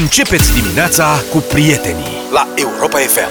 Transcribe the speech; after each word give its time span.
Începeți 0.00 0.60
dimineața 0.60 1.22
cu 1.30 1.38
prietenii 1.38 2.16
la 2.32 2.48
Europa 2.54 2.98
FM. 2.98 3.28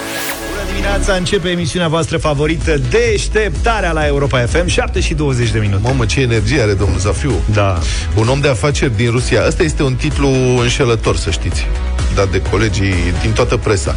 Bună 0.50 0.72
dimineața, 0.72 1.14
începe 1.14 1.50
emisiunea 1.50 1.88
voastră 1.88 2.18
favorită 2.18 2.78
Deșteptarea 2.90 3.92
la 3.92 4.08
Europa 4.08 4.40
FM 4.40 4.68
7 4.68 5.00
și 5.00 5.14
20 5.14 5.52
de 5.52 5.60
minute 5.60 5.82
Mamă, 5.84 6.06
ce 6.06 6.22
energie 6.22 6.62
are 6.62 6.74
domnul 6.74 7.00
Zafiu 7.00 7.34
Da 7.54 7.80
Un 8.16 8.28
om 8.28 8.40
de 8.40 8.48
afaceri 8.48 8.96
din 8.96 9.12
Rusia 9.12 9.44
Asta 9.44 9.64
este 9.64 9.84
un 9.84 9.96
titlu 9.96 10.30
înșelător, 10.60 11.16
să 11.16 11.30
știți 11.30 11.68
Dat 12.16 12.32
de 12.32 12.42
colegii 12.42 12.94
din 13.22 13.32
toată 13.32 13.58
presa 13.58 13.96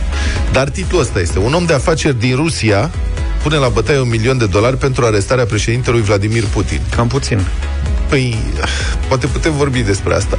Dar 0.53 0.69
titlul 0.69 1.01
ăsta 1.01 1.21
este 1.21 1.39
Un 1.39 1.55
om 1.55 1.65
de 1.65 1.73
afaceri 1.73 2.19
din 2.19 2.37
Rusia 2.37 2.91
pune 3.43 3.57
la 3.57 3.69
bătaie 3.69 3.99
un 3.99 4.09
milion 4.09 4.39
de 4.39 4.47
dolari 4.47 4.77
pentru 4.77 5.05
arestarea 5.05 5.45
președintelui 5.45 6.01
Vladimir 6.01 6.45
Putin. 6.45 6.81
Cam 6.97 7.09
puțin. 7.09 7.41
Păi, 8.09 8.37
poate 9.09 9.27
putem 9.27 9.53
vorbi 9.57 9.81
despre 9.81 10.15
asta. 10.15 10.39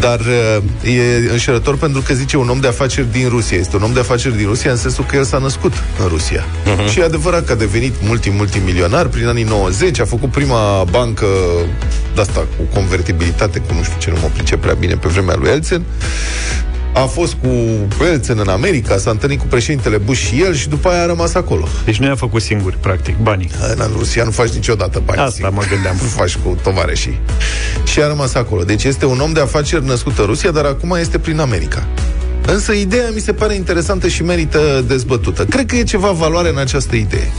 Dar 0.00 0.20
uh, 0.20 0.92
e 0.94 1.30
înșelător 1.30 1.76
pentru 1.76 2.00
că 2.00 2.14
zice 2.14 2.36
un 2.36 2.48
om 2.48 2.60
de 2.60 2.68
afaceri 2.68 3.12
din 3.12 3.28
Rusia. 3.28 3.58
Este 3.58 3.76
un 3.76 3.82
om 3.82 3.92
de 3.92 4.00
afaceri 4.00 4.36
din 4.36 4.46
Rusia 4.46 4.70
în 4.70 4.76
sensul 4.76 5.04
că 5.04 5.16
el 5.16 5.24
s-a 5.24 5.38
născut 5.38 5.72
în 6.02 6.08
Rusia. 6.08 6.44
Uh-huh. 6.44 6.90
Și 6.90 7.00
e 7.00 7.04
adevărat 7.04 7.44
că 7.44 7.52
a 7.52 7.56
devenit 7.56 7.94
multi-multimilionar 8.02 9.06
prin 9.06 9.26
anii 9.26 9.44
90, 9.44 10.00
a 10.00 10.04
făcut 10.04 10.30
prima 10.30 10.84
bancă 10.90 11.26
de 12.14 12.20
asta 12.20 12.46
cu 12.56 12.74
convertibilitate, 12.74 13.58
cu 13.58 13.74
nu 13.74 13.82
știu 13.82 13.96
ce, 13.98 14.10
nu 14.10 14.16
mă 14.22 14.30
pricep 14.34 14.60
prea 14.60 14.74
bine 14.74 14.94
pe 14.94 15.08
vremea 15.08 15.36
lui 15.36 15.50
Elțen 15.50 15.82
a 16.94 17.00
fost 17.04 17.34
cu 17.42 17.48
Elțen 18.04 18.38
în 18.38 18.48
America, 18.48 18.96
s-a 18.96 19.10
întâlnit 19.10 19.38
cu 19.40 19.46
președintele 19.46 19.96
Bush 19.96 20.20
și 20.20 20.40
el 20.42 20.54
și 20.54 20.68
după 20.68 20.88
aia 20.88 21.02
a 21.02 21.06
rămas 21.06 21.34
acolo. 21.34 21.68
Deci 21.84 21.96
nu 21.96 22.06
i-a 22.06 22.14
făcut 22.14 22.42
singur, 22.42 22.76
practic, 22.80 23.16
banii. 23.16 23.50
În 23.76 23.90
Rusia 23.96 24.24
nu 24.24 24.30
faci 24.30 24.48
niciodată 24.50 25.02
bani. 25.04 25.20
Asta 25.20 25.30
singur. 25.34 25.52
mă 25.54 25.62
gândeam. 25.70 25.96
Nu 26.02 26.08
faci 26.08 26.36
cu 26.36 26.58
tovarășii. 26.62 27.20
Și 27.84 28.00
a 28.02 28.06
rămas 28.06 28.34
acolo. 28.34 28.62
Deci 28.62 28.84
este 28.84 29.06
un 29.06 29.20
om 29.20 29.32
de 29.32 29.40
afaceri 29.40 29.84
născut 29.86 30.18
în 30.18 30.24
Rusia, 30.24 30.50
dar 30.50 30.64
acum 30.64 30.96
este 31.00 31.18
prin 31.18 31.38
America. 31.40 31.86
Însă 32.46 32.72
ideea 32.72 33.10
mi 33.14 33.20
se 33.20 33.32
pare 33.32 33.54
interesantă 33.54 34.08
și 34.08 34.22
merită 34.22 34.84
dezbătută. 34.86 35.44
Cred 35.44 35.66
că 35.66 35.76
e 35.76 35.82
ceva 35.82 36.10
valoare 36.10 36.48
în 36.48 36.58
această 36.58 36.96
idee. 36.96 37.30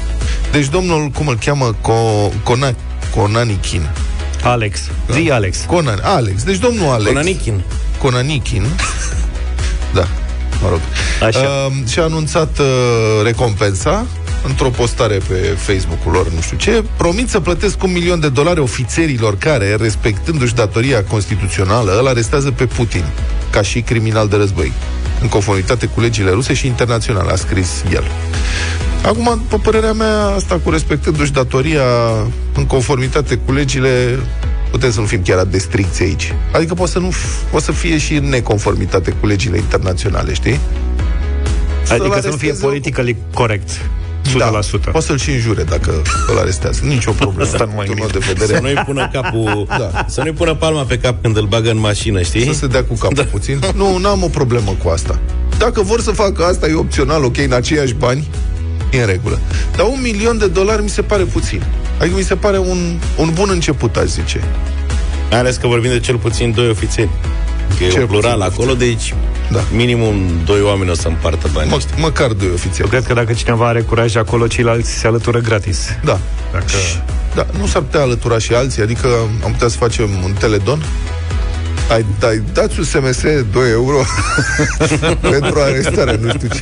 Deci 0.52 0.68
domnul, 0.70 1.08
cum 1.10 1.28
îl 1.28 1.38
cheamă, 1.46 1.76
Co- 1.76 2.34
Cona- 2.44 2.76
Conanikin. 3.16 3.90
Alex. 4.44 4.80
Zi 5.12 5.30
Alex. 5.32 5.58
Conan, 5.68 6.00
Alex. 6.04 6.44
Deci 6.44 6.58
domnul 6.58 6.90
Alex. 6.92 7.08
Conanikin. 7.08 7.64
Conanikin 7.98 8.62
da, 8.62 9.33
mă 10.64 10.70
rog. 10.70 10.80
Așa. 11.28 11.40
Uh, 11.40 11.88
și 11.88 12.00
a 12.00 12.04
anunțat 12.04 12.60
uh, 12.60 12.66
recompensa 13.24 14.06
într-o 14.48 14.70
postare 14.70 15.18
pe 15.28 15.36
Facebook-ul 15.58 16.12
lor, 16.12 16.32
nu 16.32 16.42
știu 16.42 16.58
ce, 16.58 16.84
promit 16.98 17.30
să 17.30 17.40
plătesc 17.40 17.84
un 17.84 17.92
milion 17.92 18.20
de 18.20 18.30
dolari 18.30 18.60
ofițerilor 18.60 19.38
care, 19.38 19.76
respectându-și 19.76 20.56
datoria 20.56 21.04
constituțională, 21.04 22.00
îl 22.00 22.08
arestează 22.08 22.52
pe 22.52 22.66
Putin, 22.66 23.04
ca 23.50 23.62
și 23.62 23.82
criminal 23.82 24.28
de 24.28 24.36
război, 24.36 24.72
în 25.22 25.28
conformitate 25.28 25.86
cu 25.86 26.00
legile 26.00 26.32
ruse 26.32 26.54
și 26.54 26.68
internaționale, 26.68 27.32
a 27.32 27.36
scris 27.36 27.84
el. 27.94 28.04
Acum, 29.06 29.46
pe 29.50 29.56
părerea 29.64 29.94
mea, 29.94 30.26
asta 30.26 30.60
cu 30.64 30.70
respectându-și 30.70 31.32
datoria 31.32 31.84
în 32.56 32.66
conformitate 32.66 33.36
cu 33.36 33.52
legile, 33.52 34.20
putem 34.74 34.92
să 34.92 35.00
nu 35.00 35.06
fim 35.06 35.22
chiar 35.22 35.46
de 35.46 35.58
stricți 35.58 36.02
aici. 36.02 36.34
Adică 36.52 36.74
poate 36.74 36.92
să, 36.92 37.00
nu, 37.00 37.12
poate 37.50 37.66
să 37.66 37.72
fie 37.72 37.98
și 37.98 38.14
în 38.14 38.30
neconformitate 38.30 39.12
cu 39.12 39.28
legile 39.28 39.58
internaționale, 39.58 40.34
știi? 40.34 40.60
Adică 41.90 42.16
să, 42.16 42.22
să 42.22 42.28
nu 42.28 42.36
fie 42.36 42.54
politică 42.54 43.04
corect. 43.34 43.70
100%. 43.70 44.38
Da, 44.38 44.50
poate 44.92 45.06
să-l 45.06 45.18
și 45.18 45.30
înjure 45.30 45.64
dacă 45.64 46.02
îl 46.28 46.38
arestează. 46.38 46.86
Nici 46.86 47.06
o 47.06 47.12
problemă. 47.24 47.50
Asta 47.52 47.66
nu 47.66 47.72
mai 47.76 47.86
de 48.12 48.20
vedere. 48.28 48.54
Să 48.54 48.60
nu-i 48.62 48.84
pună 48.86 49.10
capul, 49.14 49.66
da. 49.82 50.06
să 50.08 50.22
nu-i 50.22 50.34
pună 50.34 50.56
palma 50.56 50.84
pe 50.84 50.98
cap 50.98 51.22
când 51.22 51.38
îl 51.38 51.46
bagă 51.46 51.70
în 51.70 51.80
mașină, 51.80 52.22
știi? 52.22 52.46
Să 52.46 52.54
se 52.54 52.68
dea 52.68 52.84
cu 52.84 52.94
capul 52.94 53.16
da. 53.16 53.24
puțin. 53.24 53.60
Nu, 53.82 53.98
n-am 53.98 54.24
o 54.24 54.28
problemă 54.28 54.76
cu 54.84 54.90
asta. 54.90 55.20
Dacă 55.58 55.82
vor 55.82 56.02
să 56.02 56.12
facă 56.12 56.44
asta, 56.44 56.68
e 56.68 56.74
opțional, 56.74 57.24
ok, 57.24 57.38
în 57.38 57.54
aceiași 57.54 57.94
bani, 57.94 58.28
e 58.92 59.00
în 59.00 59.06
regulă. 59.06 59.40
Dar 59.76 59.86
un 59.86 60.00
milion 60.02 60.38
de 60.38 60.48
dolari 60.48 60.84
mi 60.84 60.90
se 60.90 61.02
pare 61.02 61.24
puțin. 61.24 61.64
Adică 62.04 62.18
mi 62.18 62.24
se 62.24 62.36
pare 62.36 62.58
un, 62.58 63.00
un 63.18 63.30
bun 63.34 63.50
început, 63.50 63.96
aș 63.96 64.06
zice. 64.06 64.44
Mai 65.30 65.40
ales 65.40 65.56
că 65.56 65.68
vorbim 65.68 65.92
de 65.92 66.00
cel 66.00 66.18
puțin 66.18 66.52
doi 66.52 66.70
ofițeri. 66.70 67.10
Că 67.78 67.84
e 67.84 68.06
plural 68.06 68.40
puțin, 68.40 68.52
acolo, 68.54 68.74
deci 68.74 69.14
da. 69.52 69.64
minimum 69.72 70.16
doi 70.46 70.62
oameni 70.62 70.90
o 70.90 70.94
să 70.94 71.08
împartă 71.08 71.50
bani. 71.54 71.70
Mă, 71.70 71.80
măcar 71.98 72.28
doi 72.28 72.50
ofițeri. 72.54 72.82
Eu 72.82 72.88
cred 72.88 73.06
că 73.06 73.14
dacă 73.14 73.34
cineva 73.34 73.68
are 73.68 73.82
curaj 73.82 74.16
acolo, 74.16 74.48
ceilalți 74.48 74.92
se 74.92 75.08
alătură 75.08 75.40
gratis. 75.40 75.90
Da. 76.04 76.20
Dacă... 76.52 76.66
Da, 77.36 77.46
nu 77.60 77.66
s-ar 77.66 77.82
putea 77.82 78.02
alătura 78.02 78.38
și 78.38 78.54
alții, 78.54 78.82
adică 78.82 79.08
am 79.44 79.52
putea 79.52 79.68
să 79.68 79.78
facem 79.78 80.10
un 80.24 80.34
teledon 80.40 80.84
ai, 81.90 82.06
ai 82.24 82.44
dați 82.54 82.80
un 82.80 82.86
SMS 82.86 83.22
2 83.52 83.72
euro 83.72 83.98
pentru 85.32 85.60
arestare, 85.60 86.20
nu 86.22 86.30
știu 86.30 86.48
ce. 86.48 86.62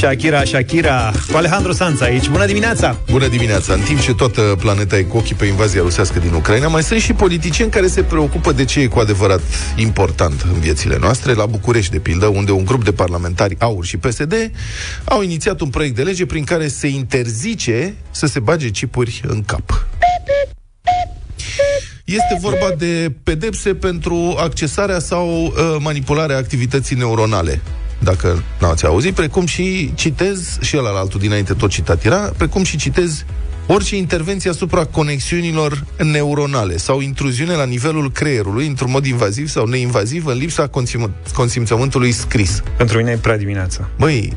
Shakira, 0.00 0.44
Shakira, 0.44 1.12
cu 1.30 1.36
Alejandro 1.36 1.72
Sanz 1.72 2.00
aici. 2.00 2.28
Bună 2.28 2.46
dimineața! 2.46 2.98
Bună 3.10 3.28
dimineața! 3.28 3.72
În 3.72 3.80
timp 3.80 4.00
ce 4.00 4.14
toată 4.14 4.40
planeta 4.58 4.98
e 4.98 5.02
cu 5.02 5.16
ochii 5.16 5.34
pe 5.34 5.44
invazia 5.44 5.80
rusească 5.82 6.18
din 6.18 6.32
Ucraina, 6.32 6.68
mai 6.68 6.82
sunt 6.82 7.00
și 7.00 7.12
politicieni 7.12 7.70
care 7.70 7.86
se 7.86 8.02
preocupă 8.02 8.52
de 8.52 8.64
ce 8.64 8.80
e 8.80 8.86
cu 8.86 8.98
adevărat 8.98 9.40
important 9.76 10.40
în 10.40 10.60
viețile 10.60 10.96
noastre. 11.00 11.32
La 11.32 11.46
București, 11.46 11.92
de 11.92 11.98
pildă, 11.98 12.26
unde 12.26 12.52
un 12.52 12.64
grup 12.64 12.84
de 12.84 12.92
parlamentari 12.92 13.56
AUR 13.58 13.84
și 13.84 13.96
PSD 13.96 14.50
au 15.04 15.22
inițiat 15.22 15.60
un 15.60 15.68
proiect 15.68 15.96
de 15.96 16.02
lege 16.02 16.26
prin 16.26 16.44
care 16.44 16.68
se 16.68 16.86
interzice 16.86 17.94
să 18.10 18.26
se 18.26 18.40
bage 18.40 18.68
chipuri 18.68 19.20
în 19.26 19.42
cap. 19.42 19.86
Este 22.04 22.38
vorba 22.40 22.74
de 22.78 23.12
pedepse 23.22 23.74
pentru 23.74 24.36
accesarea 24.38 24.98
sau 24.98 25.44
uh, 25.44 25.52
manipularea 25.78 26.36
activității 26.36 26.96
neuronale 26.96 27.60
dacă 28.02 28.42
n-ați 28.60 28.86
auzit, 28.86 29.14
precum 29.14 29.46
și 29.46 29.92
citez, 29.94 30.58
și 30.60 30.76
el 30.76 30.86
al 30.86 30.96
altul 30.96 31.20
dinainte 31.20 31.54
tot 31.54 31.70
citat 31.70 32.04
era, 32.04 32.32
precum 32.36 32.62
și 32.64 32.76
citez 32.76 33.24
orice 33.66 33.96
intervenție 33.96 34.50
asupra 34.50 34.84
conexiunilor 34.84 35.84
neuronale 36.02 36.76
sau 36.76 37.00
intruziune 37.00 37.54
la 37.54 37.64
nivelul 37.64 38.12
creierului 38.12 38.66
într-un 38.66 38.90
mod 38.90 39.06
invaziv 39.06 39.48
sau 39.48 39.66
neinvaziv 39.66 40.26
în 40.26 40.36
lipsa 40.36 40.68
consim- 40.68 41.32
consimțământului 41.34 42.12
scris. 42.12 42.62
Pentru 42.76 42.96
mine 42.96 43.10
e 43.10 43.16
prea 43.16 43.36
dimineața. 43.36 43.88
Băi, 43.98 44.32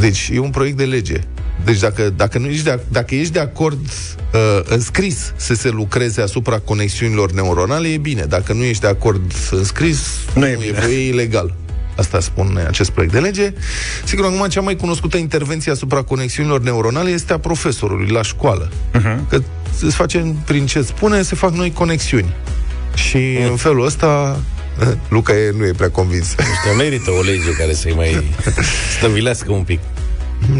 deci 0.00 0.30
e 0.32 0.38
un 0.38 0.50
proiect 0.50 0.76
de 0.76 0.84
lege. 0.84 1.20
Deci 1.64 1.78
dacă, 1.78 2.12
dacă, 2.16 2.38
nu 2.38 2.46
ești 2.46 2.64
de, 2.64 2.80
dacă 2.88 3.14
ești 3.14 3.32
de 3.32 3.38
acord 3.38 3.80
uh, 3.80 4.60
în 4.64 4.80
scris 4.80 5.32
să 5.36 5.54
se 5.54 5.70
lucreze 5.70 6.20
asupra 6.20 6.58
conexiunilor 6.58 7.32
neuronale, 7.32 7.88
e 7.88 7.96
bine. 7.96 8.22
Dacă 8.22 8.52
nu 8.52 8.62
ești 8.62 8.82
de 8.82 8.88
acord 8.88 9.32
în 9.50 9.64
scris, 9.64 9.98
nu, 10.34 10.40
nu 10.40 10.46
e, 10.46 10.56
bine. 10.60 10.78
e, 10.90 10.94
e 10.94 11.08
ilegal. 11.08 11.54
Asta 11.96 12.20
spune 12.20 12.60
acest 12.60 12.90
proiect 12.90 13.12
de 13.14 13.20
lege. 13.20 13.52
Sigur, 14.04 14.24
acum 14.24 14.48
cea 14.48 14.60
mai 14.60 14.76
cunoscută 14.76 15.16
intervenție 15.16 15.72
asupra 15.72 16.02
conexiunilor 16.02 16.60
neuronale 16.60 17.10
este 17.10 17.32
a 17.32 17.38
profesorului 17.38 18.08
la 18.08 18.22
școală. 18.22 18.70
Uh-huh. 18.70 19.28
Că 19.28 19.42
se 19.78 19.86
face, 19.86 20.34
prin 20.44 20.66
ce 20.66 20.82
spune, 20.82 21.22
se 21.22 21.34
fac 21.34 21.52
noi 21.52 21.72
conexiuni. 21.72 22.34
Și 22.94 23.16
uh-huh. 23.16 23.50
în 23.50 23.56
felul 23.56 23.84
ăsta 23.84 24.40
Luca 25.08 25.32
e, 25.32 25.52
nu 25.56 25.66
e 25.66 25.72
prea 25.72 25.90
convins. 25.90 26.34
Deci 26.34 26.76
merită 26.76 27.10
o 27.10 27.22
lege 27.22 27.50
care 27.58 27.72
să-i 27.72 27.94
mai 27.94 28.24
stăvilească 28.98 29.52
un 29.52 29.62
pic. 29.62 29.80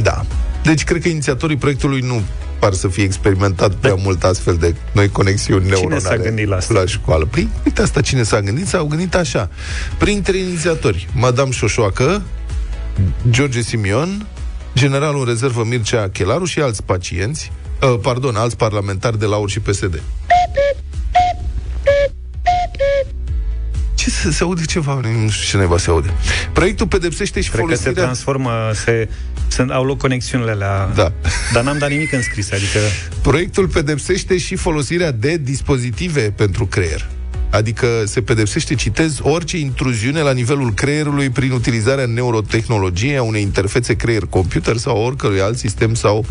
Da. 0.02 0.24
Deci 0.62 0.84
cred 0.84 1.02
că 1.02 1.08
inițiatorii 1.08 1.56
proiectului 1.56 2.00
nu 2.00 2.22
par 2.58 2.72
să 2.72 2.88
fie 2.88 3.04
experimentat 3.04 3.74
prea 3.74 3.94
da. 3.94 4.02
mult 4.02 4.24
astfel 4.24 4.56
de 4.56 4.74
noi 4.92 5.08
conexiuni 5.08 5.62
cine 5.64 5.74
neuronale 5.74 6.00
s-a 6.00 6.16
gândit 6.16 6.48
la, 6.48 6.56
asta? 6.56 6.74
la 6.74 6.86
școală. 6.86 7.24
Păi, 7.24 7.48
uite 7.64 7.82
asta 7.82 8.00
cine 8.00 8.22
s-a 8.22 8.40
gândit? 8.40 8.66
S-au 8.66 8.86
gândit 8.86 9.14
așa. 9.14 9.50
Printre 9.98 10.36
inițiatori, 10.36 11.08
Madame 11.14 11.50
Șoșoacă, 11.50 12.22
George 13.30 13.60
Simion, 13.60 14.26
generalul 14.74 15.24
rezervă 15.24 15.64
Mircea 15.64 16.08
Chelaru 16.08 16.44
și 16.44 16.60
alți 16.60 16.82
pacienți, 16.82 17.52
uh, 17.82 17.98
pardon, 18.02 18.36
alți 18.36 18.56
parlamentari 18.56 19.18
de 19.18 19.26
la 19.26 19.36
UR 19.36 19.50
și 19.50 19.60
PSD. 19.60 20.02
Ce 23.94 24.10
se, 24.10 24.30
se 24.30 24.42
aude 24.42 24.64
ceva? 24.64 25.00
Nu 25.22 25.28
știu 25.28 25.48
ce 25.48 25.56
neva 25.56 25.78
se 25.78 25.90
aude. 25.90 26.10
Proiectul 26.52 26.86
pedepsește 26.86 27.40
și 27.40 27.50
Cred 27.50 27.60
folosirea... 27.60 27.92
că 27.92 27.98
se 27.98 28.04
transformă, 28.04 28.70
se, 28.74 29.08
sunt, 29.48 29.70
au 29.70 29.84
loc 29.84 29.98
conexiunile 29.98 30.52
la... 30.52 30.92
Da. 30.94 31.12
Dar 31.52 31.64
n-am 31.64 31.78
dat 31.78 31.90
nimic 31.90 32.12
în 32.12 32.22
scris, 32.22 32.52
adică... 32.52 32.78
Proiectul 33.22 33.68
pedepsește 33.68 34.38
și 34.38 34.56
folosirea 34.56 35.10
de 35.10 35.36
dispozitive 35.36 36.20
pentru 36.20 36.66
creier. 36.66 37.08
Adică 37.50 37.86
se 38.06 38.22
pedepsește, 38.22 38.74
citez, 38.74 39.18
orice 39.22 39.58
intruziune 39.58 40.20
la 40.20 40.32
nivelul 40.32 40.74
creierului 40.74 41.30
prin 41.30 41.50
utilizarea 41.50 42.06
neurotehnologiei 42.06 43.16
a 43.16 43.22
unei 43.22 43.42
interfețe 43.42 43.94
creier-computer 43.94 44.76
sau 44.76 44.98
oricărui 45.04 45.40
alt 45.40 45.58
sistem 45.58 45.94
sau 45.94 46.24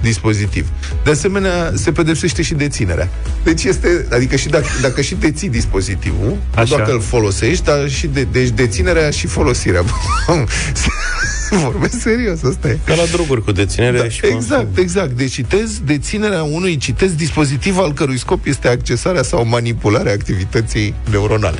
dispozitiv. 0.00 0.68
De 1.04 1.10
asemenea, 1.10 1.72
se 1.74 1.92
pedepsește 1.92 2.42
și 2.42 2.54
deținerea. 2.54 3.08
Deci 3.44 3.64
este, 3.64 4.06
adică 4.10 4.36
și 4.36 4.48
dacă, 4.48 4.66
dacă 4.80 5.00
și 5.00 5.14
deții 5.14 5.48
dispozitivul, 5.48 6.36
Așa. 6.54 6.76
dacă 6.76 6.92
îl 6.92 7.00
folosești, 7.00 7.64
dar 7.64 7.88
și 7.88 8.06
de, 8.06 8.26
deci 8.32 8.48
deținerea 8.48 9.10
și 9.10 9.26
folosirea. 9.26 9.84
Vorbesc 11.64 12.00
serios, 12.00 12.42
asta 12.42 12.68
e. 12.68 12.78
Ca 12.84 12.94
la 12.94 13.04
droguri 13.12 13.44
cu 13.44 13.52
deținerea 13.52 14.00
da, 14.02 14.08
și 14.08 14.20
Exact, 14.24 14.32
consum. 14.62 14.82
exact. 14.82 15.10
Deci 15.10 15.32
citez 15.32 15.80
deținerea 15.84 16.42
unui, 16.42 16.76
citez 16.76 17.12
dispozitiv 17.14 17.78
al 17.78 17.92
cărui 17.92 18.18
scop 18.18 18.46
este 18.46 18.68
accesarea 18.68 19.22
sau 19.22 19.46
manipularea 19.46 20.12
activității 20.12 20.94
neuronale. 21.10 21.58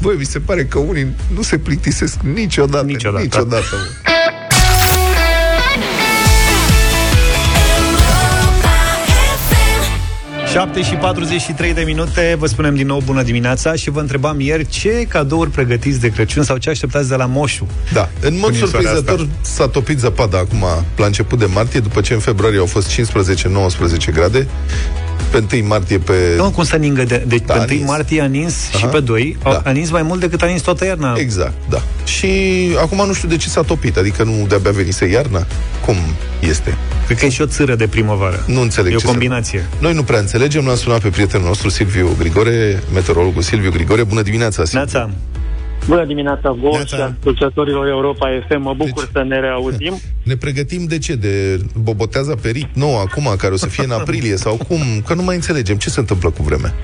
Băi, 0.00 0.14
mi 0.18 0.24
se 0.24 0.38
pare 0.38 0.64
că 0.64 0.78
unii 0.78 1.06
nu 1.34 1.42
se 1.42 1.58
plictisesc 1.58 2.16
niciodată. 2.34 2.84
Niciodată. 2.84 3.22
niciodată 3.22 3.76
7 10.52 10.82
și 10.82 10.94
43 10.94 11.74
de 11.74 11.82
minute, 11.86 12.36
vă 12.38 12.46
spunem 12.46 12.74
din 12.74 12.86
nou 12.86 13.00
bună 13.04 13.22
dimineața 13.22 13.74
și 13.74 13.90
vă 13.90 14.00
întrebam 14.00 14.40
ieri 14.40 14.66
ce 14.66 15.06
cadouri 15.08 15.50
pregătiți 15.50 16.00
de 16.00 16.08
Crăciun 16.08 16.42
sau 16.42 16.56
ce 16.56 16.70
așteptați 16.70 17.08
de 17.08 17.14
la 17.14 17.26
moșu. 17.26 17.66
Da, 17.92 18.10
în 18.20 18.38
mod 18.38 18.56
surprinzător 18.56 19.28
s-a 19.40 19.68
topit 19.68 19.98
zăpada 19.98 20.38
acum 20.38 20.64
la 20.96 21.06
început 21.06 21.38
de 21.38 21.44
martie, 21.44 21.80
după 21.80 22.00
ce 22.00 22.14
în 22.14 22.18
februarie 22.18 22.58
au 22.58 22.66
fost 22.66 23.00
15-19 24.10 24.12
grade 24.12 24.46
pe 25.30 25.56
1 25.56 25.66
martie 25.66 25.98
pe... 25.98 26.14
Nu, 26.36 26.50
cum 26.50 26.64
să 26.64 26.76
ningă 26.76 27.04
de, 27.04 27.24
de 27.26 27.36
da, 27.46 27.54
pe 27.54 27.74
1 27.74 27.84
martie 27.84 28.20
a 28.20 28.26
nins 28.26 28.54
Aha. 28.68 28.78
și 28.78 28.84
pe 28.86 29.00
2, 29.00 29.36
da. 29.42 29.62
a 29.64 29.70
nins 29.70 29.90
mai 29.90 30.02
mult 30.02 30.20
decât 30.20 30.42
a 30.42 30.46
nins 30.46 30.60
toată 30.60 30.84
iarna. 30.84 31.14
Exact, 31.16 31.52
da. 31.70 31.82
Și 32.04 32.28
acum 32.80 33.06
nu 33.06 33.12
știu 33.12 33.28
de 33.28 33.36
ce 33.36 33.48
s-a 33.48 33.62
topit, 33.62 33.96
adică 33.96 34.22
nu 34.22 34.46
de-abia 34.48 34.70
venise 34.70 35.06
iarna? 35.06 35.46
Cum 35.84 35.96
este? 36.40 36.76
Cred 37.06 37.18
că 37.18 37.24
e 37.24 37.28
și 37.28 37.42
o 37.42 37.46
țără 37.46 37.74
de 37.74 37.86
primăvară. 37.86 38.44
Nu 38.46 38.60
înțeleg 38.60 38.92
E 38.92 38.94
o 38.94 38.98
ce 38.98 39.06
combinație. 39.06 39.66
Să... 39.70 39.76
Noi 39.78 39.92
nu 39.92 40.02
prea 40.02 40.18
înțelegem, 40.18 40.66
l-am 40.66 40.76
sunat 40.76 41.00
pe 41.00 41.08
prietenul 41.08 41.46
nostru 41.46 41.68
Silviu 41.68 42.16
Grigore, 42.18 42.82
meteorologul 42.92 43.42
Silviu 43.42 43.70
Grigore. 43.70 44.04
Bună 44.04 44.22
dimineața, 44.22 44.64
Silviu! 44.64 44.90
Neața. 44.92 45.10
Bună 45.88 46.04
dimineața 46.04 46.50
vouă 46.50 46.78
și 46.86 46.94
ascultătorilor 46.94 47.86
Europa 47.86 48.28
FM. 48.48 48.60
Mă 48.60 48.74
bucur 48.74 49.02
deci, 49.02 49.12
să 49.12 49.22
ne 49.22 49.40
reauzim. 49.40 49.94
Ne 50.30 50.36
pregătim 50.36 50.84
de 50.86 50.98
ce? 50.98 51.14
De 51.14 51.58
boboteaza 51.82 52.34
pe 52.42 52.48
rit 52.48 52.74
nou 52.74 52.98
acum, 52.98 53.34
care 53.38 53.52
o 53.52 53.56
să 53.56 53.66
fie 53.66 53.84
în 53.84 53.90
aprilie 53.90 54.36
sau 54.36 54.56
cum? 54.68 54.78
Că 55.06 55.14
nu 55.14 55.22
mai 55.22 55.34
înțelegem. 55.34 55.76
Ce 55.76 55.90
se 55.90 56.00
întâmplă 56.00 56.30
cu 56.30 56.42
vremea? 56.42 56.74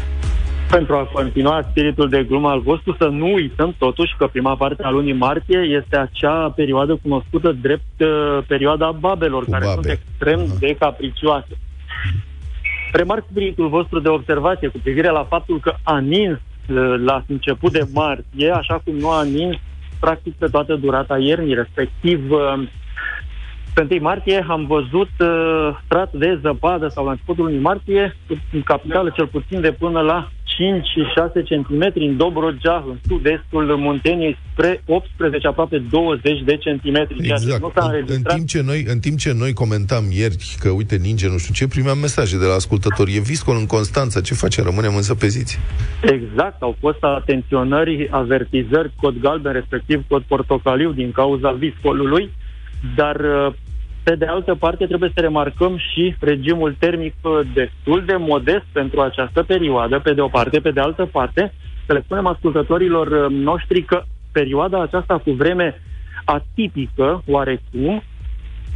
Pentru 0.70 0.94
a 0.94 1.10
continua 1.12 1.66
spiritul 1.70 2.08
de 2.08 2.24
glumă 2.28 2.48
al 2.48 2.60
vostru, 2.60 2.96
să 2.98 3.04
nu 3.04 3.32
uităm 3.32 3.74
totuși 3.78 4.14
că 4.18 4.26
prima 4.26 4.56
parte 4.56 4.82
a 4.82 4.90
lunii 4.90 5.12
martie 5.12 5.58
este 5.58 5.96
acea 5.96 6.52
perioadă 6.56 6.98
cunoscută 7.02 7.56
drept 7.60 8.00
uh, 8.00 8.38
perioada 8.46 8.90
babelor, 8.90 9.44
cu 9.44 9.50
care 9.50 9.64
babe. 9.64 9.80
sunt 9.80 9.98
extrem 9.98 10.44
uh-huh. 10.44 10.58
de 10.58 10.76
capricioase. 10.78 11.58
Remarc 12.92 13.24
spiritul 13.30 13.68
vostru 13.68 14.00
de 14.00 14.08
observație 14.08 14.68
cu 14.68 14.78
privire 14.82 15.10
la 15.10 15.26
faptul 15.28 15.60
că 15.60 15.74
a 15.82 15.98
nins 15.98 16.38
la 17.04 17.24
început 17.26 17.72
de 17.72 17.86
martie, 17.92 18.50
așa 18.50 18.80
cum 18.84 18.96
nu 18.96 19.10
a 19.10 19.22
nins 19.22 19.56
practic 20.00 20.34
pe 20.34 20.46
toată 20.46 20.74
durata 20.74 21.18
iernii, 21.18 21.54
respectiv 21.54 22.30
uh, 22.30 22.68
pe 23.74 23.86
1 23.90 24.02
martie 24.02 24.46
am 24.48 24.66
văzut 24.66 25.10
uh, 25.18 25.78
strat 25.84 26.12
de 26.12 26.38
zăpadă 26.42 26.88
sau 26.88 27.04
la 27.04 27.10
începutul 27.10 27.44
lunii 27.44 27.60
martie, 27.60 28.16
în 28.52 28.62
capitală 28.62 29.10
cel 29.10 29.26
puțin 29.26 29.60
de 29.60 29.72
până 29.72 30.00
la 30.00 30.30
5 30.58 30.84
și 30.86 31.02
6 31.16 31.42
cm 31.50 31.92
în 31.94 32.16
Dobrogea, 32.16 32.84
în 32.88 32.98
sud-estul 33.08 33.76
Munteniei, 33.76 34.38
spre 34.52 34.82
18, 34.86 35.46
aproape 35.46 35.78
20 35.90 36.42
de 36.44 36.56
centimetri. 36.56 37.16
Exact. 37.18 37.60
Nu 37.60 37.70
s-a 37.74 37.90
în, 37.92 38.04
în, 38.06 38.22
timp 38.22 38.46
ce 38.48 38.62
noi, 38.62 38.84
în 38.86 38.98
timp 38.98 39.18
ce 39.18 39.32
noi 39.32 39.52
comentam 39.52 40.04
ieri 40.10 40.56
că, 40.58 40.68
uite, 40.70 40.96
ninge, 40.96 41.28
nu 41.28 41.38
știu 41.38 41.54
ce, 41.54 41.68
primeam 41.68 41.98
mesaje 41.98 42.38
de 42.38 42.44
la 42.44 42.54
ascultători. 42.54 43.14
E 43.14 43.20
viscol 43.20 43.56
în 43.56 43.66
Constanța, 43.66 44.20
ce 44.20 44.34
face? 44.34 44.62
Rămânem 44.62 44.94
însă 44.96 45.14
pe 45.14 45.26
ziți. 45.26 45.58
Exact. 46.02 46.62
Au 46.62 46.76
fost 46.80 47.02
atenționări, 47.02 48.08
avertizări, 48.10 48.92
cod 48.96 49.14
galben, 49.20 49.52
respectiv 49.52 50.04
cod 50.08 50.22
portocaliu, 50.22 50.92
din 50.92 51.12
cauza 51.12 51.50
viscolului, 51.50 52.30
dar 52.96 53.16
uh, 53.16 53.54
pe 54.08 54.14
de 54.14 54.24
altă 54.24 54.54
parte, 54.54 54.86
trebuie 54.86 55.10
să 55.14 55.20
remarcăm 55.20 55.76
și 55.76 56.14
regimul 56.20 56.76
termic 56.78 57.14
uh, 57.22 57.40
destul 57.54 58.04
de 58.06 58.16
modest 58.16 58.64
pentru 58.72 59.00
această 59.00 59.42
perioadă, 59.42 59.98
pe 59.98 60.12
de 60.12 60.20
o 60.20 60.28
parte. 60.28 60.60
Pe 60.60 60.70
de 60.70 60.80
altă 60.80 61.04
parte, 61.12 61.52
să 61.86 61.92
le 61.92 62.00
spunem 62.04 62.26
ascultătorilor 62.26 63.06
uh, 63.06 63.30
noștri 63.30 63.82
că 63.82 64.02
perioada 64.32 64.82
aceasta 64.82 65.18
cu 65.18 65.30
vreme 65.30 65.80
atipică, 66.24 67.22
oarecum, 67.26 68.02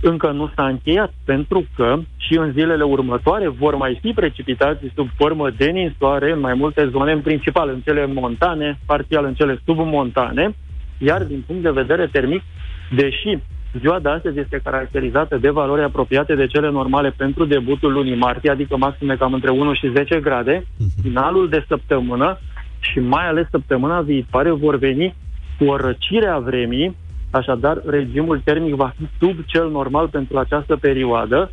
încă 0.02 0.30
nu 0.30 0.50
s-a 0.54 0.66
încheiat, 0.66 1.12
pentru 1.24 1.64
că 1.76 1.98
și 2.16 2.36
în 2.36 2.52
zilele 2.52 2.82
următoare 2.82 3.48
vor 3.48 3.74
mai 3.76 3.98
fi 4.02 4.12
precipitații 4.12 4.92
sub 4.94 5.08
formă 5.16 5.50
de 5.50 5.66
ninsoare 5.70 6.32
în 6.32 6.40
mai 6.40 6.54
multe 6.54 6.88
zone, 6.88 7.12
în 7.12 7.20
principal 7.20 7.68
în 7.68 7.80
cele 7.80 8.06
montane, 8.06 8.78
parțial 8.86 9.24
în 9.24 9.34
cele 9.34 9.60
submontane, 9.64 10.54
iar 10.98 11.22
din 11.22 11.42
punct 11.46 11.62
de 11.62 11.70
vedere 11.70 12.06
termic, 12.06 12.42
deși 12.90 13.38
Ziua 13.78 13.98
de 13.98 14.08
astăzi 14.08 14.38
este 14.38 14.60
caracterizată 14.64 15.36
de 15.36 15.50
valori 15.50 15.82
apropiate 15.82 16.34
de 16.34 16.46
cele 16.46 16.70
normale 16.70 17.10
pentru 17.16 17.44
debutul 17.44 17.92
lunii 17.92 18.16
martie, 18.16 18.50
adică 18.50 18.76
maxime 18.76 19.16
cam 19.16 19.32
între 19.32 19.50
1 19.50 19.72
și 19.74 19.92
10 19.94 20.20
grade. 20.20 20.64
Mhm. 20.78 21.02
Finalul 21.02 21.48
de 21.48 21.64
săptămână 21.68 22.38
și 22.80 22.98
mai 23.00 23.28
ales 23.28 23.46
săptămâna 23.50 24.00
viitoare 24.00 24.50
vor 24.50 24.76
veni 24.76 25.14
cu 25.58 25.64
o 25.64 25.76
răcire 25.76 26.26
a 26.26 26.38
vremii, 26.38 26.96
așadar 27.30 27.82
regimul 27.86 28.40
termic 28.44 28.74
va 28.74 28.92
fi 28.96 29.08
sub 29.18 29.36
cel 29.46 29.70
normal 29.70 30.08
pentru 30.08 30.38
această 30.38 30.76
perioadă. 30.76 31.52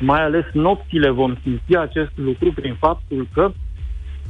Mai 0.00 0.22
ales 0.22 0.44
nopțile 0.52 1.10
vom 1.10 1.36
simți 1.42 1.76
acest 1.76 2.10
lucru 2.14 2.52
prin 2.52 2.74
faptul 2.74 3.28
că 3.34 3.50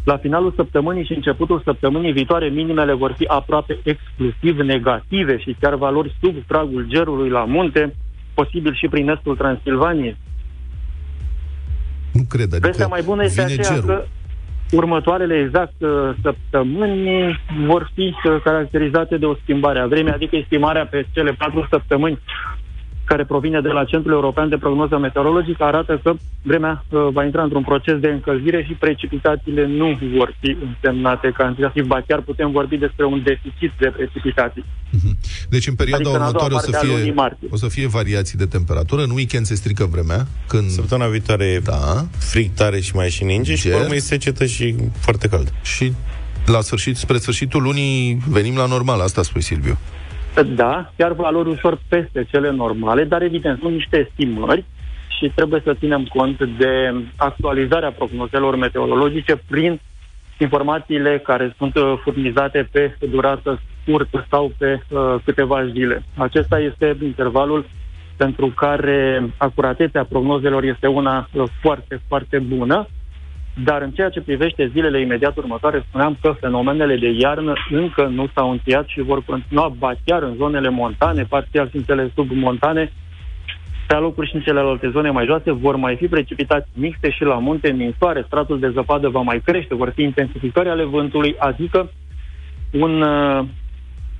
la 0.04 0.16
finalul 0.16 0.52
săptămânii 0.56 1.04
și 1.04 1.12
începutul 1.12 1.62
săptămânii 1.64 2.12
viitoare, 2.12 2.48
minimele 2.48 2.94
vor 2.94 3.14
fi 3.16 3.24
aproape 3.24 3.78
exclusiv 3.82 4.58
negative 4.58 5.38
și 5.38 5.56
chiar 5.60 5.74
valori 5.74 6.16
sub 6.20 6.34
pragul 6.46 6.86
gerului 6.88 7.28
la 7.28 7.44
munte, 7.44 7.94
posibil 8.34 8.74
și 8.74 8.88
prin 8.88 9.08
estul 9.08 9.36
Transilvaniei. 9.36 10.16
Nu 12.12 12.22
cred, 12.28 12.52
adică 12.52 12.66
Vestea 12.66 12.86
mai 12.86 13.02
bună 13.04 13.24
este 13.24 13.40
aceea 13.40 13.62
gerul. 13.62 13.86
că 13.86 14.04
următoarele 14.70 15.34
exact 15.34 15.74
uh, 15.78 15.90
săptămâni 16.22 17.38
vor 17.66 17.90
fi 17.94 18.14
uh, 18.24 18.40
caracterizate 18.44 19.16
de 19.16 19.26
o 19.26 19.34
schimbare 19.42 19.78
a 19.78 19.86
vremii, 19.86 20.12
adică 20.12 20.36
estimarea 20.36 20.86
pe 20.86 21.06
cele 21.12 21.32
patru 21.32 21.66
săptămâni 21.70 22.18
care 23.10 23.24
provine 23.24 23.60
de 23.60 23.68
la 23.78 23.84
Centrul 23.84 24.12
European 24.12 24.48
de 24.48 24.56
Prognoză 24.64 24.96
Meteorologică 24.98 25.62
arată 25.64 26.00
că 26.02 26.10
vremea 26.42 26.74
uh, 26.88 27.08
va 27.12 27.24
intra 27.24 27.42
într-un 27.42 27.64
proces 27.70 27.96
de 27.98 28.08
încălzire 28.08 28.64
și 28.68 28.72
precipitațiile 28.84 29.66
nu 29.66 29.98
vor 30.16 30.36
fi 30.40 30.56
însemnate 30.68 31.28
cantitativ, 31.36 31.84
ba 31.86 32.00
chiar 32.08 32.20
putem 32.20 32.50
vorbi 32.50 32.76
despre 32.76 33.04
un 33.04 33.22
deficit 33.24 33.72
de 33.78 33.88
precipitații. 33.96 34.64
Mhm. 34.90 35.16
Deci 35.48 35.66
în 35.66 35.74
perioada 35.74 36.08
adică 36.08 36.24
următoare 36.24 36.54
o 36.54 36.58
să, 36.58 36.70
fie, 36.82 37.14
o 37.50 37.56
să 37.56 37.68
fie 37.68 37.86
variații 37.86 38.38
de 38.38 38.46
temperatură, 38.46 39.02
în 39.02 39.10
weekend 39.10 39.46
se 39.46 39.54
strică 39.54 39.84
vremea. 39.84 40.26
Când... 40.46 40.70
Săptămâna 40.70 41.08
viitoare 41.08 41.60
da. 41.64 42.06
frig 42.18 42.50
tare 42.54 42.80
și 42.80 42.94
mai 42.94 43.10
și 43.10 43.24
ninge 43.24 43.54
și 43.54 43.68
urmă 43.68 43.94
e 43.94 43.98
secetă 43.98 44.46
și 44.46 44.74
foarte 44.98 45.28
cald. 45.28 45.52
Și 45.62 45.92
la 46.46 46.60
sfârșit, 46.60 46.96
spre 46.96 47.18
sfârșitul 47.18 47.62
lunii 47.62 48.18
venim 48.28 48.56
la 48.56 48.66
normal, 48.66 49.00
asta 49.00 49.22
spui 49.22 49.42
Silviu. 49.42 49.78
Da, 50.54 50.90
chiar 50.96 51.12
valori 51.12 51.48
ușor 51.48 51.78
peste 51.88 52.24
cele 52.30 52.50
normale, 52.50 53.04
dar 53.04 53.22
evident 53.22 53.58
sunt 53.60 53.72
niște 53.72 53.98
estimări 54.08 54.64
și 55.18 55.32
trebuie 55.34 55.60
să 55.64 55.74
ținem 55.74 56.04
cont 56.04 56.44
de 56.58 56.94
actualizarea 57.16 57.92
prognozelor 57.92 58.56
meteorologice 58.56 59.36
prin 59.48 59.80
informațiile 60.38 61.18
care 61.18 61.54
sunt 61.58 61.76
uh, 61.76 61.94
furnizate 62.02 62.68
pe 62.72 62.96
durată 63.10 63.60
scurtă 63.82 64.26
sau 64.30 64.52
pe 64.58 64.82
uh, 64.90 65.14
câteva 65.24 65.66
zile. 65.66 66.02
Acesta 66.16 66.58
este 66.58 66.96
intervalul 67.02 67.66
pentru 68.16 68.46
care 68.46 69.30
acuratețea 69.36 70.04
prognozelor 70.04 70.62
este 70.64 70.86
una 70.86 71.28
uh, 71.32 71.44
foarte, 71.60 72.00
foarte 72.08 72.38
bună 72.38 72.86
dar 73.64 73.82
în 73.82 73.90
ceea 73.90 74.08
ce 74.08 74.20
privește 74.20 74.70
zilele 74.72 75.00
imediat 75.00 75.36
următoare, 75.36 75.84
spuneam 75.88 76.16
că 76.20 76.34
fenomenele 76.40 76.96
de 76.96 77.10
iarnă 77.18 77.52
încă 77.70 78.06
nu 78.06 78.28
s-au 78.34 78.50
încheiat 78.50 78.86
și 78.86 79.00
vor 79.00 79.22
continua, 79.22 79.74
ba 79.78 79.92
chiar 80.04 80.22
în 80.22 80.34
zonele 80.34 80.68
montane, 80.68 81.22
parțial 81.22 81.68
și 81.68 81.76
în 81.76 81.82
cele 81.82 82.10
submontane, 82.14 82.92
pe 83.86 83.94
alocuri 83.94 84.28
și 84.28 84.34
în 84.34 84.40
celelalte 84.40 84.90
zone 84.90 85.10
mai 85.10 85.26
joase, 85.26 85.50
vor 85.52 85.76
mai 85.76 85.96
fi 85.96 86.06
precipitații 86.06 86.72
mixte 86.74 87.10
și 87.10 87.22
la 87.22 87.34
munte, 87.38 87.70
în 87.70 87.92
soare, 87.98 88.22
stratul 88.26 88.58
de 88.58 88.70
zăpadă 88.70 89.08
va 89.08 89.20
mai 89.20 89.40
crește, 89.44 89.74
vor 89.74 89.92
fi 89.94 90.02
intensificări 90.02 90.68
ale 90.68 90.84
vântului, 90.84 91.34
adică 91.38 91.90
un 92.72 93.02
uh, 93.02 93.44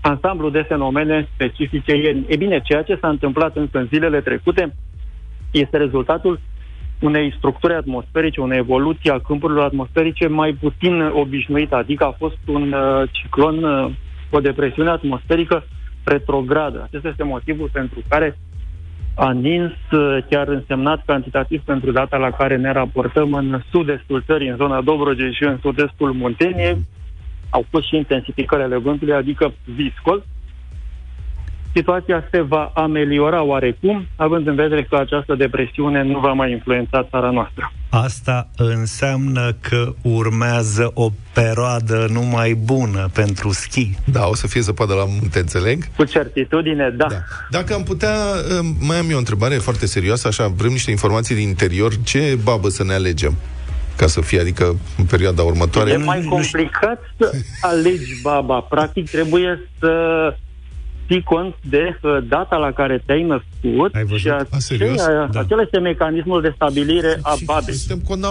ansamblu 0.01 0.51
de 0.51 0.63
fenomene 0.69 1.29
specifice 1.35 1.97
ieri. 1.97 2.25
E 2.29 2.37
bine, 2.37 2.61
ceea 2.65 2.83
ce 2.83 2.99
s-a 3.01 3.09
întâmplat 3.09 3.57
însă 3.57 3.79
în 3.79 3.89
zilele 3.93 4.21
trecute 4.21 4.75
este 5.51 5.77
rezultatul 5.77 6.41
unei 7.01 7.35
structuri 7.37 7.75
atmosferice, 7.75 8.41
unei 8.41 8.59
evoluții 8.59 9.11
a 9.11 9.19
câmpurilor 9.19 9.65
atmosferice 9.65 10.27
mai 10.27 10.53
puțin 10.53 11.01
obișnuită, 11.01 11.77
adică 11.77 12.05
a 12.05 12.15
fost 12.19 12.39
un 12.47 12.73
uh, 12.73 13.09
ciclon, 13.11 13.63
uh, 13.63 13.91
o 14.31 14.41
depresiune 14.41 14.91
atmosferică 14.91 15.65
retrogradă. 16.05 16.83
Acesta 16.83 17.09
este 17.09 17.23
motivul 17.23 17.69
pentru 17.73 18.03
care 18.09 18.39
a 19.15 19.33
nins 19.33 19.73
uh, 19.93 20.19
chiar 20.31 20.49
însemnat 20.49 21.03
cantitativ 21.07 21.63
pentru 21.65 21.91
data 21.93 22.17
la 22.17 22.31
care 22.31 22.57
ne 22.57 22.73
raportăm 22.73 23.33
în 23.33 23.61
sud-estul 23.71 24.23
țării, 24.27 24.49
în 24.49 24.57
zona 24.57 24.81
Dobrogei 24.81 25.35
și 25.35 25.45
în 25.45 25.59
sud-estul 25.61 26.13
Munteniei, 26.13 26.87
au 27.51 27.65
fost 27.71 27.87
și 27.87 27.97
intensificări 27.97 28.63
ale 28.63 28.77
vântului, 28.77 29.15
adică 29.15 29.53
viscol, 29.65 30.25
situația 31.75 32.25
se 32.31 32.41
va 32.41 32.73
ameliora 32.75 33.43
oarecum, 33.43 34.07
având 34.17 34.47
în 34.47 34.55
vedere 34.55 34.83
că 34.83 34.97
această 34.97 35.35
depresiune 35.35 36.03
nu 36.03 36.19
va 36.19 36.33
mai 36.33 36.51
influența 36.51 37.07
țara 37.11 37.31
noastră. 37.31 37.73
Asta 37.91 38.49
înseamnă 38.57 39.57
că 39.61 39.93
urmează 40.03 40.91
o 40.95 41.09
perioadă 41.35 42.07
numai 42.13 42.55
bună 42.55 43.09
pentru 43.15 43.53
schi. 43.53 43.91
Da, 44.05 44.27
o 44.27 44.35
să 44.35 44.47
fie 44.47 44.61
zăpadă 44.61 44.95
la 44.95 45.05
munte, 45.05 45.39
înțeleg? 45.39 45.85
Cu 45.97 46.05
certitudine, 46.05 46.95
da. 46.97 47.07
da. 47.09 47.17
Dacă 47.51 47.75
am 47.75 47.83
putea, 47.83 48.15
mai 48.87 48.99
am 48.99 49.11
eu 49.11 49.15
o 49.15 49.19
întrebare 49.19 49.55
foarte 49.55 49.87
serioasă, 49.87 50.29
așa, 50.29 50.47
vrem 50.49 50.71
niște 50.71 50.91
informații 50.91 51.35
din 51.35 51.49
interior, 51.49 51.93
ce 52.05 52.39
babă 52.45 52.69
să 52.69 52.85
ne 52.85 52.93
alegem? 52.93 53.35
ca 53.97 54.07
să 54.07 54.21
fie, 54.21 54.41
adică 54.41 54.77
în 54.99 55.05
perioada 55.05 55.43
următoare. 55.43 55.91
E 55.91 55.97
mai 55.97 56.23
complicat 56.29 57.01
să 57.19 57.33
alegi 57.61 58.21
baba. 58.23 58.61
Practic 58.61 59.11
trebuie 59.11 59.69
să 59.79 59.93
ții 61.11 61.23
cont 61.23 61.55
de 61.61 61.99
uh, 62.03 62.19
data 62.29 62.57
la 62.57 62.73
care 62.73 63.03
te-ai 63.07 63.23
născut 63.23 63.95
Ai 63.95 64.19
și 64.19 64.29
a, 64.29 64.35
a, 64.35 65.29
da. 65.33 65.41
acela 65.41 65.63
este 65.63 65.79
mecanismul 65.79 66.43
de 66.43 66.53
stabilire 66.55 67.19
a 67.23 67.35
babei. 67.45 67.75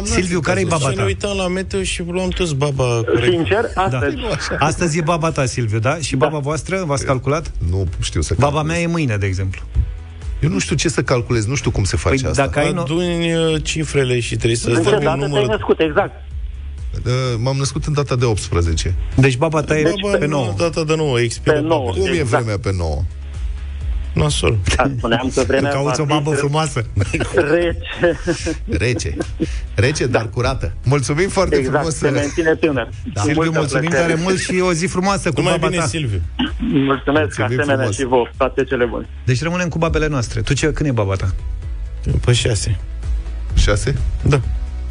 Silviu, 0.03 0.39
care 0.39 0.59
e 0.59 0.65
baba 0.67 0.89
ta? 0.89 0.93
ne 0.95 1.03
uităm 1.03 1.38
la 1.38 1.48
meteo 1.48 1.83
și 1.83 2.03
luăm 2.07 2.29
toți 2.29 2.55
baba. 2.55 3.01
Sincer, 3.29 3.65
astăzi. 3.74 4.15
Da. 4.15 4.55
Astăzi 4.65 4.98
e 4.98 5.01
baba 5.01 5.31
ta, 5.31 5.45
Silviu, 5.45 5.79
da? 5.79 5.95
Și 5.98 6.15
da. 6.15 6.25
baba 6.25 6.38
voastră, 6.38 6.83
v-ați 6.86 7.05
calculat? 7.05 7.51
Nu 7.69 7.88
știu 8.01 8.21
să 8.21 8.36
Baba 8.39 8.63
mea 8.63 8.79
e 8.79 8.88
mâine, 8.88 9.17
de 9.17 9.25
exemplu. 9.25 9.62
Eu 10.39 10.50
nu 10.50 10.59
știu 10.59 10.75
ce 10.75 10.89
să 10.89 11.01
calculez, 11.01 11.45
nu 11.45 11.55
știu 11.55 11.71
cum 11.71 11.83
se 11.83 11.98
face 11.98 12.21
păi 12.21 12.29
asta. 12.29 12.45
Dacă 12.45 12.59
ai 12.59 12.74
Aduni 12.77 13.33
uh, 13.33 13.63
cifrele 13.63 14.19
și 14.19 14.36
trebuie 14.36 14.55
să 14.55 14.69
stabilim 14.74 15.09
numărul. 15.09 15.33
te-ai 15.33 15.45
născut, 15.45 15.79
exact. 15.79 16.28
M-am 17.38 17.58
născut 17.58 17.86
în 17.86 17.93
data 17.93 18.15
de 18.15 18.25
18. 18.25 18.96
Deci 19.15 19.38
baba 19.38 19.62
ta 19.62 19.77
e 19.77 19.93
baba 20.01 20.17
pe 20.17 20.25
9. 20.25 20.53
Data 20.58 20.84
de 20.84 20.96
9, 20.96 21.19
expiră 21.19 21.55
pe 21.55 21.62
9. 21.62 21.91
Cum 21.91 22.01
exact. 22.01 22.17
e 22.17 22.24
vremea 22.24 22.58
pe 22.58 22.74
9? 22.77 23.03
Nasol. 24.13 24.58
Da, 24.75 24.91
spuneam 24.98 25.31
că 25.36 25.43
vremea 25.48 25.72
Cauți 25.72 26.01
o 26.01 26.05
babă 26.05 26.31
frumoasă. 26.31 26.86
Rece. 27.36 28.19
Rece. 28.69 29.17
Rece, 29.75 30.05
dar 30.05 30.22
da. 30.22 30.27
curată. 30.27 30.74
Mulțumim 30.84 31.29
foarte 31.29 31.55
exact, 31.55 31.75
frumos. 31.75 31.96
se 31.96 32.10
menține 32.10 32.55
tânăr. 32.55 32.89
Da. 33.13 33.22
Silviu, 33.22 33.51
mulțumim 33.51 33.89
tare 33.89 34.15
mult 34.15 34.39
și 34.39 34.60
o 34.60 34.74
zi 34.74 34.86
frumoasă 34.86 35.31
cu 35.31 35.41
Numai 35.41 35.58
baba 35.58 35.67
bine, 35.67 35.81
ta. 35.81 35.88
Silviu. 35.88 36.22
Mulțumesc, 36.58 37.38
mulțumim 37.38 37.60
asemenea 37.60 37.75
frumos. 37.75 37.96
și 37.96 38.05
vouă. 38.05 38.27
Toate 38.38 38.63
cele 38.63 38.86
bune. 38.86 39.08
Deci 39.25 39.41
rămânem 39.41 39.67
cu 39.69 39.77
babele 39.77 40.08
noastre. 40.08 40.41
Tu 40.41 40.53
ce, 40.53 40.72
când 40.72 40.89
e 40.89 40.91
baba 40.91 41.15
ta? 41.15 41.34
Pe 42.25 42.34
6. 42.34 42.79
6? 43.55 43.96
Da. 44.22 44.41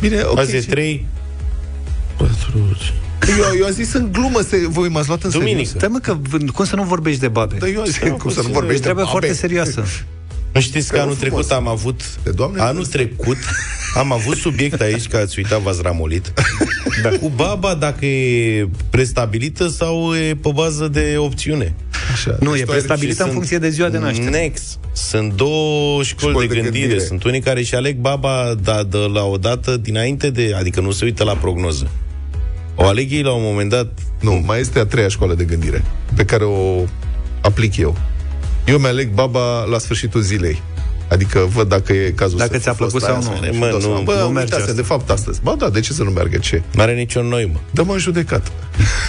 Bine, 0.01 0.21
ok. 0.23 0.39
Azi 0.39 0.57
e 0.57 0.61
3, 0.61 1.07
4, 2.19 2.77
eu, 3.29 3.59
eu 3.59 3.65
am 3.67 3.73
zis 3.73 3.93
în 3.93 4.09
glumă, 4.13 4.41
să, 4.41 4.57
voi 4.69 4.89
m-ați 4.89 5.09
luat 5.09 5.23
în 5.23 5.31
Duminică. 5.31 5.57
serios. 5.57 5.69
Stai 5.77 5.89
mă, 5.89 5.99
că 5.99 6.19
cum 6.53 6.65
să 6.65 6.77
nu 6.77 6.83
vorbești 6.83 7.21
de 7.21 7.29
babe? 7.29 7.57
Da, 7.59 7.67
eu 7.67 7.81
am 7.81 7.87
zis, 7.87 7.99
cum 8.19 8.31
să 8.31 8.43
nu 8.43 8.49
vorbești 8.49 8.81
de 8.81 8.85
Trebuie 8.85 9.05
babe? 9.05 9.19
foarte 9.19 9.33
serioasă. 9.33 9.85
Nu 10.53 10.61
știți 10.61 10.93
că 10.93 10.99
anul 11.01 11.15
trecut 11.15 11.51
am 11.51 11.69
avut 11.69 12.01
de 12.23 12.31
doamne 12.31 12.61
Anul 12.61 12.87
trecut 12.87 13.37
am 13.95 14.13
avut 14.13 14.37
subiect 14.37 14.81
aici 14.81 15.07
Că 15.09 15.17
ați 15.17 15.39
uitat, 15.39 15.61
v-ați 15.61 15.83
ramolit 15.83 16.33
da. 17.03 17.09
Cu 17.09 17.33
baba 17.37 17.75
dacă 17.75 18.07
e 18.07 18.69
prestabilită 18.91 19.69
Sau 19.69 20.15
e 20.15 20.35
pe 20.35 20.51
bază 20.55 20.89
de 20.89 21.15
opțiune 21.19 21.75
Așa. 22.13 22.37
Nu, 22.41 22.57
e 22.57 22.65
prestabilită 22.65 23.25
în 23.25 23.31
funcție 23.31 23.59
de 23.59 23.69
ziua 23.69 23.89
de 23.89 23.99
naștere 23.99 24.31
Next 24.31 24.79
Sunt 24.93 25.33
două 25.33 26.03
școli, 26.03 26.31
școli 26.33 26.49
de, 26.49 26.55
de 26.55 26.61
gândire. 26.61 26.81
gândire 26.87 27.07
Sunt 27.07 27.25
unii 27.25 27.41
care 27.41 27.63
și 27.63 27.75
aleg 27.75 27.97
baba 27.97 28.55
da, 28.63 28.83
de 28.83 28.97
la 29.13 29.25
o 29.25 29.37
dată 29.37 29.77
dinainte 29.77 30.31
de 30.31 30.55
Adică 30.59 30.81
nu 30.81 30.91
se 30.91 31.05
uită 31.05 31.25
la 31.25 31.35
prognoză 31.37 31.91
O 32.81 32.87
aleg 32.87 33.13
ei 33.13 33.23
la 33.23 33.33
un 33.33 33.43
moment 33.43 33.71
dat 33.71 33.87
Nu, 34.21 34.43
mai 34.47 34.61
este 34.61 34.79
a 34.79 34.87
treia 34.87 35.09
școală 35.09 35.35
de 35.35 35.45
gândire 35.45 35.85
Pe 36.17 36.25
care 36.25 36.45
o 36.45 36.85
aplic 37.43 37.77
eu 37.77 37.97
eu 38.69 38.79
mi-aleg 38.79 39.11
baba 39.11 39.65
la 39.65 39.79
sfârșitul 39.79 40.21
zilei. 40.21 40.63
Adică 41.11 41.39
văd 41.39 41.69
dacă 41.69 41.93
e 41.93 42.11
cazul 42.11 42.39
Dacă 42.39 42.59
ți-a 42.59 42.73
plăcut 42.73 43.03
sau 43.03 43.23
nu. 43.23 43.59
Mă, 43.59 43.79
nu, 43.81 44.03
bă, 44.05 44.21
nu 44.23 44.29
merge 44.29 44.55
asta. 44.55 44.73
de 44.73 44.83
fapt 44.83 45.11
astăzi. 45.11 45.41
Ba 45.43 45.55
da, 45.55 45.71
de 45.71 45.81
ce 45.81 45.93
să 45.93 46.03
nu 46.03 46.11
meargă? 46.11 46.39
Ce? 46.39 46.63
Nu 46.75 46.83
are 46.83 46.95
nicio 46.95 47.23
noi, 47.23 47.51
mă. 47.53 47.59
Dă-mă 47.71 47.93
în 47.93 47.99
judecat. 47.99 48.53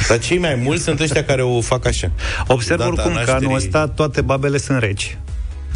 Dar 0.07 0.19
cei 0.19 0.37
mai 0.37 0.55
mulți 0.63 0.83
sunt 0.83 0.99
ăștia 0.99 1.23
care 1.23 1.41
o 1.41 1.61
fac 1.61 1.85
așa. 1.85 2.11
Observ 2.47 2.79
oricum 2.79 3.19
că 3.25 3.31
anul 3.31 3.55
ăsta 3.55 3.87
toate 3.87 4.21
babele 4.21 4.57
sunt 4.57 4.79
reci. 4.79 5.17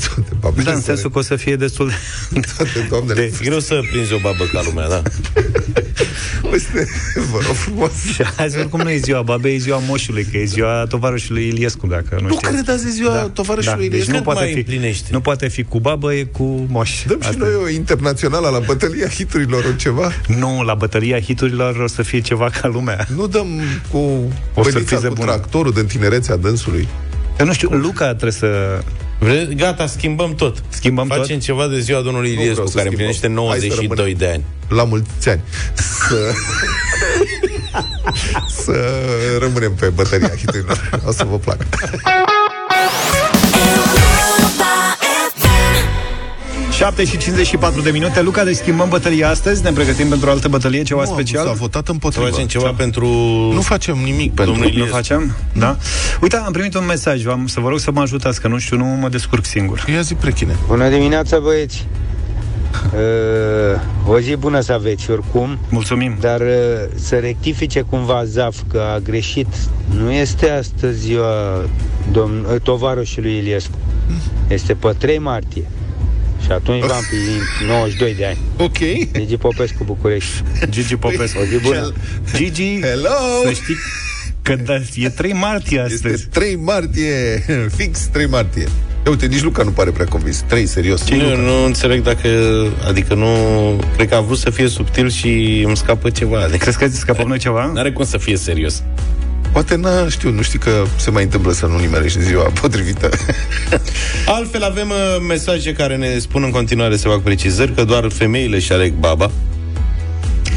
Toate 0.07 0.36
babele 0.39 0.63
da, 0.63 0.72
în 0.72 0.81
sensul 0.81 1.10
că 1.10 1.17
o 1.17 1.22
să 1.22 1.36
fie 1.36 1.55
destul 1.55 1.88
de... 1.88 2.39
Toate 2.57 2.88
doamnele. 2.89 3.22
De, 3.22 3.33
greu 3.43 3.60
să 3.60 3.79
prinzi 3.91 4.13
o 4.13 4.17
babă 4.22 4.43
ca 4.51 4.62
lumea, 4.65 4.89
da. 4.89 5.01
Uite, 6.51 6.88
vă 7.31 7.39
rog 7.45 7.55
frumos. 7.55 7.91
Și 8.13 8.22
azi 8.38 8.57
oricum 8.57 8.81
nu 8.81 8.89
e 8.89 8.98
ziua 8.98 9.22
babei, 9.22 9.55
e 9.55 9.57
ziua 9.57 9.81
moșului, 9.88 10.24
că 10.31 10.38
e 10.38 10.45
ziua 10.45 10.86
tovarășului 10.89 11.48
Iliescu, 11.48 11.88
dacă 11.88 12.17
nu, 12.22 12.27
nu 12.27 12.33
știți. 12.33 12.51
cred 12.51 12.69
azi 12.69 12.88
e 12.88 12.89
ziua 12.89 13.13
da. 13.13 13.29
tovarășului 13.33 13.89
da. 13.89 13.95
Iliescu. 13.95 14.12
Deci 14.12 14.19
nu 14.19 14.24
poate, 14.24 14.45
fi, 14.45 14.53
împlinește. 14.53 15.07
nu 15.12 15.22
poate 15.22 15.48
fi 15.48 15.63
cu 15.63 15.79
babă, 15.79 16.13
e 16.13 16.24
cu 16.24 16.65
moș. 16.69 17.03
Dăm 17.07 17.17
Asta. 17.19 17.31
și 17.31 17.38
noi 17.38 17.55
o 17.63 17.69
internațională 17.69 18.50
la 18.50 18.60
bătălia 18.60 19.07
hiturilor, 19.07 19.65
o 19.65 19.72
ceva? 19.75 20.12
Nu, 20.27 20.62
la 20.62 20.74
bătălia 20.74 21.19
hiturilor 21.19 21.75
o 21.75 21.88
să 21.88 22.01
fie 22.01 22.19
ceva 22.19 22.50
ca 22.50 22.67
lumea. 22.67 23.07
Nu 23.15 23.27
dăm 23.27 23.48
cu 23.91 23.98
o 24.53 24.63
să 24.63 24.79
cu 24.79 25.13
bună. 25.13 25.31
tractorul 25.31 25.72
din 25.72 25.86
tinerețea 25.86 26.36
dânsului. 26.36 26.88
Eu 27.39 27.45
nu 27.45 27.53
știu, 27.53 27.69
Luca 27.69 28.05
trebuie 28.05 28.31
să 28.31 28.81
Gata, 29.55 29.88
schimbăm 29.88 30.36
tot. 30.36 30.63
Schimbăm 30.70 31.08
Facem 31.08 31.36
tot? 31.36 31.43
ceva 31.43 31.67
de 31.67 31.79
ziua 31.79 32.01
domnului 32.01 32.32
Iliescu, 32.32 32.72
care 32.75 32.88
împlinește 32.88 33.27
92 33.27 34.15
de 34.15 34.27
ani. 34.27 34.43
La 34.67 34.84
mulți 34.84 35.29
ani. 35.29 35.41
Să... 35.74 36.32
să 38.63 38.89
rămânem 39.39 39.74
pe 39.74 39.89
bătăria 39.89 40.36
hiturilor. 40.38 41.01
O 41.05 41.12
să 41.12 41.24
vă 41.24 41.38
placă. 41.38 41.65
7 46.73 47.05
și 47.05 47.17
54 47.17 47.81
de 47.81 47.89
minute. 47.89 48.21
Luca, 48.21 48.43
deci 48.43 48.55
schimbăm 48.55 48.89
bătălia 48.89 49.29
astăzi, 49.29 49.63
ne 49.63 49.71
pregătim 49.71 50.07
pentru 50.07 50.27
o 50.29 50.31
altă 50.31 50.47
bătălie, 50.47 50.83
ceva 50.83 51.03
nu, 51.03 51.11
special. 51.13 51.45
S-a 51.45 51.51
votat 51.51 51.87
împotriva. 51.87 52.27
Facem 52.27 52.45
ceva 52.45 52.65
S-a... 52.65 52.73
pentru... 52.77 53.07
Nu 53.53 53.61
facem 53.61 53.97
nimic 54.03 54.33
pentru... 54.33 54.53
Domnul 54.53 54.71
Nu 54.75 54.85
facem? 54.85 55.35
Da? 55.53 55.77
Uite, 56.21 56.35
am 56.35 56.51
primit 56.51 56.75
un 56.75 56.85
mesaj, 56.85 57.23
v-am, 57.23 57.47
să 57.47 57.59
vă 57.59 57.69
rog 57.69 57.79
să 57.79 57.91
mă 57.91 58.01
ajutați, 58.01 58.41
că 58.41 58.47
nu 58.47 58.57
știu, 58.57 58.77
nu 58.77 58.85
mă 58.85 59.09
descurc 59.09 59.45
singur. 59.45 59.85
Ia 59.93 60.01
zi 60.01 60.13
prechine. 60.13 60.55
Bună 60.67 60.89
dimineața, 60.89 61.39
băieți! 61.39 61.87
Uh, 62.93 64.13
o 64.13 64.19
zi 64.19 64.35
bună 64.35 64.59
să 64.59 64.73
aveți 64.73 65.11
oricum 65.11 65.57
Mulțumim 65.69 66.17
Dar 66.19 66.39
uh, 66.39 66.47
să 66.95 67.15
rectifice 67.15 67.81
cumva 67.81 68.23
Zaf 68.25 68.57
Că 68.71 68.83
a 68.95 68.99
greșit 68.99 69.47
Nu 70.03 70.11
este 70.11 70.49
astăzi 70.49 70.99
ziua 70.99 71.65
domn, 72.11 72.45
uh, 72.53 72.61
Tovarășului 72.61 73.37
Iliescu 73.37 73.77
Este 74.47 74.73
pe 74.73 74.95
3 74.97 75.17
martie 75.17 75.63
și 76.43 76.51
atunci 76.51 76.83
v-am 76.85 76.97
împlinit 77.00 77.41
92 77.67 78.15
de 78.15 78.25
ani. 78.25 78.38
Ok. 78.57 78.77
Gigi 79.17 79.38
Popescu, 79.38 79.83
București. 79.83 80.31
Gigi 80.69 80.95
Popescu. 80.95 81.39
O 81.39 81.45
zi 81.45 81.57
bună. 81.57 81.93
Gigi, 82.35 82.79
Hello! 82.79 83.09
să 83.43 83.51
știi 83.51 83.75
că 84.41 84.55
da, 84.55 84.73
e 84.95 85.09
3 85.09 85.33
martie 85.33 85.79
astăzi. 85.79 86.13
Este 86.13 86.27
3 86.31 86.55
martie, 86.55 87.43
fix 87.77 88.00
3 88.00 88.27
martie. 88.27 88.67
Eu, 89.05 89.12
uite, 89.12 89.25
nici 89.25 89.41
Luca 89.41 89.63
nu 89.63 89.69
pare 89.69 89.91
prea 89.91 90.05
convins. 90.05 90.43
3, 90.47 90.65
serios. 90.65 91.05
Ce 91.05 91.15
nu, 91.15 91.35
nu 91.35 91.65
înțeleg 91.65 92.01
dacă... 92.03 92.27
Adică 92.88 93.13
nu... 93.13 93.27
Cred 93.95 94.09
că 94.09 94.15
a 94.15 94.19
vrut 94.19 94.38
să 94.38 94.50
fie 94.50 94.67
subtil 94.67 95.09
și 95.09 95.63
îmi 95.65 95.77
scapă 95.77 96.09
ceva. 96.09 96.41
Adică, 96.41 96.57
Crezi 96.57 96.77
că 96.77 96.88
scapăm 96.88 97.27
noi 97.27 97.38
ceva? 97.38 97.71
N-are 97.73 97.91
cum 97.91 98.05
să 98.05 98.17
fie 98.17 98.38
serios. 98.38 98.83
Poate 99.53 99.75
n 99.75 100.10
știu, 100.10 100.31
nu 100.31 100.41
știi 100.41 100.60
că 100.60 100.83
se 100.95 101.12
mai 101.12 101.24
întâmplă 101.24 101.51
să 101.51 101.65
nu 101.65 101.79
nimerești 101.79 102.22
ziua 102.22 102.51
potrivită. 102.62 103.10
Altfel 104.25 104.63
avem 104.63 104.89
uh, 104.89 105.25
mesaje 105.27 105.74
care 105.74 105.95
ne 105.95 106.17
spun 106.17 106.43
în 106.43 106.51
continuare 106.51 106.98
să 106.98 107.07
fac 107.07 107.22
precizări 107.22 107.74
că 107.74 107.83
doar 107.83 108.07
femeile 108.10 108.60
și 108.60 108.72
aleg 108.72 108.93
baba. 108.93 109.31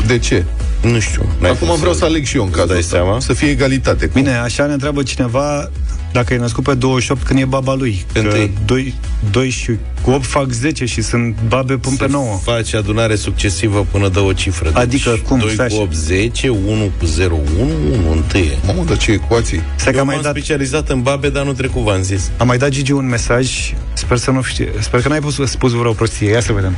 De 0.07 0.19
ce? 0.19 0.45
Nu 0.83 0.99
știu. 0.99 1.29
Acum 1.43 1.76
vreau 1.79 1.95
să 1.95 2.05
aleg 2.05 2.25
și 2.25 2.37
eu 2.37 2.45
în 2.45 2.50
cazul 2.50 2.76
ăsta. 2.76 2.97
Seama? 2.97 3.21
Să 3.21 3.33
fie 3.33 3.49
egalitate. 3.49 4.11
Bine, 4.12 4.37
așa 4.37 4.67
ne 4.67 4.73
întreabă 4.73 5.03
cineva 5.03 5.71
dacă 6.16 6.35
e 6.35 6.37
născut 6.37 6.64
pe 6.64 6.75
28, 6.75 7.23
când 7.23 7.40
e 7.40 7.44
baba 7.44 7.75
lui. 7.75 8.04
Că 8.12 8.49
2, 8.64 8.94
2 9.30 9.50
și 9.50 9.70
cu 10.02 10.11
8 10.11 10.25
fac 10.25 10.50
10 10.50 10.85
și 10.85 11.02
sunt 11.02 11.37
babe 11.49 11.76
până 11.76 11.96
pe 11.99 12.06
9. 12.08 12.40
face 12.42 12.76
adunare 12.76 13.14
succesivă 13.14 13.87
până 13.90 14.08
dă 14.08 14.20
o 14.20 14.32
cifră. 14.32 14.70
Adică 14.73 15.11
deci 15.11 15.20
cum? 15.20 15.38
2 15.38 15.56
cu 15.56 15.75
8, 15.75 15.94
10, 15.94 16.49
1 16.49 16.90
cu 16.99 17.06
0, 17.06 17.38
1, 17.61 17.70
1 17.99 18.12
întâie. 18.12 18.58
Mamă, 18.66 18.85
dar 18.85 18.96
ce 18.96 19.12
ecuații? 19.12 19.62
Stai 19.76 19.92
că 19.92 20.00
am 20.00 20.06
mai 20.06 20.20
dat... 20.23 20.32
specializat 20.32 20.88
în 20.88 21.02
babe, 21.02 21.28
dar 21.28 21.44
nu 21.44 21.52
trecut, 21.52 21.82
v-am 21.82 22.02
zis. 22.02 22.30
Am 22.37 22.46
mai 22.46 22.58
dat 22.58 22.68
Gigi 22.68 22.92
un 22.92 23.08
mesaj, 23.08 23.75
sper 23.92 24.16
să 24.16 24.30
nu 24.30 24.42
știe, 24.42 24.68
sper 24.78 25.00
că 25.02 25.08
n-ai 25.08 25.20
pus, 25.20 25.40
spus 25.44 25.73
vreo 25.73 25.92
prostie, 25.92 26.30
ia 26.30 26.40
să 26.40 26.52
vedem. 26.52 26.75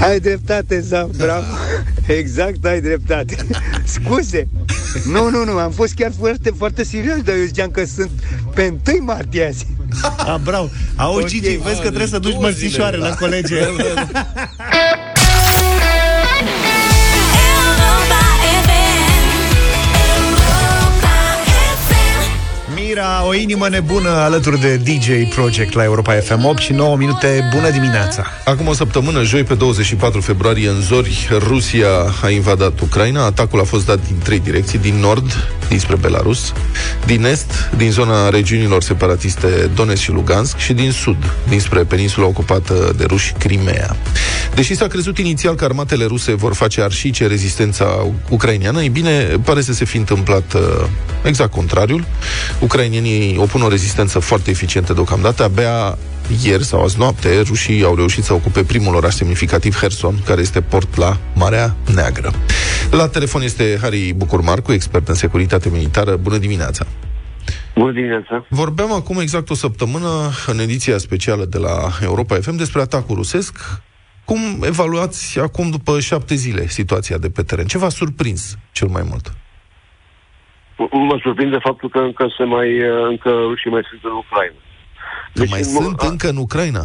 Ai 0.00 0.20
dreptate, 0.20 0.80
Zaf, 0.80 1.08
bravo. 1.16 1.44
Exact, 2.18 2.64
ai 2.64 2.80
dreptate. 2.80 3.36
Scuze. 3.84 4.48
Nu, 5.04 5.30
nu, 5.30 5.44
nu, 5.44 5.58
am 5.58 5.70
fost 5.70 5.94
chiar 5.94 6.12
foarte, 6.18 6.52
foarte 6.56 6.84
serios, 6.84 7.22
dar 7.22 7.34
eu 7.34 7.44
ziceam 7.44 7.70
că 7.70 7.84
sunt 7.84 8.10
pe 8.54 8.74
1 8.92 9.04
martie 9.04 9.46
azi. 9.46 9.66
A, 10.16 10.40
bravo. 10.44 10.68
Auzi, 10.96 11.16
okay. 11.16 11.28
Gigi, 11.28 11.56
vezi 11.56 11.80
că 11.80 11.86
trebuie 11.86 12.06
să 12.06 12.18
duci 12.18 12.36
mărțișoare 12.38 12.96
la 12.96 13.14
colege. 13.14 13.56
o 23.30 23.34
inimă 23.34 23.68
nebună 23.68 24.08
alături 24.10 24.60
de 24.60 24.76
DJ 24.76 25.34
Project 25.34 25.72
la 25.72 25.84
Europa 25.84 26.12
FM 26.12 26.44
8 26.44 26.58
și 26.58 26.72
9 26.72 26.96
minute. 26.96 27.48
Bună 27.54 27.70
dimineața! 27.70 28.26
Acum 28.44 28.66
o 28.66 28.72
săptămână, 28.72 29.22
joi 29.22 29.42
pe 29.42 29.54
24 29.54 30.20
februarie, 30.20 30.68
în 30.68 30.80
zori, 30.80 31.28
Rusia 31.38 31.88
a 32.22 32.28
invadat 32.30 32.80
Ucraina. 32.80 33.24
Atacul 33.24 33.60
a 33.60 33.64
fost 33.64 33.86
dat 33.86 34.06
din 34.06 34.18
trei 34.22 34.38
direcții, 34.38 34.78
din 34.78 34.94
nord, 34.94 35.48
dinspre 35.70 35.96
Belarus, 35.96 36.52
din 37.06 37.24
est, 37.24 37.70
din 37.76 37.90
zona 37.90 38.28
regiunilor 38.28 38.82
separatiste 38.82 39.70
Donetsk 39.74 40.02
și 40.02 40.10
Lugansk 40.10 40.56
și 40.56 40.72
din 40.72 40.90
sud, 40.90 41.32
dinspre 41.48 41.84
peninsula 41.84 42.26
ocupată 42.26 42.92
de 42.96 43.04
ruși 43.04 43.32
Crimea. 43.32 43.96
Deși 44.54 44.74
s-a 44.74 44.86
crezut 44.86 45.18
inițial 45.18 45.54
că 45.54 45.64
armatele 45.64 46.04
ruse 46.04 46.34
vor 46.34 46.54
face 46.54 46.82
arșice 46.82 47.26
rezistența 47.26 48.06
ucraineană, 48.28 48.82
ei 48.82 48.88
bine, 48.88 49.40
pare 49.44 49.60
să 49.60 49.72
se 49.72 49.84
fi 49.84 49.96
întâmplat 49.96 50.54
uh, 50.54 50.86
exact 51.22 51.50
contrariul. 51.50 52.04
Ucrainienii 52.58 53.36
opun 53.38 53.62
o 53.62 53.68
rezistență 53.68 54.18
foarte 54.18 54.50
eficientă 54.50 54.92
deocamdată. 54.92 55.42
Abia 55.42 55.98
ieri 56.44 56.64
sau 56.64 56.82
azi 56.82 56.98
noapte, 56.98 57.40
rușii 57.40 57.84
au 57.84 57.94
reușit 57.94 58.24
să 58.24 58.32
ocupe 58.32 58.64
primul 58.64 58.94
oraș 58.94 59.12
semnificativ, 59.12 59.76
Herson, 59.76 60.14
care 60.26 60.40
este 60.40 60.60
port 60.60 60.96
la 60.96 61.16
Marea 61.34 61.76
Neagră. 61.94 62.30
La 62.90 63.08
telefon 63.08 63.42
este 63.42 63.78
Harry 63.82 64.12
Bucurmarcu, 64.12 64.72
expert 64.72 65.08
în 65.08 65.14
securitate 65.14 65.68
militară. 65.68 66.16
Bună 66.16 66.36
dimineața! 66.36 66.86
Bună 67.74 67.92
dimineața! 67.92 68.46
Vorbeam 68.48 68.92
acum 68.92 69.18
exact 69.18 69.50
o 69.50 69.54
săptămână, 69.54 70.08
în 70.46 70.58
ediția 70.58 70.98
specială 70.98 71.44
de 71.44 71.58
la 71.58 71.88
Europa 72.02 72.34
FM, 72.34 72.56
despre 72.56 72.80
atacul 72.80 73.16
rusesc. 73.16 73.58
Cum 74.24 74.38
evaluați 74.62 75.40
acum, 75.40 75.70
după 75.70 76.00
șapte 76.00 76.34
zile, 76.34 76.66
situația 76.66 77.18
de 77.18 77.30
pe 77.30 77.42
teren? 77.42 77.66
Ce 77.66 77.78
v-a 77.78 77.88
surprins 77.88 78.58
cel 78.72 78.88
mai 78.88 79.02
mult? 79.08 79.32
Mă 80.92 81.18
surprinde 81.22 81.58
faptul 81.62 81.88
că 81.88 81.98
încă 81.98 82.26
se 82.38 82.44
mai, 82.44 82.68
încă 83.08 83.30
rușii 83.30 83.70
mai 83.70 83.82
sunt 83.90 84.00
în 84.04 84.10
Ucraina. 84.10 84.54
Că 85.34 85.40
deci, 85.40 85.50
mai 85.50 85.58
în, 85.58 85.64
sunt 85.64 86.00
a... 86.00 86.06
încă 86.06 86.28
în 86.28 86.36
Ucraina? 86.36 86.84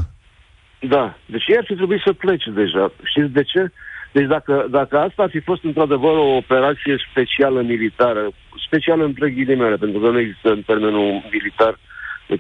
Da. 0.80 1.18
Deci 1.26 1.48
ei 1.48 1.58
ar 1.58 1.66
fi 1.68 1.76
trebuit 1.76 2.02
să 2.06 2.14
plece 2.14 2.50
deja. 2.50 2.92
Știți 3.04 3.34
de 3.34 3.44
ce? 3.44 3.72
Deci 4.12 4.28
dacă, 4.28 4.68
dacă 4.70 5.00
asta 5.00 5.24
ar 5.24 5.30
fi 5.30 5.40
fost 5.40 5.64
într-adevăr 5.64 6.16
o 6.18 6.36
operație 6.36 6.96
specială 7.10 7.62
militară, 7.62 8.32
specială 8.66 9.04
între 9.04 9.30
ghilimele, 9.30 9.76
pentru 9.76 10.00
că 10.00 10.10
nu 10.10 10.20
există 10.20 10.50
în 10.50 10.62
termenul 10.62 11.24
militar 11.32 11.80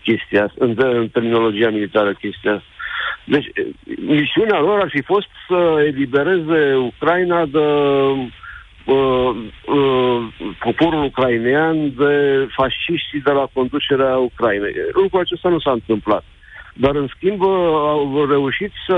chestia 0.02 0.52
în, 0.58 0.76
în 0.78 1.08
terminologia 1.08 1.70
militară 1.70 2.14
chestia 2.14 2.52
asta. 2.52 2.70
Deci, 3.26 3.48
misiunea 4.06 4.60
lor 4.60 4.80
ar 4.80 4.90
fi 4.90 5.02
fost 5.02 5.28
să 5.48 5.84
elibereze 5.86 6.76
Ucraina 6.76 7.46
de 7.46 7.60
uh, 8.86 9.36
uh, 9.66 10.28
poporul 10.60 11.04
ucrainean, 11.04 11.94
de 11.96 12.48
fasciștii 12.56 13.22
de 13.22 13.32
la 13.32 13.48
conducerea 13.54 14.18
Ucrainei. 14.18 14.74
Lucrul 14.94 15.20
acesta 15.20 15.50
nu 15.50 15.60
s-a 15.60 15.72
întâmplat. 15.72 16.24
Dar, 16.78 16.96
în 16.96 17.08
schimb, 17.16 17.42
au 17.44 18.26
reușit 18.30 18.72
să 18.88 18.98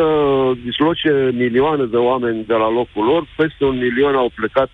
disloce 0.64 1.30
milioane 1.34 1.86
de 1.86 1.98
oameni 1.98 2.44
de 2.46 2.54
la 2.54 2.70
locul 2.70 3.06
lor. 3.06 3.28
Peste 3.36 3.66
un 3.66 3.78
milion 3.78 4.16
au 4.16 4.32
plecat 4.36 4.70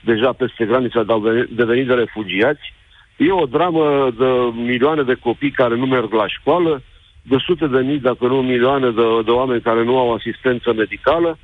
deja 0.00 0.32
peste 0.32 0.64
granița, 0.64 1.02
de 1.02 1.12
au 1.12 1.20
devenit 1.50 1.86
de 1.86 1.94
refugiați. 1.94 2.74
E 3.16 3.32
o 3.32 3.46
dramă 3.46 4.10
de 4.18 4.24
milioane 4.54 5.02
de 5.02 5.14
copii 5.14 5.50
care 5.50 5.76
nu 5.76 5.86
merg 5.86 6.12
la 6.12 6.28
școală, 6.28 6.82
de 7.22 7.36
sute 7.38 7.66
de 7.66 7.80
mii, 7.80 7.98
dacă 7.98 8.26
nu 8.26 8.42
milioane 8.42 8.90
de, 8.90 9.02
de 9.24 9.30
oameni 9.30 9.60
care 9.60 9.84
nu 9.84 9.98
au 9.98 10.12
asistență 10.12 10.72
medicală. 10.72 11.38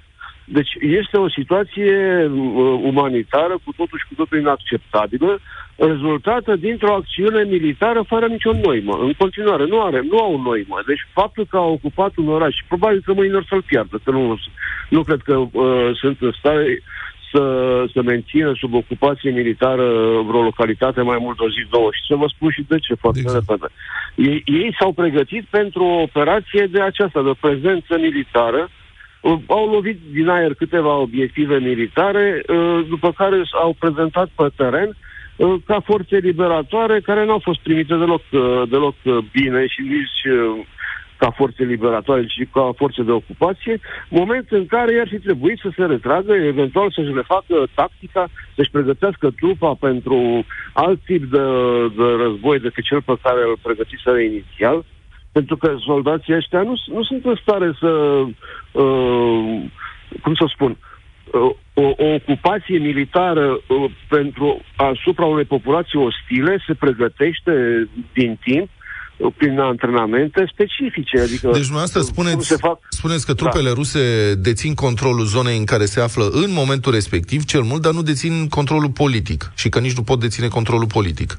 Deci 0.44 0.70
este 0.80 1.16
o 1.16 1.28
situație 1.28 2.24
uh, 2.24 2.80
umanitară 2.82 3.54
cu 3.64 3.72
totul 3.76 3.98
și 3.98 4.08
cu 4.08 4.14
totul 4.14 4.38
inacceptabilă, 4.38 5.40
rezultată 5.76 6.56
dintr-o 6.56 6.94
acțiune 6.94 7.42
militară 7.44 8.02
fără 8.06 8.26
nicio 8.26 8.52
noimă. 8.52 8.98
În 9.00 9.12
continuare, 9.18 9.64
nu, 9.66 9.82
are, 9.82 10.02
nu 10.10 10.18
au 10.18 10.40
noimă. 10.40 10.82
Deci 10.86 11.06
faptul 11.12 11.46
că 11.50 11.56
au 11.56 11.72
ocupat 11.72 12.12
un 12.16 12.28
oraș, 12.28 12.56
probabil 12.68 13.02
că 13.04 13.12
mâine 13.12 13.34
or 13.34 13.46
să-l 13.48 13.62
piardă, 13.62 14.00
că 14.04 14.10
nu, 14.10 14.38
nu 14.88 15.02
cred 15.02 15.20
că 15.20 15.34
uh, 15.36 15.90
sunt 16.00 16.16
în 16.20 16.32
stare 16.38 16.82
să, 17.34 17.84
să 17.92 18.02
mențină 18.02 18.52
sub 18.56 18.74
ocupație 18.74 19.30
militară 19.30 19.86
vreo 20.28 20.42
localitate 20.42 21.00
mai 21.00 21.18
mult 21.20 21.36
de 21.36 21.42
o 21.44 21.48
zi, 21.48 21.66
două. 21.70 21.88
Și 21.92 22.02
să 22.08 22.14
vă 22.14 22.26
spun 22.34 22.50
și 22.50 22.64
de 22.68 22.78
ce, 22.78 22.94
foarte 22.94 23.18
exact. 23.18 23.44
repede. 23.48 23.72
Ei, 24.14 24.42
ei 24.44 24.76
s-au 24.78 24.92
pregătit 24.92 25.44
pentru 25.50 25.84
o 25.84 26.00
operație 26.00 26.66
de 26.66 26.80
aceasta, 26.80 27.22
de 27.22 27.30
prezență 27.40 27.92
militară, 27.98 28.70
au 29.46 29.70
lovit 29.70 29.98
din 30.12 30.28
aer 30.28 30.54
câteva 30.54 30.96
obiective 30.96 31.58
militare, 31.58 32.42
uh, 32.48 32.86
după 32.88 33.12
care 33.12 33.42
au 33.52 33.76
prezentat 33.78 34.28
pe 34.34 34.48
teren 34.56 34.96
uh, 35.36 35.54
ca 35.66 35.80
forțe 35.80 36.16
liberatoare 36.16 37.00
care 37.00 37.24
nu 37.24 37.32
au 37.32 37.38
fost 37.38 37.60
primite 37.60 37.94
deloc, 37.96 38.22
uh, 38.30 38.62
deloc 38.68 38.94
bine 39.32 39.66
și 39.66 39.80
nici 39.80 40.36
ca 41.16 41.30
forțe 41.30 41.64
liberatoare, 41.64 42.24
ci 42.26 42.48
ca 42.52 42.72
forțe 42.76 43.02
de 43.02 43.10
ocupație, 43.10 43.80
moment 44.08 44.46
în 44.50 44.66
care 44.66 44.94
i-ar 44.94 45.08
fi 45.08 45.18
trebuit 45.18 45.58
să 45.58 45.70
se 45.76 45.84
retragă, 45.84 46.32
eventual 46.34 46.90
să-și 46.90 47.12
refacă 47.14 47.66
tactica, 47.74 48.28
să-și 48.54 48.70
pregătească 48.70 49.30
trupa 49.30 49.74
pentru 49.80 50.44
alt 50.72 51.00
tip 51.04 51.22
de, 51.24 51.44
de 51.96 52.08
război 52.22 52.58
decât 52.58 52.84
cel 52.84 53.02
pe 53.02 53.14
care 53.22 53.40
îl 53.40 53.58
pregătiseră 53.62 54.18
inițial, 54.18 54.84
pentru 55.36 55.56
că 55.56 55.76
soldații 55.90 56.34
ăștia 56.34 56.62
nu, 56.62 56.74
nu 56.96 57.02
sunt 57.02 57.24
în 57.24 57.38
stare 57.42 57.76
să, 57.80 57.90
uh, 58.82 59.62
cum 60.22 60.34
să 60.34 60.44
spun, 60.54 60.70
uh, 60.76 61.50
o, 61.84 61.86
o 62.06 62.08
ocupație 62.18 62.78
militară 62.78 63.46
uh, 63.50 63.90
pentru 64.08 64.60
asupra 64.76 65.24
unei 65.24 65.44
populații 65.44 65.98
ostile 65.98 66.62
se 66.66 66.74
pregătește 66.74 67.52
din 68.12 68.38
timp 68.44 68.68
uh, 69.16 69.32
prin 69.36 69.58
antrenamente 69.58 70.50
specifice. 70.52 71.16
Adică 71.20 71.46
deci 71.46 71.68
dumneavoastră 71.70 72.00
spuneți, 72.00 72.46
se 72.46 72.56
fac... 72.56 72.78
spuneți 72.88 73.26
că 73.26 73.34
trupele 73.34 73.68
da. 73.68 73.74
ruse 73.74 74.34
dețin 74.34 74.74
controlul 74.74 75.24
zonei 75.24 75.58
în 75.58 75.64
care 75.64 75.84
se 75.84 76.00
află 76.00 76.24
în 76.32 76.50
momentul 76.52 76.92
respectiv, 76.92 77.44
cel 77.44 77.62
mult, 77.62 77.82
dar 77.82 77.92
nu 77.92 78.02
dețin 78.02 78.48
controlul 78.48 78.90
politic 78.90 79.52
și 79.54 79.68
că 79.68 79.78
nici 79.80 79.96
nu 79.96 80.02
pot 80.02 80.20
deține 80.20 80.48
controlul 80.48 80.86
politic. 80.86 81.38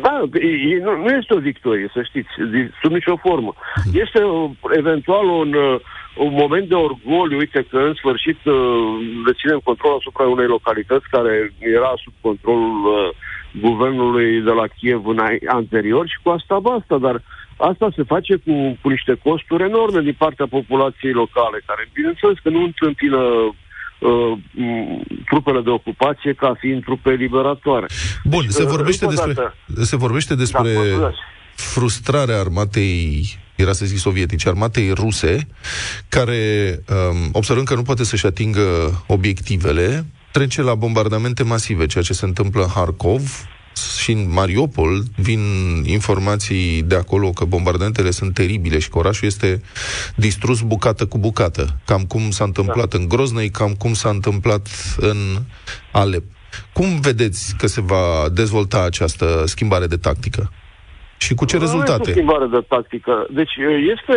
Da, 0.00 0.22
e, 0.40 0.78
nu, 0.82 0.96
nu 0.96 1.08
este 1.08 1.34
o 1.34 1.38
victorie, 1.38 1.90
să 1.92 2.02
știți, 2.02 2.28
sub 2.82 2.92
nicio 2.92 3.16
formă. 3.16 3.54
Este 3.92 4.22
uh, 4.22 4.50
eventual 4.76 5.26
un, 5.26 5.52
uh, 5.52 5.80
un 6.16 6.32
moment 6.32 6.68
de 6.68 6.74
orgoliu, 6.74 7.38
uite 7.38 7.66
că 7.70 7.78
în 7.78 7.94
sfârșit 7.94 8.44
uh, 8.44 8.54
deținem 9.26 9.60
control 9.64 9.96
asupra 9.98 10.24
unei 10.24 10.46
localități 10.46 11.08
care 11.10 11.52
era 11.58 11.92
sub 12.04 12.12
controlul 12.20 12.84
uh, 12.84 13.08
guvernului 13.60 14.40
de 14.40 14.50
la 14.50 14.66
Kiev 14.66 15.06
în 15.06 15.18
anterior 15.46 16.08
și 16.08 16.18
cu 16.22 16.28
asta 16.30 16.58
basta, 16.58 16.98
dar 16.98 17.22
asta 17.56 17.88
se 17.96 18.02
face 18.02 18.34
cu, 18.36 18.78
cu 18.82 18.88
niște 18.88 19.14
costuri 19.22 19.62
enorme 19.62 20.00
din 20.00 20.14
partea 20.18 20.46
populației 20.46 21.12
locale, 21.12 21.62
care 21.66 21.88
bineînțeles 21.92 22.38
că 22.42 22.48
nu 22.48 22.62
întâmpină 22.62 23.20
uh, 24.04 24.38
trupele 25.24 25.60
de 25.60 25.70
ocupație 25.70 26.32
ca 26.32 26.56
fiind 26.58 26.82
trupe 26.82 27.10
liberatoare. 27.10 27.86
Bun, 28.24 28.40
deci, 28.40 28.50
se, 28.50 28.62
uh, 28.62 28.68
vorbește 28.68 29.06
despre, 29.06 29.32
dată, 29.32 29.54
se 29.82 29.96
vorbește 29.96 30.34
despre 30.34 30.72
da, 30.98 31.10
frustrarea 31.54 32.38
armatei 32.38 33.38
era 33.54 33.72
să 33.72 33.84
zic 33.84 33.98
sovietice, 33.98 34.48
armatei 34.48 34.90
ruse, 34.90 35.46
care, 36.08 36.78
um, 36.88 37.28
observând 37.32 37.66
că 37.66 37.74
nu 37.74 37.82
poate 37.82 38.04
să-și 38.04 38.26
atingă 38.26 38.62
obiectivele, 39.06 40.06
trece 40.30 40.62
la 40.62 40.74
bombardamente 40.74 41.42
masive, 41.42 41.86
ceea 41.86 42.04
ce 42.04 42.12
se 42.12 42.24
întâmplă 42.24 42.62
în 42.62 42.68
Harkov, 42.68 43.46
și 43.76 44.12
în 44.12 44.32
Mariupol 44.32 45.02
vin 45.16 45.40
informații 45.84 46.82
de 46.82 46.94
acolo 46.94 47.30
că 47.30 47.44
bombardamentele 47.44 48.10
sunt 48.10 48.34
teribile 48.34 48.78
și 48.78 48.88
că 48.88 48.98
orașul 48.98 49.28
este 49.28 49.62
distrus 50.16 50.60
bucată 50.60 51.06
cu 51.06 51.18
bucată. 51.18 51.66
Cam 51.84 52.02
cum 52.02 52.30
s-a 52.30 52.44
întâmplat 52.44 52.88
da. 52.88 52.98
în 52.98 53.08
Groznei, 53.08 53.50
cam 53.50 53.72
cum 53.72 53.92
s-a 53.92 54.08
întâmplat 54.08 54.68
în 54.96 55.16
Alep. 55.92 56.24
Cum 56.72 57.00
vedeți 57.00 57.54
că 57.58 57.66
se 57.66 57.80
va 57.80 58.28
dezvolta 58.32 58.82
această 58.82 59.42
schimbare 59.46 59.86
de 59.86 59.96
tactică? 59.96 60.52
Și 61.18 61.34
cu 61.34 61.44
ce 61.44 61.58
rezultate? 61.58 62.02
Nu 62.02 62.08
este 62.08 62.12
schimbare 62.12 62.46
de 62.46 62.64
tactică. 62.68 63.26
Deci 63.30 63.54
este, 63.94 64.16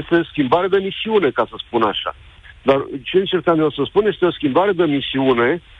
este 0.00 0.28
schimbare 0.30 0.68
de 0.68 0.78
misiune, 0.78 1.30
ca 1.30 1.46
să 1.48 1.54
spun 1.66 1.82
așa. 1.82 2.14
Dar 2.62 2.84
ce 3.02 3.16
încercam 3.16 3.60
eu 3.60 3.70
să 3.70 3.82
spun 3.86 4.06
este 4.06 4.24
o 4.24 4.32
schimbare 4.32 4.72
de 4.72 4.84
misiune 4.84 5.62
uh, 5.62 5.73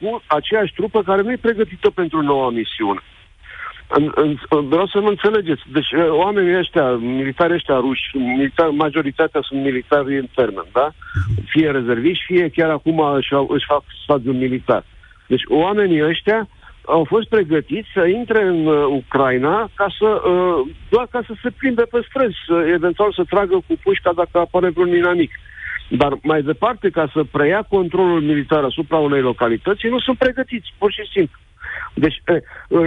cu 0.00 0.22
aceeași 0.26 0.72
trupă 0.72 1.02
care 1.02 1.22
nu 1.22 1.32
e 1.32 1.36
pregătită 1.36 1.90
pentru 1.90 2.22
noua 2.22 2.50
misiune. 2.50 3.00
În, 3.88 4.12
în, 4.14 4.38
vreau 4.68 4.86
să 4.86 5.00
mă 5.00 5.08
înțelegeți. 5.08 5.62
Deci 5.72 5.92
uh, 5.92 6.08
oamenii 6.08 6.58
ăștia, 6.58 6.90
militari 6.92 7.52
ăștia 7.52 7.76
ruși, 7.76 8.16
militar, 8.16 8.68
majoritatea 8.68 9.40
sunt 9.44 9.62
militari 9.62 10.18
în 10.18 10.26
termen, 10.34 10.64
da? 10.72 10.90
Fie 11.44 11.70
rezerviști, 11.70 12.24
fie 12.24 12.48
chiar 12.48 12.70
acum 12.70 13.00
își, 13.00 13.32
își 13.48 13.66
fac 13.66 13.82
stadiul 14.02 14.34
militar. 14.34 14.84
Deci 15.26 15.42
oamenii 15.48 16.04
ăștia 16.04 16.48
au 16.86 17.04
fost 17.04 17.28
pregătiți 17.28 17.88
să 17.94 18.06
intre 18.06 18.42
în 18.42 18.66
uh, 18.66 18.84
Ucraina 18.88 19.70
ca 19.74 19.86
să, 19.98 20.28
uh, 20.30 20.68
doar 20.88 21.06
ca 21.10 21.20
să 21.26 21.32
se 21.42 21.50
plimbe 21.50 21.82
pe 21.82 22.00
străzi, 22.08 22.36
să, 22.46 22.64
eventual 22.74 23.12
să 23.12 23.24
tragă 23.28 23.54
cu 23.66 23.74
pușca 23.82 24.12
dacă 24.12 24.38
apare 24.38 24.68
vreun 24.68 24.94
inamic. 24.94 25.30
Dar 25.88 26.18
mai 26.22 26.42
departe, 26.42 26.90
ca 26.90 27.10
să 27.12 27.24
preia 27.24 27.62
controlul 27.62 28.20
militar 28.20 28.64
asupra 28.64 28.96
unei 28.96 29.20
localități, 29.20 29.86
nu 29.86 29.98
sunt 29.98 30.18
pregătiți, 30.18 30.74
pur 30.78 30.92
și 30.92 31.02
simplu. 31.12 31.38
Deci, 31.94 32.22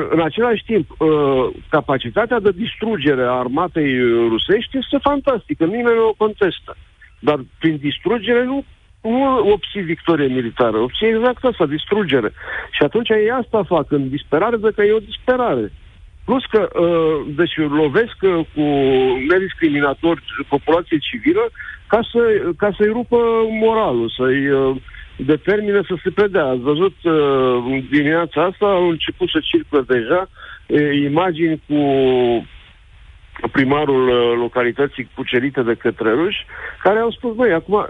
în 0.09 0.21
același 0.21 0.63
timp, 0.65 0.97
capacitatea 1.69 2.39
de 2.39 2.51
distrugere 2.51 3.23
a 3.23 3.39
armatei 3.39 3.99
rusești 4.27 4.77
este 4.77 4.97
fantastică, 5.01 5.65
nimeni 5.65 5.95
nu 5.95 6.07
o 6.07 6.13
contestă. 6.17 6.75
Dar 7.19 7.39
prin 7.59 7.77
distrugere 7.77 8.43
nu 8.43 8.65
nu 9.01 9.51
obții 9.51 9.81
victorie 9.81 10.27
militară, 10.27 10.77
obții 10.77 11.07
exact 11.07 11.43
asta, 11.43 11.65
distrugere. 11.65 12.31
Și 12.71 12.83
atunci 12.83 13.09
ei 13.09 13.29
asta 13.31 13.63
fac, 13.63 13.91
în 13.91 14.09
disperare, 14.09 14.57
de 14.57 14.71
că 14.75 14.81
e 14.83 14.91
o 14.91 14.99
disperare. 14.99 15.71
Plus 16.29 16.45
că, 16.45 16.69
uh, 16.79 17.33
deci 17.35 17.57
lovesc 17.57 18.17
uh, 18.21 18.45
cu 18.53 18.61
nediscriminator 19.29 20.21
populație 20.47 20.97
civilă 20.97 21.49
ca, 21.87 21.99
să, 22.11 22.51
ca 22.57 22.69
să-i 22.77 22.87
rupă 22.87 23.17
moralul, 23.61 24.13
să-i 24.17 24.47
uh, 24.47 24.75
determine 25.15 25.81
să 25.87 25.95
se 26.03 26.09
predea. 26.09 26.45
Ați 26.45 26.59
văzut 26.59 26.95
uh, 27.03 27.83
dimineața 27.89 28.43
asta, 28.43 28.65
au 28.65 28.89
început 28.89 29.29
să 29.29 29.39
circulă 29.43 29.85
deja 29.87 30.29
uh, 30.67 30.95
imagini 31.09 31.61
cu 31.67 31.79
primarul 33.51 34.07
uh, 34.07 34.37
localității 34.37 35.09
cucerite 35.15 35.61
de 35.61 35.73
către 35.73 36.11
ruși, 36.11 36.45
care 36.83 36.99
au 36.99 37.11
spus, 37.11 37.35
băi, 37.35 37.53
acum 37.53 37.87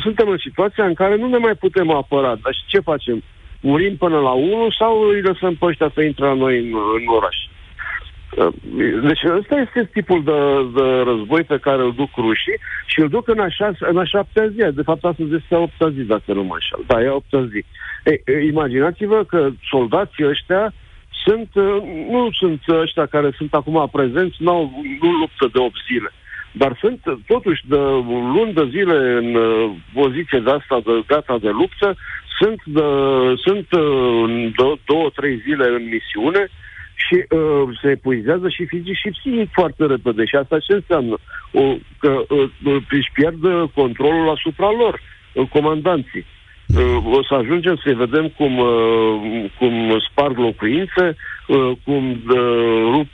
suntem 0.00 0.28
în 0.28 0.38
situația 0.38 0.84
în 0.84 0.94
care 0.94 1.16
nu 1.16 1.28
ne 1.28 1.36
mai 1.36 1.54
putem 1.54 1.90
apăra, 1.90 2.34
dar 2.42 2.54
și 2.54 2.64
ce 2.66 2.80
facem? 2.80 3.22
Murim 3.60 3.96
până 3.96 4.18
la 4.18 4.32
unul 4.32 4.74
sau 4.78 5.00
îi 5.00 5.20
lăsăm 5.20 5.54
pe 5.54 5.64
ăștia 5.66 5.90
să 5.94 6.02
intre 6.02 6.24
la 6.24 6.34
noi 6.34 6.58
în, 6.58 6.66
în 6.68 7.06
oraș? 7.06 7.36
Uh, 8.36 8.52
deci 9.02 9.24
ăsta 9.38 9.56
este 9.66 9.90
tipul 9.92 10.24
de, 10.24 10.40
de 10.80 10.86
război 11.10 11.42
pe 11.42 11.58
care 11.58 11.82
îl 11.82 11.92
duc 11.96 12.10
rușii 12.16 12.58
și 12.86 13.00
îl 13.00 13.08
duc 13.08 13.28
în 13.28 13.38
așa, 13.38 13.72
în 13.78 13.98
așa 13.98 14.04
șaptea 14.04 14.46
zi. 14.48 14.74
De 14.74 14.82
fapt, 14.82 15.04
astăzi 15.04 15.34
este 15.34 15.54
a 15.54 15.58
opta 15.58 15.90
zi, 15.90 16.00
dacă 16.00 16.32
nu 16.32 16.42
mă 16.42 16.54
înșel. 16.54 16.82
Da, 16.86 17.02
e 17.02 17.08
a 17.08 17.14
opta 17.14 17.48
zi. 17.52 17.64
Ei, 18.04 18.46
imaginați-vă 18.46 19.24
că 19.24 19.48
soldații 19.70 20.26
ăștia 20.26 20.72
sunt, 21.24 21.50
uh, 21.54 21.76
nu 22.10 22.28
sunt 22.32 22.60
ăștia 22.68 23.06
care 23.06 23.30
sunt 23.36 23.54
acum 23.54 23.88
prezenți, 23.92 24.36
nu, 24.38 24.84
nu 25.00 25.10
luptă 25.10 25.48
de 25.52 25.58
8 25.58 25.74
zile. 25.86 26.10
Dar 26.52 26.76
sunt 26.80 27.00
totuși 27.26 27.62
de 27.66 27.76
luni 28.34 28.52
de 28.52 28.66
zile 28.70 28.96
în 29.20 29.34
uh, 29.34 29.70
poziție 29.92 30.38
de 30.38 30.50
asta, 30.50 30.80
de 30.84 30.92
gata 31.06 31.38
de 31.38 31.48
luptă, 31.48 31.96
sunt, 32.38 32.60
de, 32.64 32.86
sunt 33.44 33.66
uh, 33.72 34.52
de 34.56 34.78
două, 34.84 35.10
trei 35.14 35.36
zile 35.46 35.66
în 35.66 35.84
misiune 35.94 36.48
și 37.04 37.14
uh, 37.14 37.78
se 37.82 37.90
epuizează 37.90 38.48
și 38.48 38.66
fizic 38.66 38.96
și 38.96 39.10
psihic 39.10 39.48
foarte 39.52 39.86
repede. 39.86 40.24
Și 40.24 40.36
asta 40.36 40.58
ce 40.58 40.72
înseamnă? 40.72 41.16
O, 41.52 41.74
că 41.98 42.24
uh, 42.28 42.82
își 42.90 43.10
pierd 43.12 43.42
controlul 43.74 44.30
asupra 44.30 44.70
lor, 44.70 45.00
uh, 45.32 45.48
comandanții. 45.48 46.24
Uh, 46.66 47.14
o 47.18 47.22
să 47.22 47.34
ajungem 47.34 47.80
să 47.84 47.94
vedem 47.94 48.28
cum, 48.28 48.58
uh, 48.58 49.44
cum 49.58 49.98
sparg 50.10 50.38
locuințe, 50.38 51.16
uh, 51.46 51.70
cum 51.84 52.22
rup, 52.90 53.08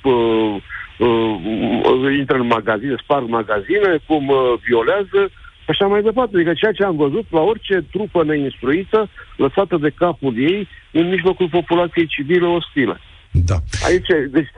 intră 2.19 2.37
în 2.37 2.47
magazine, 2.47 2.95
sparg 3.03 3.29
magazine, 3.29 3.99
cum 4.07 4.33
violează, 4.65 5.31
așa 5.67 5.87
mai 5.87 6.03
departe. 6.03 6.37
Adică 6.37 6.53
ceea 6.53 6.73
ce 6.73 6.85
am 6.85 6.97
văzut 6.97 7.25
la 7.31 7.41
orice 7.41 7.85
trupă 7.91 8.25
neinstruită, 8.25 9.09
lăsată 9.37 9.77
de 9.77 9.91
capul 9.95 10.35
ei, 10.39 10.69
în 10.91 11.09
mijlocul 11.09 11.49
populației 11.49 12.07
civile 12.07 12.47
ostile. 12.47 13.01
Da. 13.33 13.57
Aici, 13.87 14.11
deci, 14.31 14.53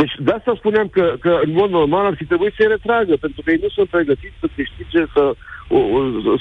deci 0.00 0.14
de 0.18 0.32
asta 0.38 0.54
spuneam 0.56 0.88
că, 0.88 1.14
că 1.20 1.40
în 1.44 1.52
mod 1.52 1.70
normal 1.70 2.04
ar 2.06 2.14
fi 2.16 2.24
trebuit 2.24 2.54
să-i 2.56 2.74
retragă, 2.76 3.14
pentru 3.20 3.42
că 3.42 3.50
ei 3.50 3.58
nu 3.62 3.68
sunt 3.68 3.88
pregătiți 3.88 4.40
să 4.40 4.46
câștige, 4.56 5.02
să, 5.14 5.22
o, 5.68 5.78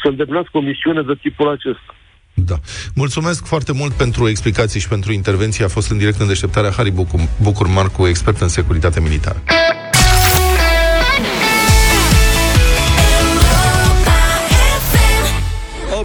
să 0.02 0.08
îndeplinească 0.08 0.58
o 0.58 0.62
misiune 0.62 1.02
de 1.02 1.16
tipul 1.22 1.50
acesta. 1.50 1.92
Da. 2.34 2.56
Mulțumesc 2.96 3.46
foarte 3.46 3.72
mult 3.74 3.94
pentru 3.94 4.30
explicații 4.30 4.80
și 4.80 4.88
pentru 4.88 5.12
intervenție. 5.12 5.66
A 5.66 5.68
fost 5.68 5.92
în 5.92 5.98
direct 5.98 6.20
în 6.20 6.28
deșteptarea 6.28 6.72
Harry 6.72 6.92
Bucur, 6.92 7.20
Bucur 7.42 7.68
Marcu, 7.68 8.08
expert 8.08 8.40
în 8.42 8.48
securitate 8.48 9.00
militară. 9.02 9.44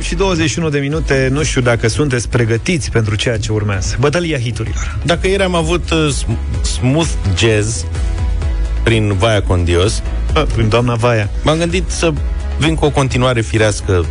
8 0.03 0.11
și 0.11 0.17
21 0.17 0.69
de 0.69 0.79
minute, 0.79 1.29
nu 1.33 1.43
știu 1.43 1.61
dacă 1.61 1.89
sunteți 1.89 2.29
pregătiți 2.29 2.91
pentru 2.91 3.15
ceea 3.15 3.39
ce 3.39 3.53
urmează. 3.53 3.97
Bătălia 4.01 4.39
hiturilor. 4.39 4.99
Dacă 5.03 5.27
ieri 5.27 5.43
am 5.43 5.55
avut 5.55 5.91
uh, 5.91 6.15
smooth 6.63 7.09
jazz 7.39 7.85
prin 8.83 9.13
Vaia 9.13 9.43
Condios, 9.43 10.03
A, 10.35 10.41
prin 10.41 10.69
doamna 10.69 10.95
Vaia, 10.95 11.31
m-am 11.43 11.59
gândit 11.59 11.85
să 11.87 12.13
vin 12.59 12.75
cu 12.75 12.85
o 12.85 12.91
continuare 12.91 13.41
firească 13.41 14.07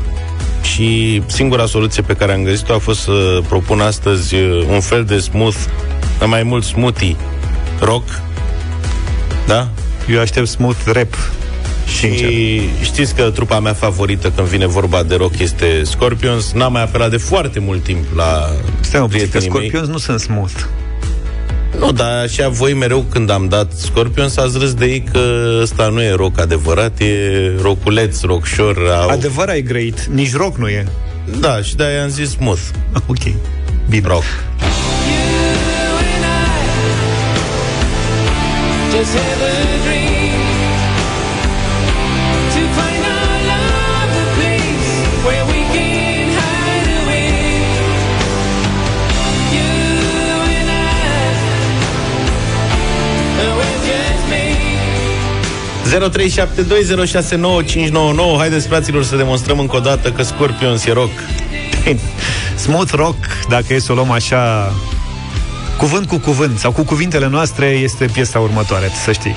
și 0.61 1.21
singura 1.25 1.65
soluție 1.65 2.03
pe 2.03 2.13
care 2.13 2.31
am 2.31 2.43
găsit-o 2.43 2.73
a 2.73 2.77
fost 2.77 2.99
să 2.99 3.41
propun 3.47 3.79
astăzi 3.79 4.35
uh, 4.35 4.65
un 4.69 4.79
fel 4.79 5.03
de 5.03 5.17
smooth, 5.17 5.57
mai 6.25 6.43
mult 6.43 6.63
smoothie 6.63 7.15
rock, 7.79 8.21
da? 9.47 9.69
Eu 10.09 10.19
aștept 10.19 10.47
smooth 10.47 10.79
rap 10.85 11.13
Sincer. 11.87 12.29
Și 12.29 12.61
știți 12.81 13.15
că 13.15 13.29
trupa 13.29 13.59
mea 13.59 13.73
favorită 13.73 14.31
când 14.35 14.47
vine 14.47 14.67
vorba 14.67 15.03
de 15.03 15.15
rock 15.15 15.39
este 15.39 15.83
Scorpions. 15.83 16.51
N-am 16.51 16.71
mai 16.71 16.81
apelat 16.81 17.09
de 17.09 17.17
foarte 17.17 17.59
mult 17.59 17.83
timp 17.83 18.05
la 18.15 18.49
Stai 18.79 19.01
un 19.01 19.07
că 19.07 19.39
Scorpions 19.39 19.85
mei. 19.85 19.91
nu 19.91 19.97
sunt 19.97 20.19
smooth. 20.19 20.65
Nu, 21.79 21.91
dar 21.91 22.23
așa 22.23 22.49
voi 22.49 22.73
mereu 22.73 23.05
când 23.09 23.29
am 23.29 23.47
dat 23.47 23.71
Scorpions 23.71 24.37
ați 24.37 24.57
râs 24.57 24.73
de 24.73 24.85
ei 24.85 25.03
că 25.11 25.19
ăsta 25.61 25.89
nu 25.89 26.01
e 26.01 26.11
rock 26.11 26.39
adevărat, 26.39 26.99
e 26.99 27.51
roculeț, 27.61 28.21
rockșor. 28.21 28.77
Au... 29.01 29.09
Adevăr 29.09 29.47
ai 29.47 29.61
grăit, 29.61 30.05
nici 30.05 30.35
rock 30.35 30.57
nu 30.57 30.67
e. 30.67 30.85
Da, 31.39 31.61
și 31.61 31.75
de-aia 31.75 32.03
am 32.03 32.09
zis 32.09 32.29
smooth. 32.29 32.61
Ok, 33.07 33.23
bine. 33.89 34.07
Rock. 34.07 34.23
Just 38.91 39.13
have 39.13 39.60
0372069599 55.91 55.97
Haideți, 58.37 58.67
fraților, 58.67 59.03
să 59.03 59.15
demonstrăm 59.15 59.59
încă 59.59 59.75
o 59.75 59.79
dată 59.79 60.11
că 60.11 60.23
Scorpions 60.23 60.85
e 60.85 60.91
rock. 60.91 61.11
Smooth 62.63 62.91
rock, 62.91 63.17
dacă 63.49 63.73
e 63.73 63.79
să 63.79 63.91
o 63.91 63.95
luăm 63.95 64.11
așa 64.11 64.73
cuvânt 65.77 66.07
cu 66.07 66.17
cuvânt 66.17 66.57
sau 66.59 66.71
cu 66.71 66.83
cuvintele 66.83 67.27
noastre, 67.27 67.65
este 67.65 68.05
piesa 68.05 68.39
următoare, 68.39 68.89
să 69.03 69.11
știi. 69.11 69.35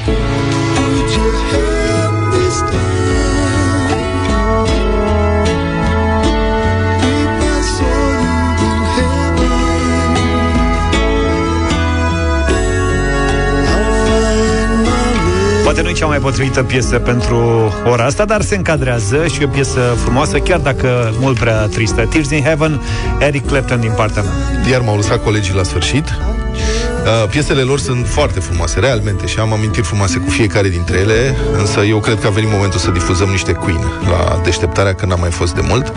Cea 16.04 16.10
mai 16.10 16.18
potrivită 16.18 16.62
piesă 16.62 16.98
pentru 16.98 17.72
ora 17.90 18.04
asta, 18.04 18.24
dar 18.24 18.40
se 18.40 18.56
încadrează 18.56 19.26
și 19.26 19.42
e 19.42 19.44
o 19.44 19.48
piesă 19.48 19.80
frumoasă, 19.80 20.38
chiar 20.38 20.58
dacă 20.58 21.12
mult 21.18 21.38
prea 21.38 21.66
tristă. 21.66 22.06
Tears 22.06 22.30
in 22.30 22.42
Heaven, 22.42 22.80
Eric 23.18 23.46
Clapton 23.46 23.80
din 23.80 23.92
partea 23.96 24.22
mea. 24.22 24.32
Iar 24.70 24.80
m-au 24.80 24.96
lăsat 24.96 25.22
colegii 25.22 25.54
la 25.54 25.62
sfârșit. 25.62 26.33
Uh, 27.04 27.28
piesele 27.30 27.60
lor 27.60 27.78
sunt 27.78 28.06
foarte 28.06 28.40
frumoase, 28.40 28.80
realmente, 28.80 29.26
și 29.26 29.38
am 29.38 29.52
amintiri 29.52 29.86
frumoase 29.86 30.18
cu 30.18 30.30
fiecare 30.30 30.68
dintre 30.68 30.98
ele, 30.98 31.36
însă 31.58 31.80
eu 31.80 31.98
cred 31.98 32.20
că 32.20 32.26
a 32.26 32.30
venit 32.30 32.50
momentul 32.50 32.78
să 32.78 32.90
difuzăm 32.90 33.28
niște 33.28 33.52
Queen 33.52 33.80
la 34.10 34.40
deșteptarea, 34.42 34.94
că 34.94 35.06
n-a 35.06 35.14
mai 35.14 35.30
fost 35.30 35.54
de 35.54 35.60
mult. 35.68 35.92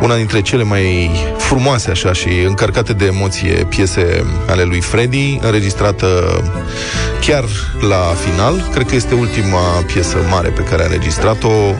Una 0.00 0.16
dintre 0.16 0.40
cele 0.40 0.62
mai 0.62 1.10
frumoase, 1.36 1.90
așa, 1.90 2.12
și 2.12 2.28
încărcate 2.46 2.92
de 2.92 3.04
emoție 3.04 3.66
piese 3.68 4.24
ale 4.46 4.62
lui 4.62 4.80
Freddy, 4.80 5.38
înregistrată 5.42 6.06
chiar 7.20 7.44
la 7.88 8.14
final. 8.30 8.68
Cred 8.72 8.86
că 8.86 8.94
este 8.94 9.14
ultima 9.14 9.60
piesă 9.86 10.16
mare 10.30 10.48
pe 10.48 10.62
care 10.62 10.82
a 10.82 10.84
înregistrat-o. 10.84 11.48
Um, 11.48 11.76